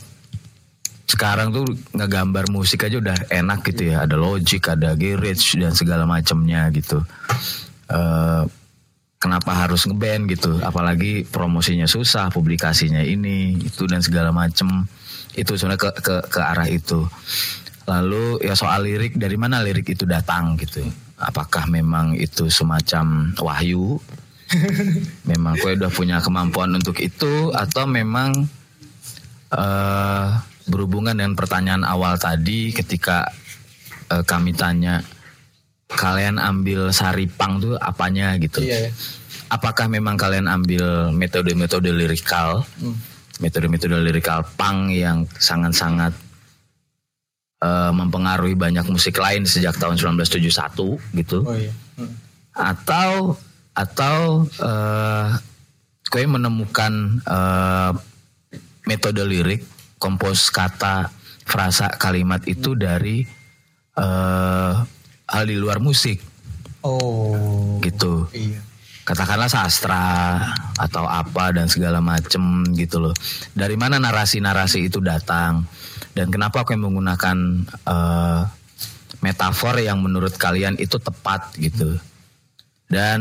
sekarang 1.05 1.53
tuh 1.53 1.69
ngegambar 1.93 2.49
musik 2.49 2.89
aja 2.89 2.97
udah 2.97 3.17
enak 3.29 3.61
gitu 3.69 3.93
ya. 3.93 4.03
Ada 4.03 4.17
Logic 4.17 4.61
ada 4.65 4.97
Garage 4.97 5.55
dan 5.61 5.77
segala 5.77 6.09
macamnya 6.09 6.67
gitu. 6.73 7.05
Eh, 7.91 8.43
kenapa 9.21 9.51
harus 9.53 9.85
ngeband 9.85 10.27
gitu? 10.33 10.57
Apalagi 10.59 11.23
promosinya 11.29 11.85
susah 11.85 12.33
publikasinya 12.33 13.05
ini 13.05 13.61
itu 13.61 13.85
dan 13.85 14.01
segala 14.01 14.33
macem. 14.33 14.89
Itu 15.37 15.57
sebenarnya 15.57 15.81
ke, 15.81 15.89
ke 16.01 16.15
ke 16.33 16.39
arah 16.41 16.69
itu. 16.69 17.05
Lalu 17.83 18.39
ya 18.41 18.55
soal 18.55 18.87
lirik 18.87 19.19
dari 19.19 19.35
mana 19.35 19.61
lirik 19.61 19.91
itu 19.91 20.07
datang 20.07 20.55
gitu? 20.57 20.81
Apakah 21.19 21.69
memang 21.69 22.17
itu 22.17 22.49
semacam 22.49 23.31
wahyu 23.37 24.01
memang 25.31 25.53
gue 25.59 25.71
udah 25.77 25.91
punya 25.91 26.17
kemampuan 26.23 26.73
untuk 26.75 26.97
itu 27.01 27.51
atau 27.53 27.85
memang 27.85 28.47
eh 29.53 30.27
berhubungan 30.67 31.15
dengan 31.15 31.35
pertanyaan 31.35 31.83
awal 31.83 32.15
tadi 32.15 32.71
ketika 32.71 33.27
eh, 34.11 34.23
kami 34.23 34.55
tanya 34.55 35.03
kalian 35.93 36.41
ambil 36.41 36.89
saripang 36.89 37.61
tuh 37.61 37.75
apanya? 37.77 38.33
gitu. 38.41 38.63
Iya 38.63 38.89
ya. 38.89 38.91
apakah 39.53 39.85
memang 39.85 40.17
kalian 40.17 40.49
ambil 40.49 41.13
metode-metode 41.13 41.93
lirikal? 41.93 42.65
Metode-metode 43.37 44.01
lirikal 44.01 44.41
pang 44.57 44.89
yang 44.89 45.27
sangat-sangat 45.37 46.15
eh, 47.61 47.91
mempengaruhi 47.93 48.57
banyak 48.57 48.87
musik 48.89 49.19
lain 49.19 49.45
sejak 49.45 49.77
tahun 49.77 49.99
1971 49.99 50.49
gitu. 51.19 51.45
Oh 51.45 51.57
iya. 51.57 51.73
atau 52.53 53.33
atau 53.73 54.45
eh 54.61 55.27
kue 56.09 56.23
menemukan 56.29 56.93
eh, 57.25 57.91
metode 58.85 59.25
lirik 59.25 59.65
kompos 59.97 60.53
kata 60.53 61.09
frasa 61.43 61.89
kalimat 61.97 62.45
itu 62.45 62.77
dari 62.77 63.25
eh 63.97 64.73
hal 65.23 65.43
di 65.49 65.57
luar 65.57 65.81
musik. 65.81 66.21
Oh. 66.83 67.79
gitu. 67.79 68.27
Iya. 68.35 68.59
katakanlah 69.07 69.47
sastra 69.51 70.39
atau 70.79 71.03
apa 71.07 71.51
dan 71.55 71.67
segala 71.67 71.99
macem 72.03 72.63
gitu 72.75 72.99
loh. 73.03 73.15
Dari 73.55 73.75
mana 73.79 73.99
narasi-narasi 73.99 74.87
itu 74.87 74.99
datang? 75.03 75.63
Dan 76.11 76.31
kenapa 76.31 76.63
aku 76.63 76.75
yang 76.75 76.87
menggunakan 76.91 77.37
eh, 77.67 78.41
metafor 79.23 79.79
yang 79.79 80.03
menurut 80.03 80.35
kalian 80.35 80.75
itu 80.75 80.99
tepat 80.99 81.55
gitu 81.55 81.95
dan 82.87 83.19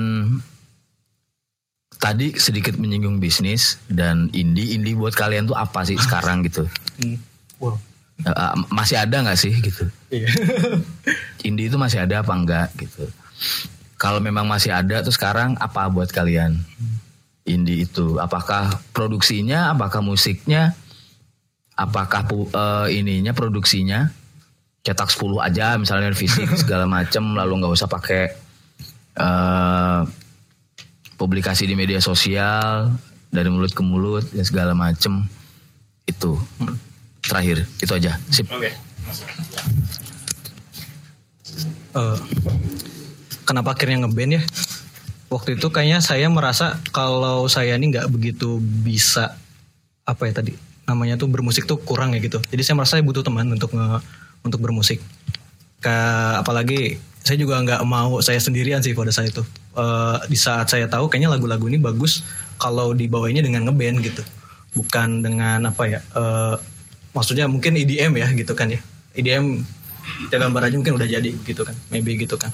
tadi 1.98 2.34
sedikit 2.34 2.74
menyinggung 2.74 3.22
bisnis 3.22 3.78
dan 3.86 4.26
indie 4.34 4.74
indie 4.74 4.98
buat 4.98 5.14
kalian 5.14 5.46
tuh 5.46 5.54
apa 5.54 5.86
sih 5.86 5.98
sekarang 5.98 6.42
gitu 6.46 6.66
Wow. 7.62 7.78
Eh, 8.26 8.54
masih 8.74 8.98
ada 8.98 9.22
nggak 9.22 9.38
sih 9.38 9.54
gitu 9.54 9.86
Iya. 10.10 10.26
indie 11.46 11.70
itu 11.70 11.78
masih 11.78 12.02
ada 12.02 12.26
apa 12.26 12.34
enggak 12.34 12.68
gitu. 12.74 13.06
Kalau 13.98 14.18
memang 14.18 14.50
masih 14.50 14.74
ada 14.74 14.98
tuh 14.98 15.14
sekarang 15.14 15.54
apa 15.62 15.86
buat 15.86 16.10
kalian? 16.10 16.58
Indie 17.46 17.86
itu 17.86 18.18
apakah 18.18 18.82
produksinya, 18.90 19.70
apakah 19.70 20.02
musiknya, 20.02 20.74
apakah 21.78 22.26
eh, 22.30 22.98
ininya 22.98 23.30
produksinya 23.30 24.10
cetak 24.82 25.14
10 25.14 25.38
aja 25.38 25.78
misalnya 25.78 26.10
fisik 26.10 26.50
segala 26.58 26.90
macem 26.90 27.22
lalu 27.38 27.62
nggak 27.62 27.74
usah 27.78 27.86
pakai 27.86 28.34
eh, 29.16 30.00
publikasi 31.16 31.68
di 31.68 31.74
media 31.78 32.02
sosial 32.02 32.92
dari 33.32 33.48
mulut 33.48 33.72
ke 33.72 33.82
mulut 33.84 34.24
dan 34.30 34.44
segala 34.44 34.72
macem. 34.76 35.24
Itu. 36.04 36.36
Terakhir. 37.22 37.64
Itu 37.80 37.92
aja. 37.94 38.18
Sip. 38.28 38.50
Eh, 41.92 42.18
kenapa 43.44 43.76
akhirnya 43.76 44.04
ngeband 44.04 44.40
ya? 44.40 44.42
Waktu 45.32 45.56
itu 45.56 45.72
kayaknya 45.72 46.04
saya 46.04 46.28
merasa 46.28 46.76
kalau 46.92 47.48
saya 47.48 47.76
ini 47.76 47.92
nggak 47.92 48.08
begitu 48.12 48.60
bisa 48.60 49.36
apa 50.04 50.28
ya 50.28 50.32
tadi 50.36 50.52
namanya 50.84 51.14
tuh 51.16 51.30
bermusik 51.30 51.64
tuh 51.64 51.80
kurang 51.80 52.12
ya 52.12 52.20
gitu. 52.20 52.42
Jadi 52.52 52.62
saya 52.64 52.76
merasa 52.76 52.98
saya 52.98 53.04
butuh 53.06 53.24
teman 53.24 53.48
untuk 53.48 53.72
nge, 53.72 54.02
untuk 54.44 54.60
bermusik. 54.60 55.00
Ke, 55.82 55.94
apalagi 56.38 57.00
saya 57.22 57.38
juga 57.38 57.62
nggak 57.62 57.82
mau 57.86 58.18
saya 58.18 58.42
sendirian 58.42 58.82
sih 58.82 58.92
pada 58.92 59.14
saat 59.14 59.30
itu. 59.30 59.42
Eh, 59.78 60.18
di 60.28 60.38
saat 60.38 60.68
saya 60.68 60.90
tahu 60.90 61.08
kayaknya 61.08 61.32
lagu-lagu 61.32 61.64
ini 61.70 61.78
bagus 61.78 62.26
kalau 62.58 62.92
dibawainya 62.92 63.42
dengan 63.42 63.66
ngeband 63.66 64.02
gitu, 64.02 64.22
bukan 64.74 65.22
dengan 65.22 65.70
apa 65.70 65.82
ya? 65.88 66.00
eh, 66.14 66.56
maksudnya 67.12 67.48
mungkin 67.48 67.76
EDM 67.76 68.18
ya 68.18 68.28
gitu 68.34 68.52
kan 68.52 68.68
ya. 68.68 68.80
EDM 69.12 69.62
ya 70.32 70.36
gambar 70.38 70.68
aja 70.68 70.76
mungkin 70.78 70.94
udah 70.98 71.08
jadi 71.08 71.30
gitu 71.46 71.62
kan 71.62 71.76
maybe 71.92 72.18
gitu 72.18 72.34
kan 72.34 72.50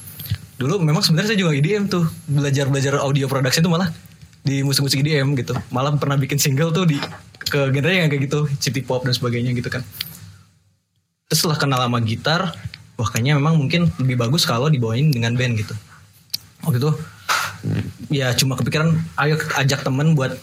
dulu 0.59 0.83
memang 0.83 1.01
sebenarnya 1.01 1.35
saya 1.35 1.41
juga 1.41 1.55
EDM 1.55 1.87
tuh 1.87 2.05
belajar 2.27 2.66
belajar 2.66 2.99
audio 2.99 3.31
production 3.31 3.62
tuh 3.64 3.73
malah 3.73 3.89
di 4.43 4.64
musik-musik 4.64 5.01
EDM 5.01 5.39
gitu 5.39 5.55
malah 5.71 5.95
pernah 5.97 6.19
bikin 6.19 6.37
single 6.41 6.75
tuh 6.75 6.89
di 6.89 6.99
ke 7.49 7.71
genre 7.73 7.93
yang 7.93 8.11
kayak 8.11 8.29
gitu 8.29 8.51
city 8.59 8.83
pop 8.83 9.07
dan 9.07 9.14
sebagainya 9.14 9.55
gitu 9.55 9.71
kan 9.71 9.87
terus 11.31 11.45
setelah 11.45 11.59
kenal 11.61 11.81
sama 11.81 11.99
gitar 12.03 12.53
wah 12.99 13.07
kayaknya 13.07 13.38
memang 13.38 13.55
mungkin 13.55 13.86
lebih 14.03 14.18
bagus 14.18 14.42
kalau 14.42 14.66
dibawain 14.66 15.14
dengan 15.14 15.38
band 15.38 15.55
gitu. 15.55 15.72
Waktu 16.66 16.82
itu 16.82 16.90
ya 18.11 18.34
cuma 18.34 18.59
kepikiran 18.59 18.99
ayo 19.22 19.38
ajak 19.55 19.86
temen 19.86 20.18
buat 20.18 20.34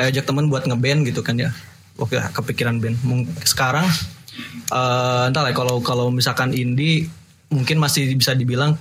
ayo 0.00 0.06
ajak 0.08 0.24
temen 0.24 0.48
buat 0.48 0.64
ngeband 0.64 1.04
gitu 1.04 1.20
kan 1.20 1.36
ya. 1.36 1.52
Oke 2.00 2.16
kepikiran 2.16 2.80
band. 2.80 2.96
Sekarang 3.44 3.84
eh 4.72 5.22
entah 5.28 5.44
lah 5.44 5.52
kalau 5.52 5.84
kalau 5.84 6.08
misalkan 6.08 6.56
indie 6.56 7.12
mungkin 7.52 7.76
masih 7.76 8.16
bisa 8.16 8.32
dibilang 8.32 8.80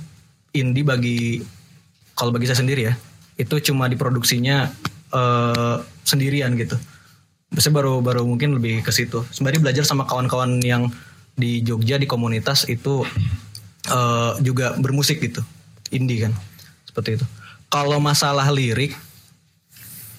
indie 0.56 0.88
bagi 0.88 1.44
kalau 2.16 2.32
bagi 2.32 2.48
saya 2.48 2.64
sendiri 2.64 2.88
ya 2.88 2.94
itu 3.36 3.60
cuma 3.68 3.92
diproduksinya 3.92 4.72
eh 5.12 5.76
sendirian 6.08 6.56
gitu. 6.56 6.80
Biasanya 7.52 7.76
baru 7.80 8.00
baru 8.00 8.24
mungkin 8.24 8.56
lebih 8.60 8.80
ke 8.80 8.96
situ. 8.96 9.28
Sembari 9.32 9.60
belajar 9.60 9.84
sama 9.84 10.08
kawan-kawan 10.08 10.64
yang 10.64 10.88
di 11.38 11.62
Jogja 11.62 12.02
di 12.02 12.10
komunitas 12.10 12.66
itu 12.66 13.06
eh, 13.88 14.32
juga 14.42 14.74
bermusik 14.76 15.22
gitu, 15.22 15.46
indie 15.94 16.26
kan, 16.26 16.34
seperti 16.90 17.22
itu. 17.22 17.26
Kalau 17.70 18.02
masalah 18.02 18.50
lirik, 18.50 18.98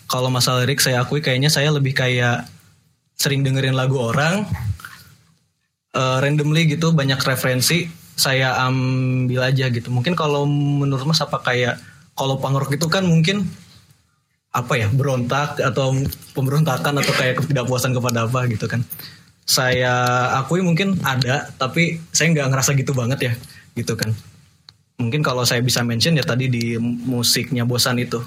kalau 0.06 0.30
masalah 0.30 0.62
lirik 0.62 0.78
saya 0.78 1.02
akui 1.02 1.18
kayaknya 1.18 1.50
saya 1.50 1.74
lebih 1.74 1.92
kayak 1.92 2.46
sering 3.18 3.42
dengerin 3.42 3.74
lagu 3.74 3.98
orang, 3.98 4.46
eh, 5.92 6.16
randomly 6.22 6.70
gitu 6.70 6.94
banyak 6.94 7.18
referensi 7.18 7.90
saya 8.18 8.54
ambil 8.70 9.42
aja 9.46 9.66
gitu. 9.70 9.90
Mungkin 9.90 10.14
kalau 10.14 10.46
menurut 10.46 11.02
Mas 11.06 11.22
apa 11.22 11.42
kayak 11.42 11.82
kalau 12.18 12.38
punk 12.38 12.58
rock 12.58 12.74
itu 12.74 12.86
kan 12.90 13.06
mungkin 13.06 13.46
apa 14.48 14.74
ya 14.74 14.88
berontak 14.90 15.60
atau 15.60 15.94
pemberontakan 16.34 16.98
atau 16.98 17.12
kayak 17.14 17.44
ketidakpuasan 17.44 17.92
kepada 17.94 18.26
apa 18.26 18.48
gitu 18.50 18.64
kan 18.66 18.80
saya 19.49 20.28
akui 20.36 20.61
mungkin 20.61 21.01
ada 21.01 21.49
tapi 21.57 21.96
saya 22.12 22.36
nggak 22.36 22.53
ngerasa 22.53 22.76
gitu 22.76 22.92
banget 22.92 23.18
ya 23.24 23.32
gitu 23.72 23.96
kan. 23.96 24.12
Mungkin 25.01 25.24
kalau 25.24 25.49
saya 25.49 25.64
bisa 25.64 25.80
mention 25.80 26.20
ya 26.20 26.26
tadi 26.26 26.53
di 26.53 26.76
musiknya 26.82 27.64
bosan 27.64 27.96
itu. 27.96 28.20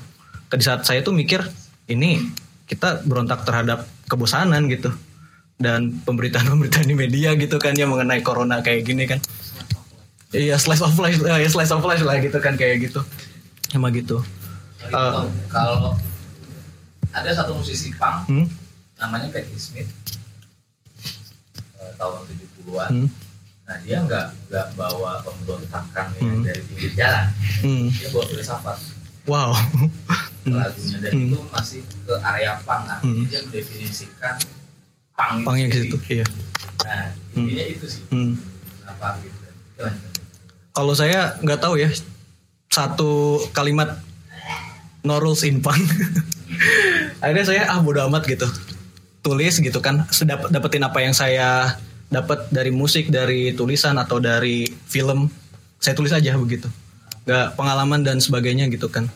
Di 0.50 0.66
saat 0.66 0.82
saya 0.82 1.06
tuh 1.06 1.14
mikir 1.14 1.46
ini 1.86 2.18
kita 2.66 3.06
berontak 3.06 3.46
terhadap 3.46 3.86
kebosanan 4.10 4.66
gitu. 4.66 4.90
Dan 5.62 6.02
pemberitaan-pemberitaan 6.02 6.90
di 6.90 6.98
media 6.98 7.38
gitu 7.38 7.62
kan 7.62 7.78
ya 7.78 7.86
mengenai 7.86 8.26
corona 8.26 8.66
kayak 8.66 8.82
gini 8.82 9.06
kan. 9.06 9.22
Iya 10.34 10.58
slice 10.58 10.82
of 10.82 10.98
life 10.98 11.22
eh, 11.22 11.46
slice 11.46 11.70
of 11.70 11.86
life 11.86 12.02
lah 12.02 12.18
gitu 12.18 12.42
kan 12.42 12.58
kayak 12.58 12.90
gitu. 12.90 13.06
Emang 13.78 13.94
gitu. 13.94 14.26
Eh, 14.90 15.24
kalau 15.54 15.94
ada 17.14 17.30
satu 17.36 17.54
musisi 17.54 17.94
punk 17.94 18.26
hmm? 18.32 18.48
namanya 18.98 19.28
Patti 19.30 19.60
Smith 19.60 19.92
tahun 22.02 22.26
70-an 22.26 22.90
Hmm? 22.90 23.10
nah 23.62 23.78
dia 23.80 23.98
nggak 24.02 24.26
nggak 24.50 24.68
bawa 24.74 25.22
pemberontakan 25.22 26.06
yang 26.18 26.34
Hmm. 26.34 26.44
dari 26.44 26.62
pinggir 26.66 26.92
jalan 26.98 27.26
Hmm. 27.62 27.88
dia 27.88 28.08
bawa 28.10 28.26
filsafat 28.28 28.78
wow 29.24 29.52
lagunya 30.44 30.98
dan 31.00 31.12
Hmm. 31.14 31.30
itu 31.30 31.38
masih 31.48 31.82
ke 31.86 32.14
area 32.20 32.58
punk 32.60 32.84
artinya 32.84 33.14
Hmm. 33.14 33.26
dia 33.28 33.40
mendefinisikan 33.46 34.36
Pangnya 35.14 35.70
ke 35.70 35.78
sendiri. 35.78 35.86
situ, 35.86 35.98
iya. 36.12 36.26
nah 36.82 37.06
intinya 37.32 37.66
itu 37.68 37.86
sih 37.86 38.02
Hmm. 38.10 38.34
kenapa 38.82 39.22
gitu? 39.22 39.38
Kalau 40.72 40.94
saya 40.94 41.38
nggak 41.38 41.60
tahu 41.60 41.78
ya 41.78 41.94
satu 42.68 43.12
kalimat 43.52 44.02
no 45.02 45.18
rules 45.18 45.44
in 45.44 45.60
punk. 45.60 45.78
Akhirnya 47.22 47.44
saya 47.44 47.62
ah 47.68 47.80
bodo 47.80 48.02
amat 48.08 48.26
gitu. 48.26 48.48
Tulis 49.22 49.58
gitu 49.58 49.78
kan, 49.78 50.10
sedap 50.10 50.48
dapetin 50.48 50.82
apa 50.82 50.98
yang 50.98 51.14
saya 51.14 51.78
dapat 52.12 52.52
dari 52.52 52.76
musik, 52.76 53.08
dari 53.08 53.56
tulisan 53.56 53.96
atau 53.96 54.20
dari 54.20 54.68
film, 54.68 55.32
saya 55.80 55.96
tulis 55.96 56.12
aja 56.12 56.36
begitu. 56.36 56.68
Gak 57.24 57.56
pengalaman 57.56 58.04
dan 58.04 58.20
sebagainya 58.20 58.68
gitu 58.68 58.92
kan. 58.92 59.08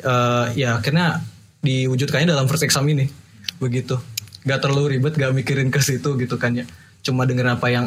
Eh, 0.00 0.46
ya 0.56 0.80
akhirnya 0.80 1.20
diwujudkannya 1.60 2.32
dalam 2.32 2.48
first 2.48 2.64
exam 2.64 2.88
ini 2.88 3.12
begitu. 3.60 4.00
Gak 4.48 4.64
terlalu 4.64 4.96
ribet, 4.96 5.14
gak 5.14 5.36
mikirin 5.36 5.68
ke 5.68 5.84
situ 5.84 6.16
gitu 6.16 6.40
kan 6.40 6.56
ya. 6.56 6.64
Cuma 7.04 7.28
dengerin 7.28 7.52
apa 7.52 7.68
yang 7.68 7.84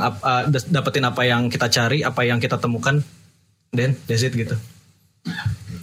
das- 0.54 0.70
dapetin 0.70 1.10
apa 1.10 1.26
yang 1.26 1.50
kita 1.50 1.66
cari, 1.68 2.06
apa 2.06 2.22
yang 2.22 2.38
kita 2.38 2.62
temukan, 2.62 3.02
then 3.74 3.98
that's 4.06 4.22
it 4.22 4.38
gitu. 4.38 4.54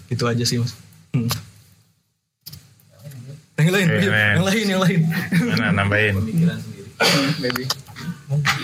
Gitu 0.07 0.23
aja 0.23 0.45
sih 0.47 0.63
mas. 0.63 0.79
Hmm. 1.13 1.27
Yang 3.59 3.73
lain, 3.75 3.89
yang 3.91 4.45
lain, 4.47 4.67
yang 4.71 4.81
lain. 4.81 5.01
Mana 5.51 5.67
nambahin? 5.75 6.15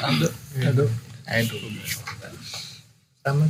Aduh, 0.09 0.32
aduh. 0.64 0.88
Aduh. 1.28 1.61
Sama. 3.20 3.46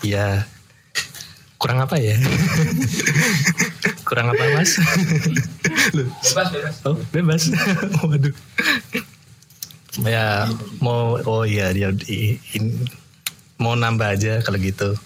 Iya. 0.00 0.44
Kurang 1.60 1.84
apa 1.84 1.96
ya? 2.00 2.16
Kurang 4.08 4.32
apa 4.32 4.44
mas? 4.56 4.80
Loh, 5.92 6.08
bebas 6.24 6.48
bebas 6.52 6.74
oh 6.88 6.96
bebas. 7.12 7.42
Waduh. 8.00 8.34
Ya 10.00 10.48
mau 10.80 11.20
oh 11.20 11.44
iya 11.44 11.68
dia 11.76 11.92
di- 11.92 12.40
in- 12.56 12.88
mau 13.60 13.76
nambah 13.76 14.16
aja 14.16 14.40
kalau 14.40 14.56
gitu. 14.56 14.96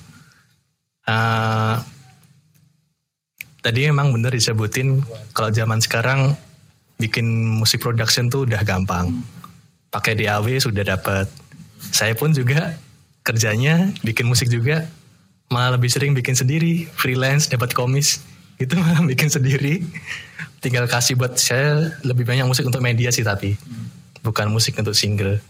Ah, 1.05 1.83
tadi 3.65 3.89
emang 3.89 4.13
bener 4.13 4.37
disebutin 4.37 5.01
kalau 5.33 5.49
zaman 5.49 5.81
sekarang 5.81 6.37
bikin 7.01 7.25
musik 7.49 7.81
production 7.81 8.29
tuh 8.29 8.45
udah 8.45 8.61
gampang. 8.61 9.25
Pakai 9.89 10.21
DAW 10.21 10.45
sudah 10.61 10.85
dapat. 10.85 11.25
Saya 11.81 12.13
pun 12.13 12.37
juga 12.37 12.77
kerjanya 13.25 13.89
bikin 14.05 14.29
musik 14.29 14.53
juga 14.53 14.85
malah 15.49 15.81
lebih 15.81 15.89
sering 15.89 16.13
bikin 16.13 16.37
sendiri, 16.37 16.85
freelance 16.93 17.49
dapat 17.49 17.73
komis. 17.73 18.21
Itu 18.63 18.77
malah 18.77 19.01
bikin 19.03 19.33
sendiri. 19.33 19.81
Tinggal 20.61 20.85
kasih 20.87 21.17
buat 21.17 21.41
saya 21.41 21.97
lebih 22.05 22.29
banyak 22.29 22.45
musik 22.45 22.69
untuk 22.69 22.85
media 22.85 23.09
sih 23.09 23.25
tapi 23.25 23.57
bukan 24.21 24.53
musik 24.53 24.77
untuk 24.77 24.93
single. 24.93 25.41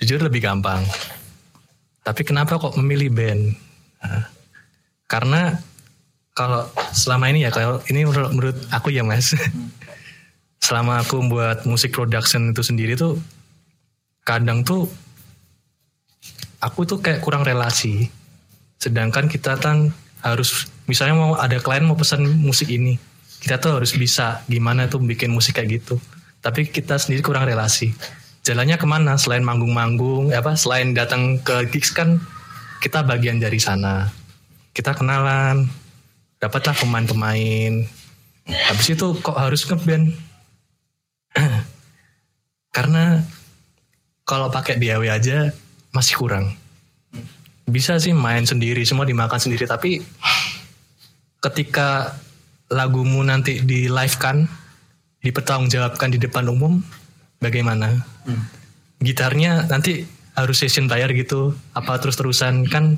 Jujur 0.00 0.20
lebih 0.20 0.44
gampang. 0.44 0.84
Tapi 2.04 2.22
kenapa 2.24 2.56
kok 2.56 2.76
memilih 2.80 3.12
band? 3.12 3.52
Karena 5.04 5.56
kalau 6.38 6.62
selama 6.94 7.34
ini 7.34 7.42
ya 7.42 7.50
kalau 7.50 7.82
ini 7.90 8.06
menurut, 8.06 8.30
menurut 8.30 8.58
aku 8.70 8.94
ya 8.94 9.02
mas. 9.02 9.34
Selama 10.58 11.02
aku 11.02 11.22
buat 11.26 11.66
musik 11.66 11.94
production 11.94 12.50
itu 12.54 12.62
sendiri 12.62 12.94
tuh 12.98 13.18
kadang 14.26 14.62
tuh 14.62 14.90
aku 16.62 16.86
tuh 16.86 17.02
kayak 17.02 17.22
kurang 17.26 17.42
relasi. 17.42 18.10
Sedangkan 18.78 19.26
kita 19.26 19.58
kan 19.58 19.90
harus 20.22 20.70
misalnya 20.86 21.14
mau 21.18 21.32
ada 21.38 21.58
klien 21.58 21.86
mau 21.86 21.94
pesan 21.98 22.26
musik 22.42 22.70
ini 22.70 22.98
kita 23.38 23.62
tuh 23.62 23.78
harus 23.78 23.94
bisa 23.94 24.42
gimana 24.50 24.90
tuh 24.90 24.98
bikin 24.98 25.30
musik 25.30 25.58
kayak 25.58 25.82
gitu. 25.82 25.98
Tapi 26.42 26.70
kita 26.70 26.98
sendiri 26.98 27.22
kurang 27.22 27.46
relasi. 27.46 27.94
Jalannya 28.46 28.78
ke 28.78 28.86
mana? 28.86 29.14
Selain 29.18 29.42
manggung-manggung 29.42 30.34
apa 30.34 30.54
selain 30.58 30.94
datang 30.94 31.38
ke 31.42 31.66
gigs 31.70 31.94
kan 31.94 32.18
kita 32.82 33.02
bagian 33.06 33.38
dari 33.38 33.58
sana. 33.58 34.10
Kita 34.74 34.94
kenalan 34.94 35.66
dapatlah 36.38 36.74
pemain-pemain. 36.78 37.86
Habis 38.48 38.96
itu 38.96 39.06
kok 39.20 39.36
harus 39.36 39.68
ngeband 39.68 40.16
karena 42.76 43.20
kalau 44.24 44.48
pakai 44.48 44.80
DAW 44.80 45.04
aja 45.04 45.52
masih 45.92 46.16
kurang. 46.16 46.56
Bisa 47.68 48.00
sih 48.00 48.16
main 48.16 48.48
sendiri 48.48 48.80
semua 48.88 49.04
dimakan 49.04 49.36
sendiri 49.36 49.68
tapi 49.68 50.00
ketika 51.44 52.16
lagumu 52.72 53.20
nanti 53.20 53.60
di 53.60 53.92
live 53.92 54.16
kan 54.16 54.48
dipertanggungjawabkan 55.20 56.08
di 56.16 56.18
depan 56.22 56.48
umum 56.48 56.80
bagaimana? 57.44 58.00
Gitarnya 59.04 59.68
nanti 59.68 60.08
harus 60.32 60.56
session 60.56 60.88
bayar 60.88 61.12
gitu 61.12 61.52
apa 61.76 62.00
terus-terusan? 62.00 62.64
Kan 62.72 62.96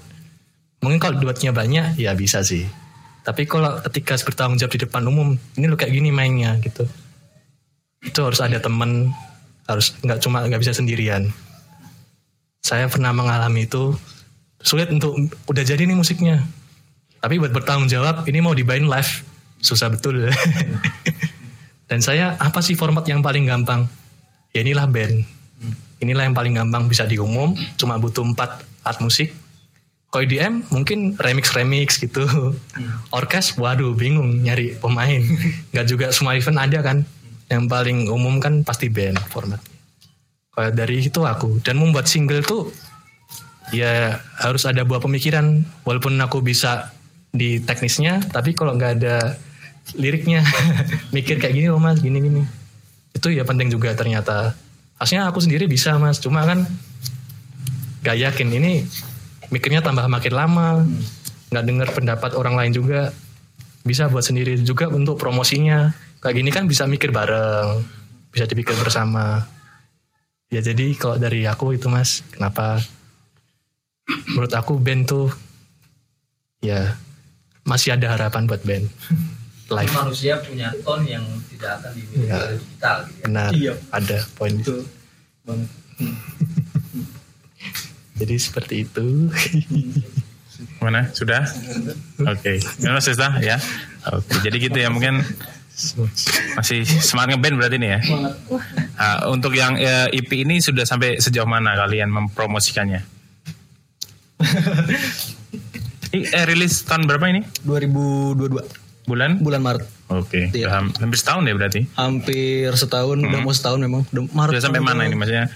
mungkin 0.78 1.02
kalau 1.02 1.18
duetnya 1.18 1.50
banyak 1.50 1.98
ya 1.98 2.14
bisa 2.14 2.46
sih 2.46 2.70
tapi 3.30 3.46
kalau 3.46 3.78
ketika 3.86 4.18
bertanggung 4.26 4.58
jawab 4.58 4.74
di 4.74 4.82
depan 4.82 5.06
umum 5.06 5.38
ini 5.54 5.70
lo 5.70 5.78
kayak 5.78 5.94
gini 5.94 6.10
mainnya 6.10 6.58
gitu. 6.58 6.82
Itu 8.02 8.26
harus 8.26 8.42
ada 8.42 8.58
temen 8.58 9.14
harus 9.70 9.94
nggak 10.02 10.18
cuma 10.18 10.42
nggak 10.42 10.58
bisa 10.58 10.74
sendirian. 10.74 11.30
Saya 12.58 12.90
pernah 12.90 13.14
mengalami 13.14 13.70
itu 13.70 13.94
sulit 14.66 14.90
untuk 14.90 15.14
udah 15.46 15.62
jadi 15.62 15.86
nih 15.86 15.94
musiknya. 15.94 16.42
Tapi 17.22 17.38
buat 17.38 17.54
bertanggung 17.54 17.86
jawab 17.86 18.26
ini 18.26 18.42
mau 18.42 18.50
dibain 18.50 18.82
live 18.82 19.22
susah 19.62 19.94
betul. 19.94 20.26
Dan 21.88 22.02
saya 22.02 22.34
apa 22.34 22.58
sih 22.66 22.74
format 22.74 23.06
yang 23.06 23.22
paling 23.22 23.46
gampang? 23.46 23.86
Ya 24.50 24.66
inilah 24.66 24.90
band. 24.90 25.22
Inilah 26.02 26.26
yang 26.26 26.34
paling 26.34 26.58
gampang 26.58 26.90
bisa 26.90 27.06
diumum 27.06 27.54
cuma 27.78 27.94
butuh 27.94 28.26
empat 28.26 28.66
alat 28.82 28.98
musik 28.98 29.30
kalau 30.10 30.26
IDM 30.26 30.66
mungkin 30.74 31.14
remix 31.22 31.54
remix 31.54 31.94
gitu 32.02 32.26
orkes 33.14 33.54
waduh 33.54 33.94
bingung 33.94 34.42
nyari 34.42 34.74
pemain. 34.74 35.22
Nggak 35.70 35.86
juga 35.86 36.06
semua 36.10 36.34
event 36.34 36.58
ada 36.58 36.82
kan. 36.82 37.06
Yang 37.50 37.66
paling 37.66 37.98
umum 38.10 38.38
kan 38.38 38.62
pasti 38.62 38.86
band 38.90 39.18
formatnya 39.30 39.70
kalau 40.50 40.70
dari 40.74 41.00
itu 41.00 41.20
aku. 41.22 41.62
Dan 41.62 41.78
membuat 41.78 42.10
single 42.10 42.42
tuh 42.42 42.68
ya 43.70 44.18
harus 44.42 44.66
ada 44.66 44.82
buah 44.82 45.00
pemikiran. 45.00 45.62
Walaupun 45.86 46.18
aku 46.18 46.42
bisa 46.42 46.90
di 47.30 47.62
teknisnya 47.62 48.18
tapi 48.34 48.58
kalau 48.58 48.74
nggak 48.74 48.92
ada 48.98 49.38
liriknya 49.94 50.42
mikir 51.14 51.38
kayak 51.38 51.54
gini 51.54 51.70
loh 51.70 51.78
mas 51.78 52.02
gini 52.02 52.18
gini. 52.18 52.42
Itu 53.14 53.30
ya 53.30 53.46
penting 53.46 53.70
juga 53.70 53.94
ternyata. 53.94 54.58
Aslinya 54.98 55.30
aku 55.30 55.38
sendiri 55.38 55.70
bisa 55.70 55.96
mas. 55.96 56.18
Cuma 56.18 56.42
kan 56.42 56.66
gak 58.00 58.16
yakin 58.16 58.48
ini 58.52 58.84
mikirnya 59.50 59.80
tambah 59.80 60.06
makin 60.06 60.32
lama. 60.32 60.68
Nggak 61.50 61.64
dengar 61.66 61.88
pendapat 61.90 62.30
orang 62.32 62.54
lain 62.54 62.72
juga. 62.72 63.10
Bisa 63.82 64.06
buat 64.06 64.22
sendiri 64.22 64.58
juga 64.60 64.86
untuk 64.86 65.16
promosinya. 65.16 65.90
Kayak 66.18 66.36
gini 66.36 66.50
kan 66.50 66.64
bisa 66.64 66.84
mikir 66.84 67.10
bareng. 67.10 67.82
Bisa 68.30 68.44
dipikir 68.44 68.74
bersama. 68.76 69.46
Ya 70.46 70.58
jadi 70.58 70.94
kalau 70.94 71.14
dari 71.14 71.44
aku 71.44 71.74
itu 71.74 71.86
mas 71.86 72.22
kenapa? 72.30 72.82
Menurut 74.28 74.50
aku 74.50 74.74
band 74.76 75.06
tuh 75.06 75.30
ya 76.58 76.98
masih 77.62 77.94
ada 77.94 78.14
harapan 78.14 78.46
buat 78.46 78.62
band. 78.62 78.86
Live 79.70 79.94
manusia 79.94 80.34
punya 80.42 80.74
ton 80.82 81.06
yang 81.06 81.22
tidak 81.46 81.78
akan 81.78 81.90
dimiliki 81.94 82.26
Ya. 82.26 82.42
oleh 82.42 82.58
digital 82.58 82.96
gitu 83.00 83.14
ya. 83.14 83.22
benar. 83.22 83.50
Iya. 83.54 83.74
ada 83.94 84.18
poin 84.34 84.52
di 84.52 84.62
situ. 84.66 84.82
jadi 88.20 88.36
seperti 88.36 88.84
itu 88.84 89.32
Mana? 90.76 91.08
Sudah? 91.12 91.44
Oke. 92.20 92.60
Gimana 92.76 93.00
Sista? 93.00 93.32
Ya. 93.40 93.56
Oke. 94.12 94.44
Jadi 94.44 94.56
gitu 94.60 94.76
ya 94.76 94.92
mungkin 94.92 95.24
masih 96.52 96.84
semangat 96.84 97.36
ngeband 97.36 97.56
berarti 97.56 97.76
nih 97.80 97.90
ya. 97.96 98.00
Ah, 98.96 99.32
untuk 99.32 99.56
yang 99.56 99.80
eh, 99.80 100.12
EP 100.12 100.28
ini 100.36 100.60
sudah 100.60 100.84
sampai 100.84 101.16
sejauh 101.16 101.48
mana 101.48 101.72
kalian 101.76 102.12
mempromosikannya? 102.12 103.00
Eh, 106.10 106.42
rilis 106.42 106.82
tahun 106.82 107.06
berapa 107.06 107.22
ini? 107.30 107.46
2022 107.62 109.06
Bulan? 109.06 109.38
bulan 109.38 109.62
Maret. 109.62 109.86
Oke. 110.10 110.50
Udah 110.50 110.70
ham- 110.74 110.90
hampir 110.98 111.18
setahun 111.22 111.46
ya 111.46 111.54
berarti. 111.54 111.80
Hampir 111.94 112.74
setahun, 112.74 113.22
udah 113.22 113.40
mau 113.42 113.54
setahun 113.54 113.78
memang. 113.78 114.02
Udah 114.10 114.26
Maret. 114.26 114.58
Sudah 114.58 114.62
sampai 114.66 114.82
mana 114.82 115.06
ini 115.06 115.14
maksudnya? 115.14 115.46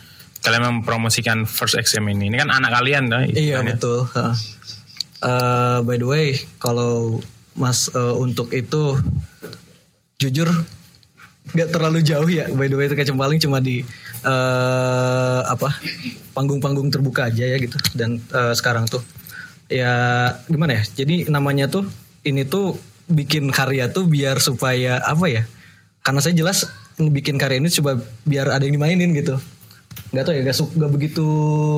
Kalian 0.44 0.84
mempromosikan 0.84 1.48
First 1.48 1.80
XM 1.80 2.04
ini. 2.12 2.28
Ini 2.28 2.44
kan 2.44 2.52
anak 2.52 2.76
kalian 2.76 3.08
dah. 3.08 3.24
Iya 3.24 3.64
istilahnya. 3.64 3.80
betul. 3.80 3.98
ha. 4.12 4.36
Eh, 5.24 5.78
by 5.88 5.96
the 5.96 6.04
way, 6.04 6.36
kalau 6.60 7.24
Mas 7.56 7.88
eh, 7.88 8.14
untuk 8.20 8.52
itu 8.52 9.00
jujur 10.20 10.52
nggak 11.56 11.68
terlalu 11.72 12.04
jauh 12.04 12.28
ya. 12.28 12.44
By 12.52 12.68
the 12.68 12.76
way 12.76 12.92
itu 12.92 12.96
kayak 12.96 13.16
paling 13.16 13.40
cuma 13.40 13.64
di 13.64 13.80
eh 14.24 15.40
apa 15.48 15.72
panggung-panggung 16.36 16.92
terbuka 16.92 17.32
aja 17.32 17.48
ya 17.48 17.56
gitu. 17.56 17.80
Dan 17.96 18.20
eh, 18.20 18.52
sekarang 18.52 18.84
tuh 18.84 19.00
ya 19.72 20.28
gimana 20.44 20.76
ya? 20.76 20.82
Jadi 20.84 21.32
namanya 21.32 21.72
tuh 21.72 21.88
ini 22.28 22.44
tuh 22.44 22.76
bikin 23.08 23.48
karya 23.48 23.88
tuh 23.88 24.04
biar 24.04 24.44
supaya 24.44 25.00
apa 25.00 25.24
ya? 25.24 25.48
Karena 26.04 26.20
saya 26.20 26.36
jelas 26.36 26.68
bikin 27.00 27.40
karya 27.40 27.64
ini 27.64 27.72
coba 27.72 27.96
biar 28.28 28.52
ada 28.52 28.60
yang 28.60 28.76
dimainin 28.76 29.16
gitu 29.16 29.40
nggak 30.14 30.24
tahu 30.24 30.34
ya 30.34 30.42
gak, 30.42 30.54
su- 30.54 30.70
gak 30.72 30.88
begitu 30.88 31.26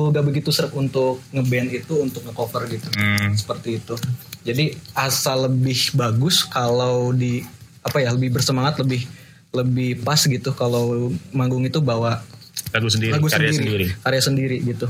gak 0.09 0.21
begitu 0.23 0.49
serap 0.49 0.71
untuk 0.71 1.19
ngeband 1.31 1.73
itu 1.73 1.93
untuk 1.97 2.21
ngecover 2.21 2.69
gitu 2.69 2.85
Hmm. 2.93 3.33
seperti 3.33 3.69
itu 3.75 3.97
jadi 4.43 4.71
asal 4.93 5.47
lebih 5.47 5.91
bagus 5.91 6.45
kalau 6.45 7.09
di 7.11 7.41
apa 7.81 7.97
ya 7.97 8.11
lebih 8.11 8.31
bersemangat 8.31 8.77
lebih 8.77 9.03
lebih 9.49 9.99
pas 10.01 10.19
gitu 10.19 10.53
kalau 10.53 11.09
manggung 11.31 11.63
itu 11.63 11.79
bawa 11.79 12.21
Lagu 12.69 12.85
sendiri, 12.85 13.11
lagu 13.11 13.25
karya 13.25 13.49
sendiri, 13.49 13.57
sendiri. 13.57 13.85
karya 13.97 14.21
sendiri 14.21 14.57
gitu 14.61 14.87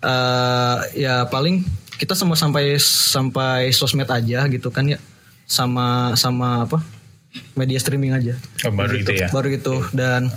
Eh 0.00 0.76
ya 0.98 1.26
paling 1.26 1.60
kita 1.96 2.14
semua 2.14 2.32
sampai 2.32 2.80
sampai 2.80 3.68
sosmed 3.70 4.08
aja 4.08 4.48
gitu 4.48 4.68
kan 4.68 4.86
ya 4.86 4.96
sama 5.44 6.14
sama 6.14 6.64
apa 6.64 6.80
media 7.52 7.76
streaming 7.76 8.14
aja 8.14 8.32
Oh, 8.64 8.72
baru 8.72 8.96
itu 8.96 9.12
ya. 9.12 9.28
baru 9.28 9.48
gitu 9.50 9.84
dan 9.92 10.32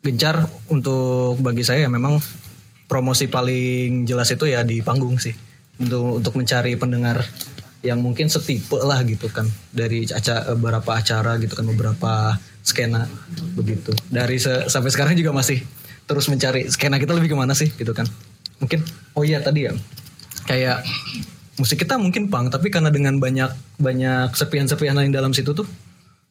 gencar 0.00 0.48
untuk 0.68 1.40
bagi 1.40 1.64
saya. 1.64 1.86
Ya 1.86 1.90
memang 1.92 2.18
promosi 2.86 3.30
paling 3.30 4.04
jelas 4.04 4.32
itu 4.32 4.48
ya 4.48 4.64
di 4.64 4.80
panggung 4.80 5.20
sih. 5.20 5.32
Untuk 5.80 6.20
untuk 6.20 6.32
mencari 6.36 6.76
pendengar 6.76 7.24
yang 7.80 8.04
mungkin 8.04 8.28
setipe 8.28 8.76
lah 8.80 9.00
gitu 9.04 9.32
kan. 9.32 9.48
Dari 9.72 10.04
aca- 10.08 10.52
beberapa 10.56 10.96
acara 10.96 11.40
gitu 11.40 11.56
kan 11.56 11.64
beberapa 11.68 12.36
skena 12.60 13.08
begitu. 13.56 13.92
Dari 14.12 14.36
se- 14.36 14.68
sampai 14.68 14.92
sekarang 14.92 15.16
juga 15.16 15.32
masih 15.32 15.64
terus 16.04 16.26
mencari 16.28 16.66
skena 16.68 16.98
kita 17.00 17.16
lebih 17.16 17.32
ke 17.32 17.36
mana 17.38 17.56
sih 17.56 17.72
gitu 17.72 17.96
kan. 17.96 18.04
Mungkin 18.60 18.84
oh 19.16 19.24
iya 19.24 19.40
tadi 19.40 19.64
ya. 19.68 19.72
Kayak 20.44 20.84
musik 21.56 21.80
kita 21.80 22.00
mungkin 22.00 22.32
punk 22.32 22.48
tapi 22.48 22.72
karena 22.72 22.88
dengan 22.88 23.20
banyak 23.20 23.52
banyak 23.76 24.32
serpihan-serpihan 24.32 24.96
lain 24.96 25.12
dalam 25.12 25.36
situ 25.36 25.52
tuh 25.52 25.68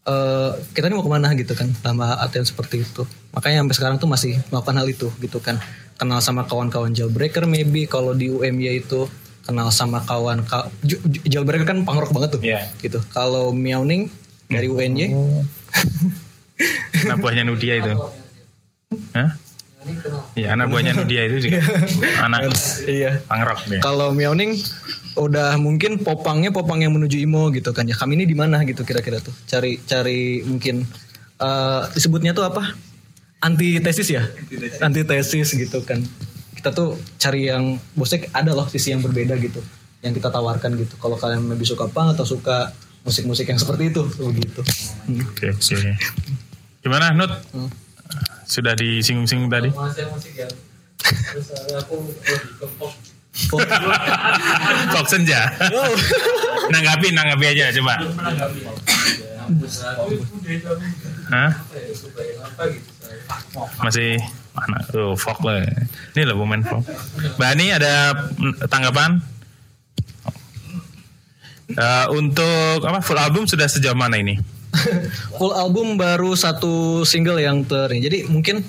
eh 0.07 0.51
kita 0.71 0.87
ini 0.87 0.95
mau 0.95 1.05
ke 1.05 1.11
mana 1.11 1.35
gitu 1.35 1.51
kan 1.53 1.67
tambah 1.81 2.07
artian 2.07 2.45
seperti 2.47 2.83
itu. 2.83 3.03
Makanya 3.35 3.63
sampai 3.65 3.75
sekarang 3.75 3.95
tuh 3.99 4.09
masih 4.09 4.39
melakukan 4.49 4.75
hal 4.79 4.87
itu 4.87 5.07
gitu 5.19 5.39
kan. 5.43 5.59
Kenal 5.99 6.23
sama 6.23 6.47
kawan-kawan 6.47 6.95
jailbreaker 6.95 7.43
maybe 7.43 7.83
kalau 7.83 8.15
di 8.15 8.31
UMY 8.31 8.79
itu 8.87 9.03
kenal 9.43 9.67
sama 9.73 9.99
kawan 10.05 10.45
ka, 10.47 10.69
jailbreaker 11.27 11.67
kan 11.67 11.83
punk 11.83 11.99
rock 11.99 12.11
banget 12.15 12.29
tuh 12.37 12.41
Iya. 12.41 12.69
gitu. 12.79 13.03
Kalau 13.11 13.51
Miauning 13.51 14.07
dari 14.47 14.71
UNY 14.71 15.11
Anak 17.05 17.17
buahnya 17.23 17.43
Nudia 17.47 17.79
itu. 17.79 17.93
Hah? 19.15 19.29
Iya, 20.35 20.53
anak 20.59 20.69
buahnya 20.69 20.91
Nudia 20.91 21.21
itu 21.25 21.49
juga. 21.49 21.63
Anak 22.27 22.51
iya. 22.85 23.23
pangrok 23.25 23.63
deh. 23.71 23.79
kalau 23.79 24.11
Miauning 24.11 24.53
udah 25.19 25.59
mungkin 25.59 25.99
popangnya 25.99 26.49
popang 26.49 26.79
yang 26.79 26.95
menuju 26.95 27.19
imo 27.19 27.51
gitu 27.51 27.75
kan 27.75 27.83
ya 27.85 27.95
kami 27.95 28.15
ini 28.15 28.25
di 28.25 28.35
mana 28.35 28.63
gitu 28.63 28.87
kira-kira 28.87 29.19
tuh 29.19 29.35
cari 29.45 29.77
cari 29.83 30.41
mungkin 30.47 30.87
eh 31.39 31.83
disebutnya 31.93 32.31
tuh 32.31 32.47
apa 32.47 32.75
antitesis 33.43 34.07
ya 34.11 34.23
antitesis 34.79 35.55
gitu 35.55 35.83
kan 35.83 36.03
kita 36.55 36.75
tuh 36.75 36.99
cari 37.15 37.47
yang 37.47 37.79
bosek 37.95 38.27
ada 38.35 38.51
loh 38.51 38.67
sisi 38.67 38.91
yang 38.91 38.99
berbeda 38.99 39.39
gitu 39.39 39.63
yang 40.03 40.15
kita 40.15 40.31
tawarkan 40.31 40.75
gitu 40.79 40.95
kalau 40.99 41.15
kalian 41.19 41.47
lebih 41.47 41.67
suka 41.67 41.87
punk 41.91 42.15
atau 42.15 42.23
suka 42.27 42.71
musik-musik 43.03 43.47
yang 43.47 43.59
seperti 43.59 43.91
itu 43.91 44.03
begitu 44.19 44.63
Hmm. 45.09 45.25
Oke, 45.25 45.49
oke. 45.49 45.97
Gimana 46.85 47.17
Nut? 47.17 47.33
Sudah 48.45 48.77
disinggung-singgung 48.77 49.49
tadi? 49.49 49.73
Masih 49.73 50.05
musik 50.05 50.37
ya. 50.37 50.45
Terus 51.01 51.49
uh, 51.49 51.81
aku 51.81 52.13
Kok 54.93 55.05
senja. 55.07 55.47
nanggapi, 56.69 57.15
nanggapi 57.15 57.45
aja 57.55 57.71
coba. 57.79 57.95
Hah? 61.29 61.51
Masih 63.81 64.19
mana? 64.53 64.77
Oh, 64.93 65.13
folk 65.15 65.41
lah. 65.45 65.65
Ini 66.13 66.27
loh 66.27 66.35
pemain 66.43 66.61
folk. 66.61 66.85
Mbak 67.39 67.49
Ani 67.49 67.65
ada 67.73 68.25
tanggapan? 68.67 69.21
Eh, 71.69 72.05
untuk 72.17 72.81
apa 72.81 72.97
full 73.05 73.21
album 73.21 73.45
sudah 73.45 73.69
sejauh 73.69 73.93
mana 73.93 74.17
ini? 74.17 74.41
full 75.37 75.53
album 75.53 75.97
baru 75.97 76.33
satu 76.37 77.01
single 77.05 77.41
yang 77.41 77.65
ter 77.65 77.89
jadi 77.89 78.29
mungkin 78.29 78.61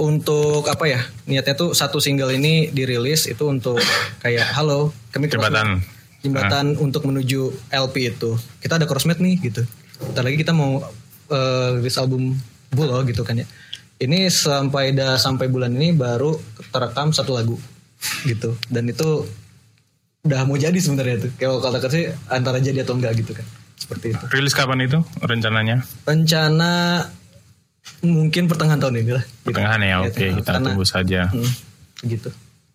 untuk 0.00 0.64
apa 0.72 0.84
ya 0.88 1.00
niatnya 1.28 1.52
tuh 1.52 1.76
satu 1.76 2.00
single 2.00 2.32
ini 2.32 2.72
dirilis 2.72 3.28
itu 3.28 3.44
untuk 3.44 3.76
kayak 4.24 4.48
halo 4.56 4.88
kami 5.12 5.28
Jembatan. 5.28 5.84
jembatan 6.24 6.66
untuk 6.80 7.04
menuju 7.04 7.52
LP 7.68 8.16
itu. 8.16 8.38
Kita 8.62 8.80
ada 8.80 8.88
crossmed 8.88 9.20
nih 9.20 9.36
gitu. 9.42 9.62
Bentar 10.00 10.24
lagi 10.24 10.38
kita 10.40 10.56
mau 10.56 10.80
eh, 11.28 11.68
rilis 11.76 11.98
album 12.00 12.38
loh 12.72 13.02
gitu 13.04 13.20
kan 13.26 13.36
ya. 13.36 13.46
Ini 14.00 14.32
sampai 14.32 14.96
dah 14.96 15.20
sampai 15.20 15.46
bulan 15.52 15.76
ini 15.76 15.92
baru 15.92 16.34
terekam 16.72 17.12
satu 17.12 17.36
lagu 17.36 17.58
gitu. 18.24 18.56
Dan 18.72 18.88
itu 18.88 19.28
udah 20.22 20.46
mau 20.46 20.56
jadi 20.56 20.74
sebenarnya 20.78 21.28
tuh. 21.28 21.30
Kalau 21.36 21.58
kata 21.60 21.92
sih 21.92 22.06
antara 22.30 22.62
jadi 22.62 22.86
atau 22.86 22.96
enggak 22.96 23.18
gitu 23.20 23.34
kan. 23.36 23.46
Seperti 23.76 24.14
itu. 24.14 24.24
Rilis 24.30 24.54
kapan 24.54 24.86
itu 24.86 25.02
rencananya? 25.20 25.82
rencana 26.06 27.02
mungkin 28.02 28.46
pertengahan 28.50 28.78
tahun 28.78 29.02
ini 29.02 29.12
lah. 29.14 29.24
Gitu. 29.24 29.46
Pertengahan 29.50 29.80
ya, 29.82 29.96
oke 30.02 30.26
kita 30.38 30.42
Karena- 30.44 30.66
tunggu 30.70 30.84
saja. 30.84 31.30
Hmm, 31.30 31.50
gitu. 32.06 32.30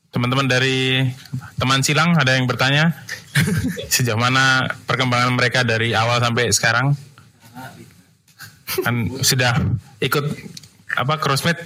Teman-teman 0.07 0.47
dari 0.47 1.03
teman 1.59 1.84
silang 1.84 2.15
ada 2.15 2.34
yang 2.34 2.47
bertanya 2.47 2.95
sejauh 3.93 4.17
mana 4.17 4.65
perkembangan 4.88 5.35
mereka 5.35 5.67
dari 5.67 5.91
awal 5.91 6.23
sampai 6.23 6.49
sekarang? 6.49 6.95
Kan 8.84 9.19
sudah 9.21 9.51
ikut 9.99 10.25
apa 10.95 11.19
crossfit? 11.19 11.59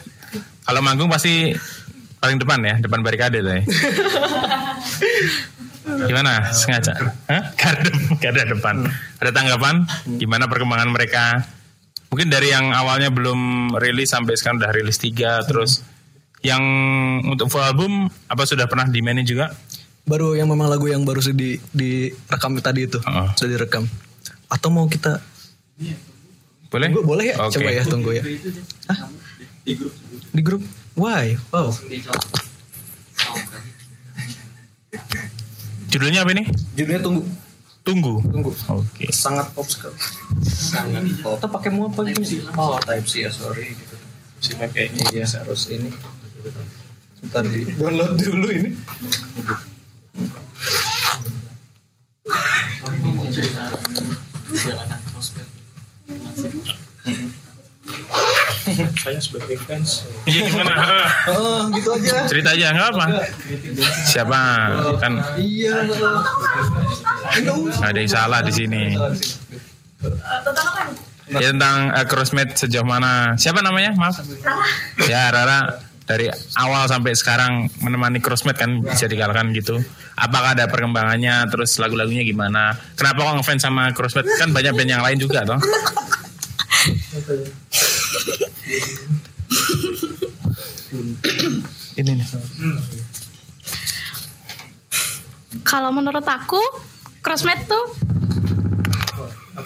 Kalau 0.61 0.81
manggung 0.81 1.09
pasti 1.09 1.53
paling 2.17 2.37
depan 2.37 2.61
ya, 2.61 2.75
depan 2.81 3.01
barikade 3.01 3.41
tuh 3.41 3.53
ya. 3.57 3.63
Gimana? 5.81 6.53
Sengaja? 6.53 6.93
Hah? 7.27 7.43
Garda, 7.57 7.89
garda 8.21 8.43
depan. 8.47 8.75
Ada 9.17 9.31
tanggapan? 9.33 9.75
Gimana 10.17 10.45
perkembangan 10.45 10.89
mereka? 10.93 11.45
Mungkin 12.11 12.27
dari 12.27 12.51
yang 12.51 12.75
awalnya 12.75 13.07
belum 13.07 13.71
rilis 13.79 14.11
sampai 14.11 14.35
sekarang 14.35 14.59
udah 14.59 14.71
rilis 14.75 14.99
tiga, 14.99 15.39
terus 15.47 15.79
yang 16.43 16.59
untuk 17.23 17.47
full 17.47 17.63
album 17.63 18.11
apa 18.27 18.43
sudah 18.43 18.67
pernah 18.67 18.83
di 18.85 18.99
manage 18.99 19.31
juga? 19.31 19.49
baru 20.01 20.33
yang 20.33 20.49
memang 20.49 20.65
lagu 20.65 20.89
yang 20.89 21.05
baru 21.05 21.21
sih 21.21 21.31
di 21.31 21.61
direkam 21.71 22.57
tadi 22.57 22.89
itu 22.89 22.97
Heeh. 22.99 23.27
sudah 23.37 23.51
direkam 23.53 23.85
atau 24.49 24.69
mau 24.73 24.89
kita 24.89 25.21
Boleh? 26.73 26.89
Tunggu, 26.89 27.05
boleh 27.05 27.25
ya 27.29 27.35
Oke. 27.37 27.61
coba 27.61 27.69
ya 27.69 27.83
tunggu 27.85 28.09
ya 28.17 28.23
Hah? 28.89 29.07
di 30.33 30.41
grup 30.41 30.65
why 30.97 31.37
wow 31.53 31.69
Judulnya 35.91 36.25
apa 36.25 36.31
ini? 36.33 36.43
judulnya 36.73 37.01
tunggu 37.03 37.21
Tunggu. 37.91 38.23
tunggu. 38.23 38.51
Oke. 38.71 39.11
sangat 39.11 39.51
pop 39.51 39.67
sekali 39.67 39.95
sangat 40.47 41.03
pop. 41.19 41.35
Kita 41.35 41.47
pakai 41.51 41.69
mau 41.75 41.91
apa 41.91 42.07
gitu 42.07 42.23
sih? 42.23 42.39
Oh 42.55 42.79
type 42.79 43.03
C 43.03 43.27
ya 43.27 43.31
sorry 43.31 43.75
gitu. 43.75 43.95
Si 44.39 44.51
pakai 44.55 44.87
iya. 45.11 45.27
harus 45.27 45.67
ini. 45.67 45.91
Bentar 47.21 47.43
di 47.45 47.67
download 47.75 48.17
dulu 48.17 48.47
ini 48.49 48.71
saya 58.97 59.19
sebagai 59.19 59.57
fans 59.63 60.03
Iya 60.25 60.41
gimana? 60.49 60.73
oh 61.31 61.59
gitu 61.73 61.89
aja 61.95 62.27
Cerita 62.27 62.49
aja 62.55 62.65
nggak 62.73 62.87
apa? 62.95 63.05
Siapa? 64.07 64.39
Kan 64.99 65.13
iya 65.37 65.75
nggak 65.85 67.89
ada 67.91 67.99
yang 67.99 68.11
salah 68.11 68.39
di 68.43 68.53
sini. 68.53 68.83
Ya 71.31 71.47
tentang 71.55 71.95
uh, 71.95 72.05
crossmate 72.09 72.59
sejauh 72.59 72.83
mana? 72.83 73.39
Siapa 73.39 73.63
namanya? 73.63 73.95
Maaf. 73.95 74.19
Ya 75.07 75.31
Rara 75.31 75.79
dari 76.03 76.27
awal 76.59 76.91
sampai 76.91 77.15
sekarang 77.15 77.71
menemani 77.79 78.19
crossmate 78.19 78.59
kan 78.59 78.83
bisa 78.83 79.07
dikatakan 79.07 79.55
gitu. 79.55 79.79
Apakah 80.19 80.59
ada 80.59 80.67
perkembangannya? 80.67 81.47
Terus 81.47 81.79
lagu-lagunya 81.79 82.27
gimana? 82.27 82.75
Kenapa 82.99 83.23
kok 83.23 83.35
ngefans 83.39 83.63
sama 83.63 83.95
crossmate? 83.95 84.27
Kan 84.35 84.51
banyak 84.51 84.75
band 84.75 84.91
yang 84.91 85.03
lain 85.05 85.17
juga 85.23 85.47
toh. 85.47 85.59
Ini 91.99 92.11
nih. 92.15 92.27
Kalau 95.67 95.91
menurut 95.91 96.23
aku, 96.23 96.59
Crossmate 97.19 97.67
tuh 97.67 97.85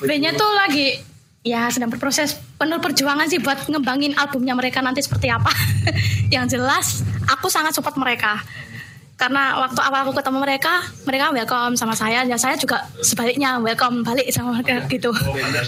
bandnya 0.02 0.34
tuh 0.34 0.49
lagi 0.57 0.98
ya 1.45 1.69
sedang 1.69 1.94
berproses 1.94 2.41
penuh 2.57 2.82
perjuangan 2.82 3.30
sih 3.30 3.38
buat 3.38 3.69
ngembangin 3.69 4.18
albumnya 4.18 4.57
mereka 4.57 4.82
nanti 4.82 5.06
seperti 5.06 5.30
apa. 5.30 5.53
Yang 6.34 6.57
jelas, 6.57 7.06
aku 7.30 7.48
sangat 7.53 7.77
support 7.77 7.94
mereka. 8.02 8.41
Karena 9.15 9.56
waktu 9.64 9.80
awal 9.80 10.03
aku 10.03 10.14
ketemu 10.18 10.44
mereka, 10.44 10.84
mereka 11.07 11.32
welcome 11.32 11.80
sama 11.80 11.95
saya, 11.95 12.27
ya 12.27 12.36
saya 12.36 12.60
juga 12.60 12.84
sebaliknya 12.99 13.61
welcome 13.64 14.03
balik 14.03 14.27
sama 14.34 14.60
mereka 14.60 14.84
gitu. 14.91 15.15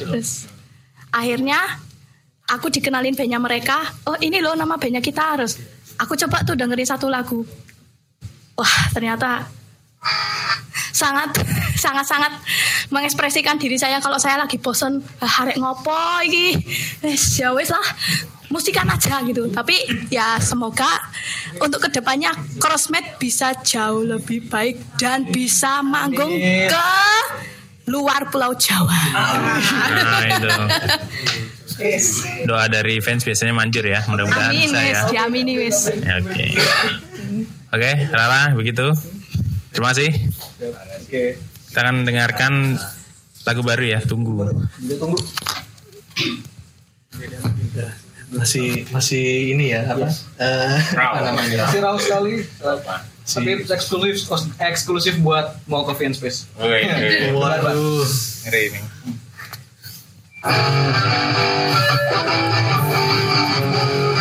Terus 0.03 0.51
akhirnya 1.15 1.86
aku 2.47 2.71
dikenalin 2.71 3.13
bandnya 3.13 3.39
mereka, 3.39 3.83
oh 4.07 4.15
ini 4.23 4.39
loh 4.39 4.55
nama 4.55 4.79
bandnya 4.79 5.03
kita 5.03 5.35
harus. 5.35 5.59
Aku 5.99 6.15
coba 6.15 6.45
tuh 6.47 6.55
dengerin 6.55 6.87
satu 6.87 7.11
lagu, 7.11 7.43
wah 8.55 8.75
ternyata 8.93 9.43
sangat 10.95 11.29
sangat 11.83 12.05
sangat 12.07 12.33
mengekspresikan 12.89 13.59
diri 13.59 13.75
saya 13.75 13.99
kalau 13.99 14.17
saya 14.17 14.39
lagi 14.39 14.57
bosen 14.57 15.03
harek 15.19 15.59
ngopo 15.59 16.23
iki. 16.23 16.55
Wes 17.03 17.37
ya 17.37 17.51
wes 17.51 17.69
lah 17.69 17.83
musikan 18.47 18.87
aja 18.87 19.19
gitu. 19.27 19.51
Tapi 19.51 20.07
ya 20.07 20.39
semoga 20.39 20.87
untuk 21.59 21.83
ke 21.85 21.89
depannya 21.99 22.31
crossmate 22.61 23.19
bisa 23.19 23.51
jauh 23.61 24.07
lebih 24.07 24.47
baik 24.47 24.79
dan 24.95 25.27
bisa 25.27 25.83
manggung 25.83 26.31
ke 26.71 26.89
luar 27.87 28.27
pulau 28.31 28.55
Jawa. 28.55 28.99
Nah 29.97 30.23
itu. 30.27 30.49
Doa 32.43 32.65
dari 32.67 32.97
fans 32.99 33.21
biasanya 33.21 33.53
manjur 33.53 33.85
ya. 33.85 34.01
Mudah-mudahan 34.05 34.51
amin 34.51 34.69
bisa 34.69 34.81
ya. 34.81 35.01
diamini 35.07 35.53
wes 35.57 35.89
Ya, 35.93 36.17
Oke. 36.19 36.45
Oke, 37.69 37.91
Rara 38.09 38.51
begitu. 38.53 38.91
Terima 39.71 39.93
kasih. 39.93 40.09
Kita 41.69 41.79
akan 41.79 42.03
dengarkan 42.03 42.75
lagu 43.45 43.61
baru 43.61 43.83
ya, 43.85 43.99
tunggu. 44.01 44.47
tunggu 44.97 45.19
masih 48.27 48.83
masih 48.91 49.55
ini 49.55 49.71
ya 49.71 49.87
apa 49.87 50.11
Eh, 50.35 50.77
apa 50.99 51.31
namanya 51.31 51.63
masih 51.63 51.79
raw 51.79 51.95
sekali 51.95 52.43
tapi 53.23 53.51
eksklusif 53.63 54.27
eksklusif 54.59 55.15
buat 55.23 55.55
mau 55.63 55.87
coffee 55.87 56.11
and 56.11 56.15
space 56.15 56.43
waduh 56.59 58.03
Ngeri 58.43 58.61
ini. 58.67 58.79
Aku 60.43 60.53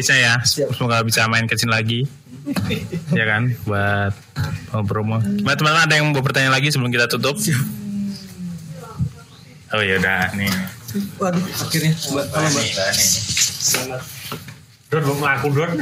rilisnya 0.00 0.16
ya. 0.16 0.34
Semoga 0.48 1.04
bisa 1.04 1.28
main 1.28 1.44
ke 1.44 1.60
sini 1.60 1.68
lagi. 1.76 2.00
ya 3.18 3.28
kan, 3.28 3.52
buat 3.68 4.16
mau 4.72 4.80
promo. 4.88 5.20
Mbak 5.20 5.60
teman-teman 5.60 5.84
ada 5.84 5.94
yang 6.00 6.08
mau 6.08 6.24
bertanya 6.24 6.48
lagi 6.48 6.72
sebelum 6.72 6.88
kita 6.88 7.04
tutup? 7.04 7.36
Oh 9.76 9.82
ya 9.84 10.00
udah 10.00 10.32
nih. 10.40 10.48
Waduh, 11.20 11.36
akhirnya 11.36 11.92
Mbak, 11.92 12.26
halo 12.32 12.48
Mbak. 12.48 12.92
Don 14.90 15.02
mau 15.04 15.16
ngaku 15.20 15.48
Don. 15.52 15.70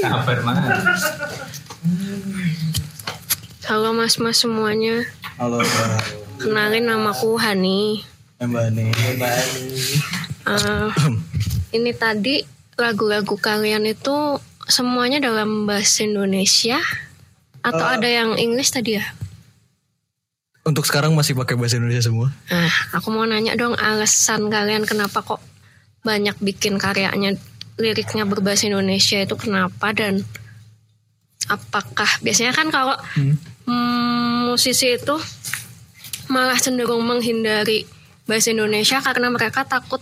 Kabar 0.00 0.38
mana? 0.42 0.80
Halo 3.68 3.92
mas-mas 3.92 4.40
semuanya. 4.40 5.04
Halo 5.36 5.60
Mbak. 5.60 6.02
Kenalin 6.40 6.88
namaku 6.88 7.36
Hani. 7.36 8.02
Mbak 8.40 8.66
nih. 8.72 8.90
Eh, 10.46 10.88
ini 11.76 11.92
tadi 11.92 12.40
lagu-lagu 12.80 13.36
kalian 13.36 13.84
itu 13.84 14.40
semuanya 14.64 15.20
dalam 15.20 15.68
bahasa 15.68 16.06
Indonesia 16.06 16.80
atau 17.60 17.84
Eh. 17.84 17.94
ada 18.00 18.08
yang 18.08 18.30
Inggris 18.40 18.72
tadi 18.72 18.96
ya? 18.96 19.04
Untuk 20.64 20.84
sekarang 20.84 21.16
masih 21.16 21.36
pakai 21.36 21.56
bahasa 21.56 21.80
Indonesia 21.80 22.04
semua. 22.04 22.28
Nah, 22.52 22.72
aku 22.92 23.08
mau 23.12 23.24
nanya 23.24 23.56
dong 23.56 23.74
alasan 23.76 24.52
kalian 24.52 24.84
kenapa 24.84 25.24
kok 25.24 25.40
banyak 26.04 26.36
bikin 26.40 26.80
karyanya 26.80 27.36
liriknya 27.80 28.28
berbahasa 28.28 28.68
Indonesia 28.68 29.20
itu 29.20 29.36
kenapa 29.40 29.92
dan 29.96 30.24
apakah 31.48 32.08
biasanya 32.20 32.52
kan 32.52 32.68
kalau 32.68 32.96
hmm, 33.16 34.52
musisi 34.52 34.94
itu 34.96 35.16
malah 36.30 36.60
cenderung 36.60 37.02
menghindari 37.02 37.88
bahasa 38.28 38.54
Indonesia 38.54 39.02
karena 39.02 39.32
mereka 39.32 39.66
takut 39.66 39.98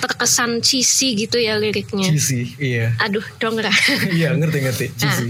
terkesan 0.00 0.64
cheesy 0.64 1.14
gitu 1.14 1.36
ya 1.36 1.60
liriknya. 1.60 2.08
Cheesy, 2.10 2.56
iya. 2.58 2.96
Aduh, 2.98 3.22
dong 3.38 3.60
Ra. 3.60 3.70
Iya, 4.16 4.32
ngerti 4.34 4.58
ngerti. 4.64 4.86
Cheesy. 4.96 5.28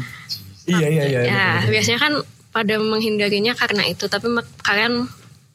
Iya, 0.70 0.86
iya, 0.86 1.04
iya. 1.04 1.20
ya, 1.26 1.46
ngerti. 1.60 1.70
biasanya 1.74 1.98
kan 1.98 2.12
pada 2.50 2.74
menghindarinya 2.78 3.52
karena 3.58 3.82
itu, 3.86 4.06
tapi 4.06 4.30
kalian 4.62 5.06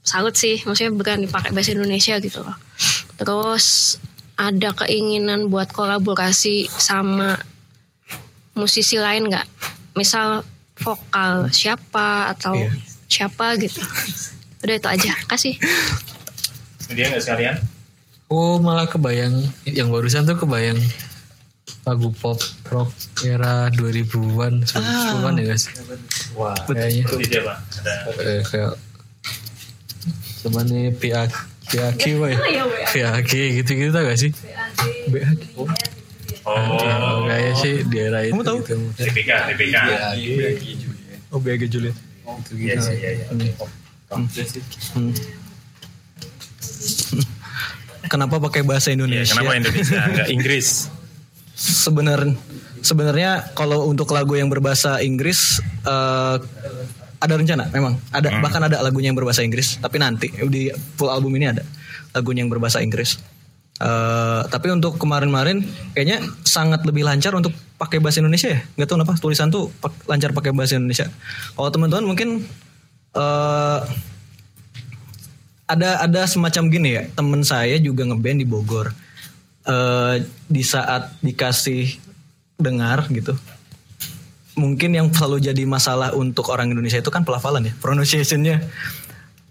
salut 0.03 0.35
sih, 0.35 0.59
maksudnya 0.63 0.91
berani 0.93 1.25
pakai 1.25 1.55
bahasa 1.55 1.71
Indonesia 1.73 2.19
gitu 2.19 2.43
loh. 2.43 2.55
Terus 3.15 3.97
ada 4.35 4.75
keinginan 4.75 5.47
buat 5.47 5.71
kolaborasi 5.71 6.67
sama 6.67 7.39
musisi 8.53 8.99
lain 8.99 9.31
nggak? 9.31 9.47
Misal 9.95 10.43
vokal 10.75 11.47
siapa 11.55 12.35
atau 12.35 12.55
Iya. 12.59 12.71
siapa 13.07 13.55
gitu. 13.59 13.79
Udah 14.63 14.75
itu 14.75 14.87
aja, 14.91 15.11
kasih. 15.31 15.55
Dia 16.91 17.07
nggak 17.09 17.23
sekalian? 17.23 17.55
Oh 18.25 18.57
malah 18.57 18.89
kebayang 18.89 19.37
yang 19.63 19.93
barusan 19.93 20.25
tuh 20.25 20.33
kebayang 20.35 20.77
lagu 21.85 22.09
pop 22.11 22.41
rock 22.65 22.89
era 23.21 23.69
2000-an 23.69 24.65
90-an 24.65 25.33
ya 25.37 25.45
guys. 25.45 25.65
Wah, 26.33 26.57
Kayaknya 26.65 27.05
itu 27.05 27.15
dia 27.23 27.41
pak. 27.45 27.57
Ada. 27.61 27.93
eh, 28.17 28.41
kayak 28.41 28.73
zamannya 30.41 30.89
PA 30.97 31.29
PAK 31.65 32.01
apa 32.15 32.27
ya? 32.27 32.39
PAK 32.89 33.31
gitu-gitu 33.61 33.89
tau 33.89 34.01
gak 34.01 34.17
sih? 34.17 34.31
BAK. 35.09 35.39
Oh, 36.45 36.77
Kayaknya 37.25 37.53
sih 37.57 37.73
di 37.85 37.97
era 37.97 38.19
itu. 38.21 38.33
Kamu 38.33 38.43
tahu? 38.45 38.57
Gitu. 38.61 38.77
DPK, 38.99 39.29
DPK. 39.53 39.75
Oh, 41.29 41.37
BAG 41.41 41.61
Juliet. 41.69 41.97
Iya, 42.49 42.77
iya, 42.91 43.09
iya. 43.21 43.25
Hmm. 44.09 45.13
Kenapa 48.07 48.37
pakai 48.39 48.61
bahasa 48.61 48.89
Iya, 48.89 48.99
Indonesia? 48.99 49.33
kenapa 49.33 49.53
Indonesia 49.55 49.99
nggak 50.13 50.29
Inggris? 50.29 50.67
Sebenarnya 51.55 52.35
sebenarnya 52.79 53.31
kalau 53.53 53.87
untuk 53.87 54.11
lagu 54.11 54.35
yang 54.35 54.47
berbahasa 54.47 54.99
Inggris 54.99 55.57
eh, 55.81 56.35
ada 57.15 57.33
rencana 57.33 57.71
memang 57.71 57.97
ada 58.11 58.29
Hmm. 58.29 58.43
bahkan 58.43 58.61
ada 58.61 58.77
lagunya 58.79 59.09
yang 59.09 59.17
berbahasa 59.17 59.41
Inggris 59.41 59.79
tapi 59.79 59.97
nanti 59.97 60.29
di 60.45 60.69
full 60.93 61.09
album 61.09 61.33
ini 61.33 61.49
ada 61.49 61.63
lagunya 62.11 62.43
yang 62.43 62.51
berbahasa 62.51 62.79
Inggris. 62.79 63.17
Eh, 63.75 64.41
tapi 64.47 64.67
untuk 64.69 64.95
kemarin-kemarin 64.95 65.63
kayaknya 65.91 66.21
sangat 66.43 66.83
lebih 66.83 67.03
lancar 67.03 67.33
untuk 67.33 67.51
pakai 67.75 67.99
bahasa 67.99 68.19
Indonesia 68.19 68.51
ya. 68.51 68.59
Gak 68.75 68.87
tahu 68.87 68.95
kenapa 68.99 69.15
tulisan 69.17 69.49
tuh 69.49 69.67
lancar 70.05 70.31
pakai 70.31 70.51
bahasa 70.51 70.75
Indonesia. 70.75 71.07
Kalau 71.51 71.69
teman-teman 71.71 72.05
mungkin 72.05 72.29
eh 73.15 73.79
ada 75.65 76.01
ada 76.01 76.21
semacam 76.25 76.63
gini 76.69 76.89
ya. 76.93 77.03
Temen 77.11 77.41
saya 77.41 77.77
juga 77.77 78.05
ngeband 78.05 78.39
di 78.41 78.47
Bogor. 78.47 78.93
Eh 79.65 80.15
di 80.45 80.61
saat 80.61 81.17
dikasih 81.19 81.97
dengar 82.55 83.09
gitu 83.09 83.35
mungkin 84.55 84.95
yang 84.95 85.11
selalu 85.11 85.43
jadi 85.43 85.67
masalah 85.67 86.15
untuk 86.15 86.47
orang 86.47 86.71
Indonesia 86.71 86.95
itu 86.95 87.11
kan 87.11 87.27
pelafalan 87.27 87.67
ya 87.67 87.73
pronunciationnya. 87.75 88.63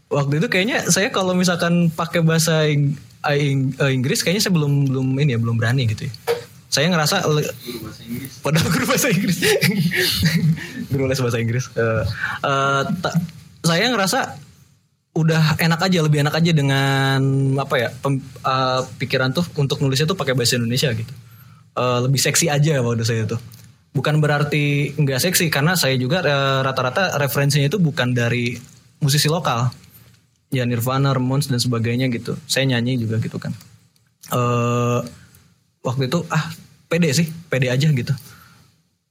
Waktu 0.09 0.41
itu 0.41 0.49
kayaknya 0.49 0.89
saya 0.89 1.13
kalau 1.13 1.37
misalkan 1.37 1.93
pakai 1.93 2.25
bahasa 2.25 2.65
Ing- 2.65 2.97
Ing- 3.29 3.77
eh, 3.77 3.93
Inggris 3.93 4.25
kayaknya 4.25 4.49
saya 4.49 4.57
belum 4.57 4.89
belum 4.89 5.07
ini 5.21 5.37
ya 5.37 5.41
belum 5.41 5.61
berani 5.61 5.93
gitu 5.93 6.09
ya. 6.09 6.13
Saya 6.73 6.89
ngerasa 6.89 7.21
le- 7.29 7.53
padahal 8.41 8.65
guru 8.73 8.85
bahasa 8.89 9.13
Inggris. 9.13 9.39
Guru 10.89 11.05
les 11.05 11.21
bahasa 11.21 11.37
Inggris. 11.37 11.65
Eh, 11.77 12.03
eh, 12.41 12.83
ta- 13.05 13.19
saya 13.61 13.85
ngerasa 13.93 14.19
udah 15.15 15.63
enak 15.63 15.81
aja 15.87 15.99
lebih 16.03 16.27
enak 16.27 16.35
aja 16.43 16.51
dengan 16.51 17.23
apa 17.55 17.75
ya 17.79 17.89
pem- 17.95 18.23
eh, 18.23 18.81
pikiran 18.99 19.31
tuh 19.31 19.47
untuk 19.55 19.79
nulisnya 19.79 20.11
tuh 20.11 20.19
pakai 20.19 20.35
bahasa 20.35 20.59
Indonesia 20.59 20.91
gitu. 20.91 21.15
Eh, 21.75 21.99
lebih 22.03 22.19
seksi 22.19 22.51
aja 22.51 22.83
waktu 22.83 23.07
saya 23.07 23.23
tuh. 23.27 23.39
Bukan 23.95 24.19
berarti 24.19 24.91
nggak 24.99 25.23
seksi 25.23 25.47
karena 25.55 25.79
saya 25.79 25.95
juga 25.95 26.19
eh, 26.23 26.61
rata-rata 26.67 27.15
referensinya 27.23 27.71
itu 27.71 27.79
bukan 27.79 28.11
dari 28.11 28.59
musisi 28.99 29.31
lokal. 29.31 29.71
Ya 30.51 30.67
Nirvana, 30.67 31.15
Ramones 31.15 31.47
dan 31.47 31.63
sebagainya 31.63 32.11
gitu. 32.11 32.35
Saya 32.51 32.67
nyanyi 32.67 32.99
juga 32.99 33.23
gitu 33.23 33.39
kan. 33.39 33.55
Eh 34.35 34.99
waktu 35.87 36.11
itu 36.11 36.27
ah 36.31 36.51
pede 36.91 37.15
sih 37.15 37.31
pede 37.47 37.71
aja 37.71 37.87
gitu. 37.87 38.15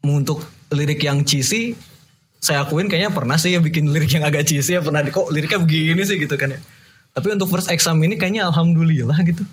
Untuk 0.03 0.43
lirik 0.75 0.99
yang 0.99 1.23
cheesy 1.23 1.79
saya 2.43 2.67
akuin 2.67 2.91
kayaknya 2.91 3.15
pernah 3.15 3.39
sih 3.39 3.55
ya 3.55 3.63
bikin 3.63 3.87
lirik 3.87 4.11
yang 4.11 4.27
agak 4.27 4.43
cheesy 4.43 4.75
ya 4.75 4.83
pernah 4.83 4.99
kok 4.99 5.31
liriknya 5.31 5.63
begini 5.63 6.03
sih 6.03 6.19
gitu 6.19 6.35
kan 6.35 6.51
ya 6.51 6.59
tapi 7.15 7.31
untuk 7.31 7.47
first 7.47 7.71
exam 7.71 7.95
ini 8.03 8.19
kayaknya 8.19 8.51
alhamdulillah 8.51 9.15
gitu 9.23 9.47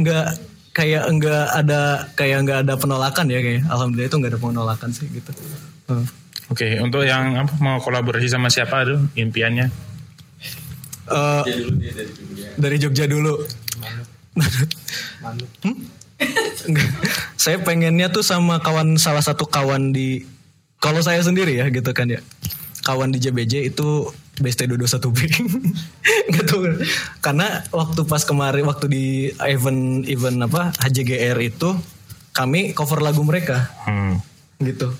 nggak 0.00 0.40
kayak 0.72 1.04
nggak 1.12 1.44
ada 1.52 2.08
kayak 2.16 2.38
nggak 2.48 2.58
ada 2.64 2.74
penolakan 2.80 3.28
ya 3.28 3.44
kayak 3.44 3.68
alhamdulillah 3.68 4.08
itu 4.08 4.16
nggak 4.16 4.32
ada 4.32 4.40
penolakan 4.40 4.90
sih 4.90 5.06
gitu 5.12 5.32
Hmm. 5.86 6.02
Oke, 6.50 6.82
untuk 6.82 7.06
yang 7.06 7.38
apa, 7.38 7.54
mau 7.62 7.78
kolaborasi 7.78 8.26
sama 8.26 8.50
siapa 8.50 8.82
tuh 8.82 9.06
impiannya? 9.14 9.70
Eh, 11.06 11.42
dari 12.58 12.76
Jogja 12.82 13.06
dulu 13.06 13.38
Hmm? 15.62 15.76
Enggak. 16.66 16.88
saya 17.40 17.56
pengennya 17.60 18.12
tuh 18.12 18.24
sama 18.24 18.60
kawan 18.60 18.96
salah 19.00 19.24
satu 19.24 19.48
kawan 19.48 19.92
di 19.96 20.24
kalau 20.78 21.00
saya 21.00 21.20
sendiri 21.20 21.56
ya 21.56 21.66
gitu 21.68 21.90
kan 21.90 22.08
ya. 22.08 22.20
Kawan 22.82 23.10
di 23.10 23.18
JBJ 23.18 23.66
itu 23.66 24.06
BST 24.38 24.70
Dodo 24.70 24.86
1 24.86 25.00
B 25.10 25.18
nggak 26.30 26.44
tahu 26.46 26.60
karena 27.18 27.64
waktu 27.72 28.00
pas 28.04 28.22
kemarin 28.22 28.62
waktu 28.68 28.86
di 28.86 29.04
event 29.42 30.04
event 30.06 30.38
apa 30.44 30.70
HJGR 30.78 31.40
itu 31.40 31.74
kami 32.30 32.76
cover 32.76 33.00
lagu 33.00 33.24
mereka. 33.24 33.72
Hmm. 33.88 34.20
gitu. 34.60 34.92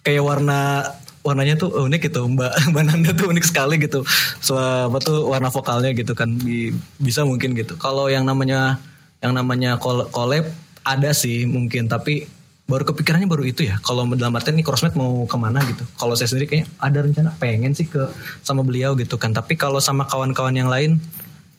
Kayak 0.00 0.24
warna 0.24 0.88
warnanya 1.26 1.58
tuh 1.58 1.74
unik 1.74 2.08
gitu. 2.08 2.24
Mbak 2.30 2.52
mbak 2.72 2.82
Nanda 2.86 3.10
tuh 3.12 3.28
unik 3.28 3.44
sekali 3.44 3.76
gitu. 3.82 4.06
So 4.40 4.54
apa 4.56 4.96
tuh 5.02 5.26
warna 5.26 5.50
vokalnya 5.50 5.90
gitu 5.92 6.14
kan. 6.14 6.38
Bi- 6.38 6.72
bisa 6.96 7.26
mungkin 7.26 7.52
gitu. 7.58 7.74
Kalau 7.76 8.06
yang 8.08 8.24
namanya 8.24 8.78
yang 9.18 9.34
namanya 9.34 9.76
col- 9.76 10.08
collab 10.08 10.46
ada 10.86 11.10
sih 11.12 11.44
mungkin. 11.44 11.90
Tapi 11.90 12.30
baru 12.68 12.84
kepikirannya 12.84 13.24
baru 13.24 13.48
itu 13.48 13.64
ya 13.64 13.80
kalau 13.80 14.04
dalam 14.12 14.36
artian 14.36 14.52
nih 14.54 14.62
Crossmed 14.62 14.92
mau 14.92 15.24
ke 15.24 15.36
mana 15.40 15.64
gitu 15.64 15.88
kalau 15.96 16.12
saya 16.12 16.28
sendiri 16.28 16.46
kayaknya 16.46 16.68
ada 16.76 16.98
rencana 17.00 17.30
pengen 17.40 17.72
sih 17.72 17.88
ke 17.88 18.12
sama 18.44 18.60
beliau 18.60 18.92
gitu 18.94 19.16
kan 19.16 19.32
tapi 19.32 19.56
kalau 19.56 19.80
sama 19.80 20.04
kawan-kawan 20.04 20.52
yang 20.52 20.68
lain 20.68 21.00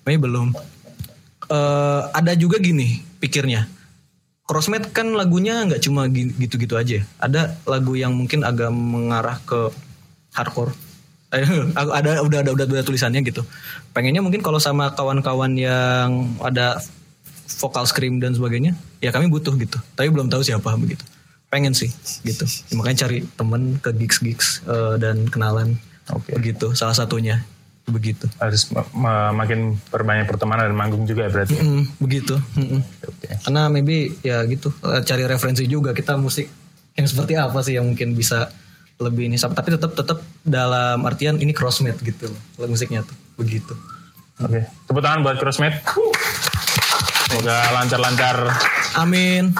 kayaknya 0.05 0.21
belum 0.21 0.47
Eh, 1.49 2.01
ada 2.13 2.37
juga 2.37 2.61
gini 2.61 3.01
pikirnya 3.17 3.65
Crossmed 4.45 4.93
kan 4.93 5.13
lagunya 5.17 5.65
nggak 5.65 5.81
cuma 5.81 6.09
gi- 6.09 6.33
gitu-gitu 6.41 6.73
aja. 6.73 7.05
Ada 7.21 7.53
lagu 7.69 7.93
yang 7.93 8.17
mungkin 8.17 8.41
agak 8.41 8.73
mengarah 8.73 9.37
ke 9.45 9.69
hardcore. 10.33 10.73
Eh, 11.29 11.45
ada 11.77 12.25
udah 12.25 12.41
ada 12.41 12.49
udah 12.57 12.65
udah 12.65 12.81
tulisannya 12.81 13.21
gitu. 13.25 13.45
Pengennya 13.93 14.25
mungkin 14.25 14.41
kalau 14.41 14.57
sama 14.57 14.89
kawan-kawan 14.97 15.53
yang 15.53 16.33
ada 16.41 16.81
vokal 17.57 17.83
scream 17.83 18.21
dan 18.21 18.31
sebagainya, 18.31 18.77
ya 18.99 19.09
kami 19.09 19.25
butuh 19.25 19.57
gitu. 19.57 19.81
Tapi 19.93 20.07
belum 20.07 20.29
tahu 20.29 20.41
siapa 20.41 20.77
begitu. 20.77 21.01
Pengen 21.49 21.73
sih 21.73 21.89
gitu. 22.21 22.45
Ya, 22.45 22.73
makanya 22.77 23.07
cari 23.07 23.25
temen 23.25 23.81
ke 23.81 23.89
gigs-gigs 23.91 24.61
eh, 24.63 24.95
dan 24.97 25.25
kenalan. 25.25 25.81
Begitu 26.29 26.73
salah 26.73 26.93
satunya. 26.93 27.41
begitu 27.89 28.29
Harus 28.37 28.69
ma- 28.69 28.85
ma- 28.93 29.33
makin 29.33 29.73
perbanyak 29.89 30.29
pertemanan 30.29 30.69
dan 30.69 30.77
manggung 30.77 31.09
juga 31.09 31.25
ya 31.25 31.33
berarti. 31.33 31.57
Mm, 31.57 31.89
begitu 31.97 32.37
Mm-mm. 32.53 32.85
Oke. 32.85 33.33
karena 33.41 33.65
maybe 33.65 34.13
ya 34.21 34.45
gitu 34.45 34.69
eh, 34.85 35.01
cari 35.01 35.25
referensi 35.25 35.65
juga 35.65 35.89
kita 35.89 36.13
musik 36.13 36.45
yang 36.93 37.09
seperti 37.09 37.33
apa 37.33 37.65
sih 37.65 37.81
yang 37.81 37.89
mungkin 37.89 38.13
bisa 38.13 38.45
lebih 39.01 39.25
ini 39.25 39.41
tapi 39.41 39.73
tetap 39.73 39.97
tetap 39.97 40.21
dalam 40.45 41.01
artian 41.01 41.41
ini 41.41 41.49
crossmade 41.49 41.97
gitu 42.05 42.29
loh 42.29 42.69
musiknya 42.69 43.01
tuh 43.01 43.17
begitu 43.41 43.73
Oke. 44.39 44.69
Tepuk 44.87 45.01
tangan 45.01 45.19
buat 45.19 45.35
Crossmate. 45.35 45.81
Semoga 47.29 47.61
lancar-lancar 47.77 48.35
amin 48.97 49.53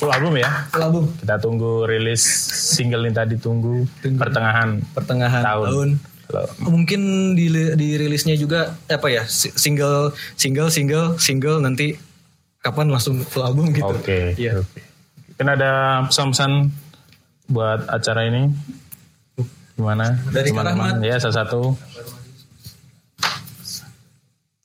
full 0.00 0.08
album 0.08 0.40
ya. 0.40 0.64
Full 0.72 0.80
album 0.80 1.04
Kita 1.20 1.36
tunggu 1.36 1.84
rilis 1.84 2.24
single 2.72 3.04
yang 3.04 3.12
tadi 3.12 3.36
tunggu, 3.36 3.84
pertengahan 4.00 4.80
pertengahan 4.96 5.44
tahun. 5.44 5.68
tahun. 5.68 6.48
Mungkin 6.64 7.00
di 7.36 7.46
dirilisnya 7.76 8.34
juga 8.34 8.72
apa 8.86 9.12
ya 9.12 9.28
si- 9.28 9.52
single 9.52 10.16
single 10.32 10.72
single 10.72 11.20
single 11.20 11.60
nanti 11.60 12.00
kapan 12.64 12.88
langsung 12.88 13.20
full 13.20 13.44
album 13.44 13.68
gitu 13.70 13.84
Oke. 13.84 14.32
Iya. 14.34 14.64
oke. 14.64 14.80
Mungkin 15.36 15.46
ada 15.50 15.70
pesan-pesan 16.08 16.72
buat 17.46 17.84
acara 17.84 18.24
ini? 18.24 18.48
Gimana? 19.76 20.16
Dari? 20.28 20.52
Rahmat. 20.52 21.00
Ya, 21.00 21.16
salah 21.16 21.44
satu. 21.44 21.72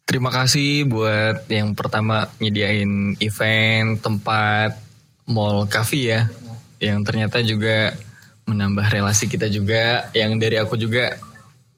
Terima 0.05 0.29
kasih 0.29 0.85
buat 0.85 1.49
yang 1.49 1.73
pertama 1.73 2.29
nyediain 2.37 3.17
event, 3.17 3.97
tempat, 3.97 4.77
mall, 5.25 5.65
cafe 5.65 6.13
ya. 6.13 6.29
Yang 6.77 6.99
ternyata 7.09 7.41
juga 7.41 7.97
menambah 8.45 8.85
relasi 8.85 9.25
kita 9.25 9.49
juga. 9.49 10.13
Yang 10.13 10.31
dari 10.37 10.55
aku 10.61 10.77
juga 10.77 11.17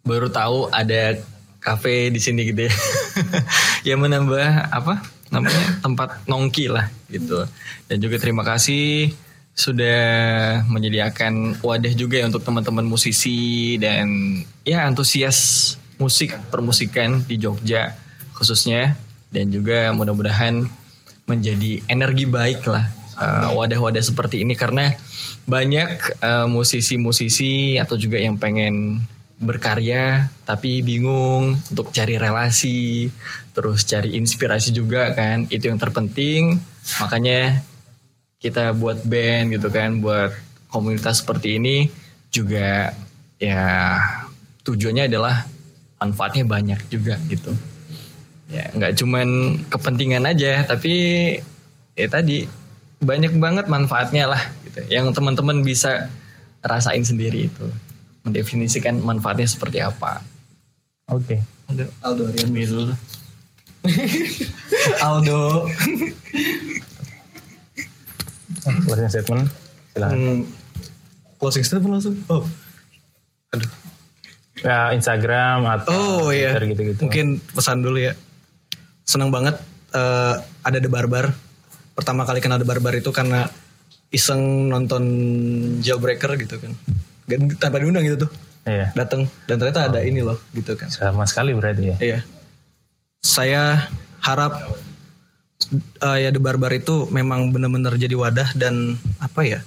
baru 0.03 0.27
tahu 0.27 0.67
ada 0.75 1.15
cafe 1.63 2.11
di 2.11 2.19
sini 2.19 2.51
gitu 2.51 2.67
ya. 2.67 2.73
yang 3.95 4.03
menambah 4.03 4.75
apa 4.75 5.07
namanya 5.31 5.79
tempat 5.79 6.27
nongki 6.27 6.67
lah 6.67 6.91
gitu. 7.07 7.47
Dan 7.87 7.97
juga 8.03 8.19
terima 8.19 8.43
kasih 8.43 9.15
sudah 9.55 10.03
menyediakan 10.67 11.63
wadah 11.63 11.95
juga 11.95 12.19
ya 12.19 12.27
untuk 12.27 12.43
teman-teman 12.43 12.83
musisi 12.83 13.79
dan 13.79 14.37
ya 14.67 14.83
antusias 14.83 15.73
musik 15.95 16.35
permusikan 16.51 17.23
di 17.23 17.39
Jogja 17.41 18.06
khususnya 18.37 18.93
dan 19.33 19.49
juga 19.49 19.89
mudah-mudahan 19.97 20.69
menjadi 21.27 21.83
energi 21.89 22.29
baik 22.29 22.63
lah 22.69 22.85
uh, 23.17 23.49
wadah-wadah 23.57 23.99
seperti 23.99 24.45
ini. 24.45 24.53
Karena 24.53 24.93
banyak 25.49 26.21
uh, 26.21 26.47
musisi-musisi 26.47 27.81
atau 27.81 27.97
juga 27.97 28.21
yang 28.21 28.37
pengen 28.37 29.01
berkarya 29.37 30.33
tapi 30.49 30.81
bingung 30.81 31.61
untuk 31.69 31.93
cari 31.93 32.17
relasi 32.17 33.13
terus 33.51 33.83
cari 33.83 34.15
inspirasi 34.15 34.69
juga 34.71 35.11
kan. 35.17 35.49
Itu 35.49 35.73
yang 35.73 35.81
terpenting. 35.81 36.61
Makanya 37.01 37.65
kita 38.37 38.71
buat 38.77 39.01
band 39.01 39.57
gitu 39.57 39.67
kan 39.73 39.97
buat 39.97 40.29
komunitas 40.69 41.25
seperti 41.25 41.57
ini 41.57 41.89
juga 42.29 42.93
ya 43.41 43.97
tujuannya 44.61 45.09
adalah 45.09 45.45
manfaatnya 45.97 46.45
banyak 46.45 46.77
juga 46.93 47.17
gitu 47.25 47.49
ya 48.47 48.71
nggak 48.71 48.95
cuman 48.95 49.59
kepentingan 49.67 50.23
aja 50.23 50.63
tapi 50.63 50.93
ya 51.99 52.07
tadi 52.07 52.47
banyak 52.97 53.37
banget 53.37 53.65
manfaatnya 53.69 54.25
lah 54.25 54.41
gitu. 54.65 54.81
Yang 54.89 55.13
teman-teman 55.13 55.61
bisa 55.61 56.09
rasain 56.65 57.05
sendiri 57.05 57.49
itu. 57.49 57.65
Mendefinisikan 58.25 58.99
manfaatnya 58.99 59.47
seperti 59.47 59.79
apa. 59.79 60.19
Oke. 61.07 61.39
Aldo. 61.67 62.23
Arian 62.31 62.51
Aldo. 65.05 65.69
Closing 68.83 69.07
statement. 69.07 69.47
Silakan. 69.95 70.17
Hmm, 70.17 70.39
closing 71.39 71.63
statement 71.63 71.93
langsung? 71.99 72.15
Oh. 72.27 72.43
Ya, 74.65 74.91
Instagram 74.91 75.69
atau 75.69 76.27
Oh 76.27 76.33
iya, 76.33 76.57
Twitter 76.57 76.73
gitu-gitu. 76.73 76.99
mungkin 77.05 77.25
pesan 77.53 77.85
dulu 77.85 78.01
ya. 78.01 78.17
Senang 79.07 79.31
banget 79.31 79.55
eh, 79.95 80.35
ada 80.43 80.77
The 80.83 80.91
Barbar. 80.91 81.31
Pertama 81.95 82.27
kali 82.27 82.43
kenal 82.43 82.59
The 82.59 82.67
Barbar 82.67 82.91
itu 82.99 83.09
karena 83.15 83.47
iseng 84.11 84.67
nonton 84.67 85.03
Jailbreaker 85.79 86.35
gitu 86.35 86.59
kan. 86.59 86.75
Tanpa 87.55 87.79
diundang 87.79 88.03
gitu 88.03 88.27
tuh. 88.27 88.31
Iya. 88.67 88.91
Datang 88.91 89.31
dan 89.47 89.55
ternyata 89.63 89.87
ada 89.87 90.03
ini 90.03 90.19
loh 90.19 90.35
gitu 90.51 90.75
kan. 90.75 90.91
Sama 90.91 91.23
sekali 91.23 91.55
berarti 91.55 91.95
ya. 91.95 91.97
Iya. 92.03 92.19
Saya 93.23 93.87
harap 94.19 94.75
eh, 96.03 96.17
ya 96.27 96.29
The 96.35 96.43
Barbar 96.43 96.75
itu 96.75 97.07
memang 97.07 97.55
benar-benar 97.55 97.95
jadi 97.95 98.13
wadah 98.13 98.59
dan 98.59 98.99
apa 99.23 99.47
ya? 99.47 99.63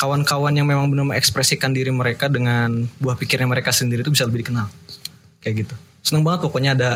Kawan-kawan 0.00 0.56
yang 0.56 0.66
memang 0.66 0.88
benar 0.90 1.06
mengekspresikan 1.14 1.76
diri 1.76 1.92
mereka 1.92 2.26
dengan 2.26 2.88
buah 2.98 3.14
pikirnya 3.14 3.46
mereka 3.46 3.70
sendiri 3.70 4.02
itu 4.02 4.10
bisa 4.10 4.24
lebih 4.24 4.48
dikenal. 4.48 4.66
Kayak 5.44 5.68
gitu. 5.68 5.74
Seneng 6.02 6.24
banget 6.24 6.48
pokoknya 6.48 6.74
ada 6.74 6.90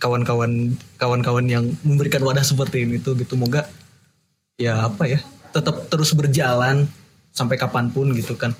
kawan-kawan 0.00 0.74
kawan-kawan 0.96 1.46
yang 1.46 1.64
memberikan 1.84 2.24
wadah 2.24 2.42
seperti 2.42 2.88
ini 2.88 2.96
tuh 2.98 3.14
gitu. 3.20 3.36
Moga 3.36 3.68
ya 4.56 4.88
apa 4.88 5.06
ya? 5.06 5.20
Tetap 5.52 5.92
terus 5.92 6.16
berjalan 6.16 6.88
sampai 7.30 7.60
kapan 7.60 7.92
pun 7.92 8.10
gitu 8.16 8.34
kan. 8.34 8.56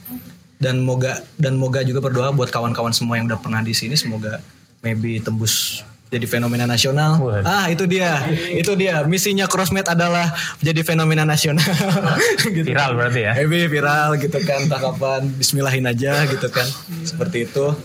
Dan 0.60 0.84
moga 0.84 1.24
dan 1.40 1.56
moga 1.56 1.80
juga 1.80 2.04
berdoa 2.04 2.36
buat 2.36 2.52
kawan-kawan 2.52 2.92
semua 2.92 3.16
yang 3.16 3.24
udah 3.24 3.40
pernah 3.40 3.64
di 3.64 3.72
sini 3.72 3.96
semoga 3.96 4.44
maybe 4.84 5.16
tembus 5.16 5.80
jadi 6.10 6.26
fenomena 6.26 6.66
nasional. 6.66 7.22
Waduh. 7.22 7.46
Ah, 7.46 7.70
itu 7.70 7.86
dia. 7.86 8.18
Itu 8.50 8.74
dia. 8.74 9.06
Misinya 9.06 9.46
Crossmate 9.46 9.94
adalah 9.94 10.34
jadi 10.58 10.82
fenomena 10.82 11.22
nasional. 11.22 11.62
gitu. 12.56 12.66
Viral 12.66 12.98
berarti 12.98 13.30
ya. 13.30 13.32
Maybe 13.38 13.70
viral 13.70 14.18
gitu 14.18 14.42
kan. 14.42 14.66
Entah 14.66 14.82
kapan. 14.82 15.30
Bismillahin 15.38 15.86
aja 15.86 16.26
gitu 16.26 16.50
kan. 16.50 16.66
Seperti 17.06 17.46
itu. 17.46 17.78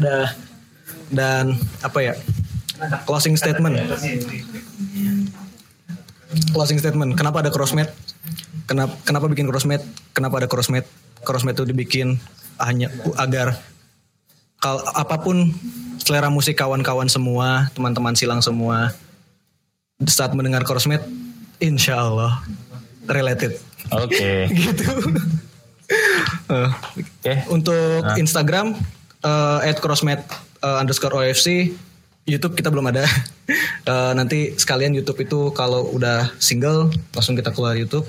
Dah. 0.00 0.32
Dan 1.12 1.60
apa 1.84 1.98
ya? 2.00 2.16
Closing 3.08 3.34
statement. 3.36 3.76
Closing 6.52 6.78
statement. 6.78 7.16
Kenapa 7.16 7.40
ada 7.40 7.50
Crossmate? 7.52 7.92
Kenapa, 8.66 8.92
kenapa 9.06 9.26
bikin 9.30 9.46
Crossmate? 9.48 9.84
Kenapa 10.12 10.42
ada 10.42 10.48
Crossmate? 10.50 10.88
Crossmate 11.22 11.62
itu 11.62 11.66
dibikin 11.70 12.18
hanya 12.60 12.90
agar 13.20 13.56
kal 14.58 14.80
apa 14.96 15.20
pun 15.20 15.52
selera 16.00 16.32
musik 16.32 16.56
kawan-kawan 16.58 17.06
semua, 17.06 17.68
teman-teman 17.76 18.16
silang 18.16 18.40
semua, 18.40 18.92
saat 20.08 20.32
mendengar 20.34 20.64
Crossmate, 20.66 21.04
insya 21.62 22.00
Allah 22.00 22.42
related. 23.06 23.54
Oke. 23.94 24.50
gitu. 24.66 24.84
Eh, 26.50 26.70
Oke. 26.98 27.32
Untuk 27.50 28.02
Nah. 28.02 28.18
Instagram 28.18 28.74
eh, 29.22 29.68
at 29.70 29.78
crossmate 29.78 30.26
eh, 30.62 30.76
underscore 30.82 31.14
OFC, 31.14 31.74
YouTube 32.26 32.58
kita 32.58 32.68
belum 32.68 32.90
ada. 32.90 33.06
Eh, 33.86 34.12
nanti 34.18 34.50
sekalian 34.58 34.90
YouTube 34.90 35.22
itu 35.22 35.54
kalau 35.54 35.86
udah 35.94 36.34
single 36.42 36.90
langsung 37.14 37.38
kita 37.38 37.54
keluar 37.54 37.78
YouTube. 37.78 38.02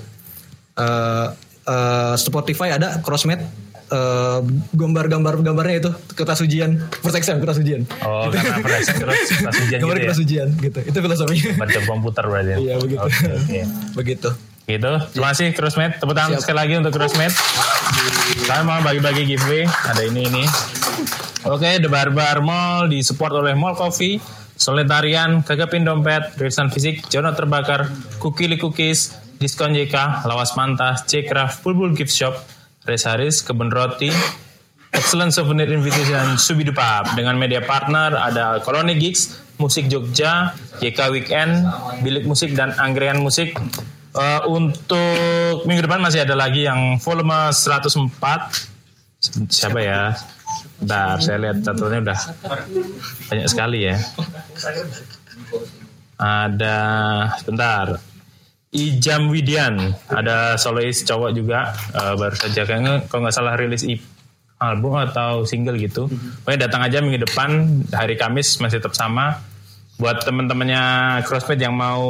Eh, 0.74 1.26
eh, 1.62 2.14
Spotify 2.18 2.74
ada 2.74 2.98
crossmate 2.98 3.46
eh, 3.88 4.40
gambar-gambar 4.74 5.38
gambarnya 5.38 5.76
itu 5.78 5.90
kertas 6.18 6.42
ujian 6.42 6.82
exam 7.14 7.38
kertas 7.38 7.62
ujian 7.62 7.86
Oh, 8.02 8.26
karena 8.26 8.58
perasaan 8.58 8.98
terus 8.98 9.30
pas 9.38 9.54
ujian 9.54 9.78
gambar 9.78 9.94
gitu 9.94 10.02
ya. 10.02 10.06
kertas 10.10 10.20
ujian 10.20 10.48
gitu 10.58 10.78
itu 10.82 10.98
filosofinya 10.98 11.50
Baca 11.54 11.80
komputer 11.86 12.24
berarti. 12.26 12.50
ya? 12.50 12.56
Iya, 12.58 12.74
begitu. 12.82 13.06
Oke, 13.06 13.26
oke. 13.30 13.60
begitu 14.02 14.28
Gitu. 14.68 14.92
Terima 15.16 15.32
kasih 15.32 15.56
Crossmate. 15.56 15.96
Tepuk 15.96 16.12
tangan 16.12 16.36
Siap. 16.36 16.44
sekali 16.44 16.58
lagi 16.60 16.74
untuk 16.76 16.92
Crossmate. 16.92 17.32
Saya 18.44 18.60
mau 18.68 18.84
bagi-bagi 18.84 19.24
giveaway. 19.24 19.64
Ada 19.64 20.04
ini 20.04 20.28
ini. 20.28 20.44
Oke, 21.48 21.80
The 21.80 21.88
Barbar 21.88 22.44
Mall 22.44 22.92
disupport 22.92 23.40
oleh 23.40 23.56
Mall 23.56 23.72
Coffee, 23.72 24.20
Solitarian, 24.58 25.40
Kegapin 25.40 25.88
Dompet, 25.88 26.36
Rilisan 26.36 26.68
Fisik, 26.68 27.08
Jono 27.08 27.32
Terbakar, 27.32 27.88
Kukili 28.20 28.60
Cookies, 28.60 29.16
Diskon 29.40 29.72
JK, 29.72 30.28
Lawas 30.28 30.52
Mantas, 30.58 31.08
C-Craft, 31.08 31.64
Bulbul 31.64 31.96
Gift 31.96 32.12
Shop, 32.12 32.36
Res 32.84 33.08
Haris, 33.08 33.40
Kebun 33.40 33.72
Roti, 33.72 34.12
Excellent 34.92 35.32
Souvenir 35.32 35.70
Invitation 35.72 36.12
dan 36.12 36.36
Subidu 36.36 36.76
Pub. 36.76 37.04
Dengan 37.16 37.40
media 37.40 37.64
partner 37.64 38.12
ada 38.18 38.60
Koloni 38.60 38.98
Gigs, 39.00 39.40
Musik 39.56 39.88
Jogja, 39.88 40.52
YK 40.84 41.08
Weekend, 41.14 41.64
Bilik 42.04 42.28
Musik 42.28 42.52
dan 42.52 42.76
Anggrean 42.76 43.22
Musik. 43.22 43.56
Eh, 44.08 44.42
untuk 44.48 45.68
minggu 45.68 45.84
depan 45.84 46.00
masih 46.00 46.24
ada 46.24 46.32
lagi 46.32 46.64
yang 46.64 46.96
volume 46.96 47.52
104. 47.52 48.68
Siapa 49.52 49.78
ya? 49.84 50.16
Bentar, 50.80 51.20
saya 51.20 51.36
lihat 51.42 51.60
catatan 51.60 52.06
udah 52.06 52.20
banyak 53.28 53.46
sekali 53.50 53.90
ya. 53.90 53.96
Ada, 56.16 56.78
sebentar. 57.42 57.86
Ijam 58.68 59.32
Widian, 59.32 59.96
ada 60.12 60.60
solois 60.60 61.00
cowok 61.04 61.30
juga, 61.32 61.72
eh, 61.72 62.14
baru 62.16 62.36
saja 62.36 62.68
kayaknya 62.68 63.08
kalau 63.08 63.24
nggak 63.24 63.36
salah 63.36 63.56
rilis 63.56 63.84
EP 63.84 64.00
album 64.58 64.98
atau 64.98 65.46
single 65.46 65.78
gitu. 65.78 66.10
Pokoknya 66.42 66.68
datang 66.68 66.82
aja 66.84 66.98
minggu 66.98 67.24
depan 67.24 67.50
hari 67.94 68.18
Kamis 68.18 68.58
masih 68.58 68.82
tetap 68.82 68.92
sama. 68.92 69.40
Buat 69.98 70.22
teman-temannya 70.22 70.82
Crossfit 71.26 71.58
yang 71.58 71.74
mau 71.74 72.06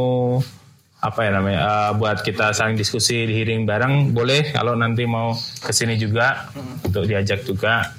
apa 0.99 1.21
ya 1.23 1.31
namanya 1.31 1.61
eh, 1.63 1.91
buat 1.95 2.27
kita 2.27 2.51
saling 2.51 2.75
diskusi 2.75 3.23
di 3.27 3.39
hearing 3.39 3.63
bareng 3.65 4.11
boleh. 4.11 4.51
Kalau 4.51 4.75
nanti 4.75 5.07
mau 5.07 5.35
ke 5.37 5.71
sini 5.71 5.95
juga 5.95 6.51
untuk 6.83 7.07
diajak 7.07 7.47
juga. 7.47 7.95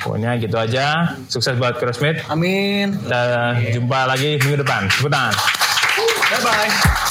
Pokoknya 0.00 0.40
gitu 0.40 0.56
aja. 0.56 1.16
Sukses 1.28 1.60
buat 1.60 1.76
Crossfit 1.76 2.24
amin. 2.32 2.96
Kita 2.96 3.22
jumpa 3.76 4.08
lagi 4.08 4.40
minggu 4.40 4.64
depan. 4.64 4.88
Tepuk 4.88 5.12
tangan 5.12 5.36
bye 6.30 6.38
bye 6.46 7.09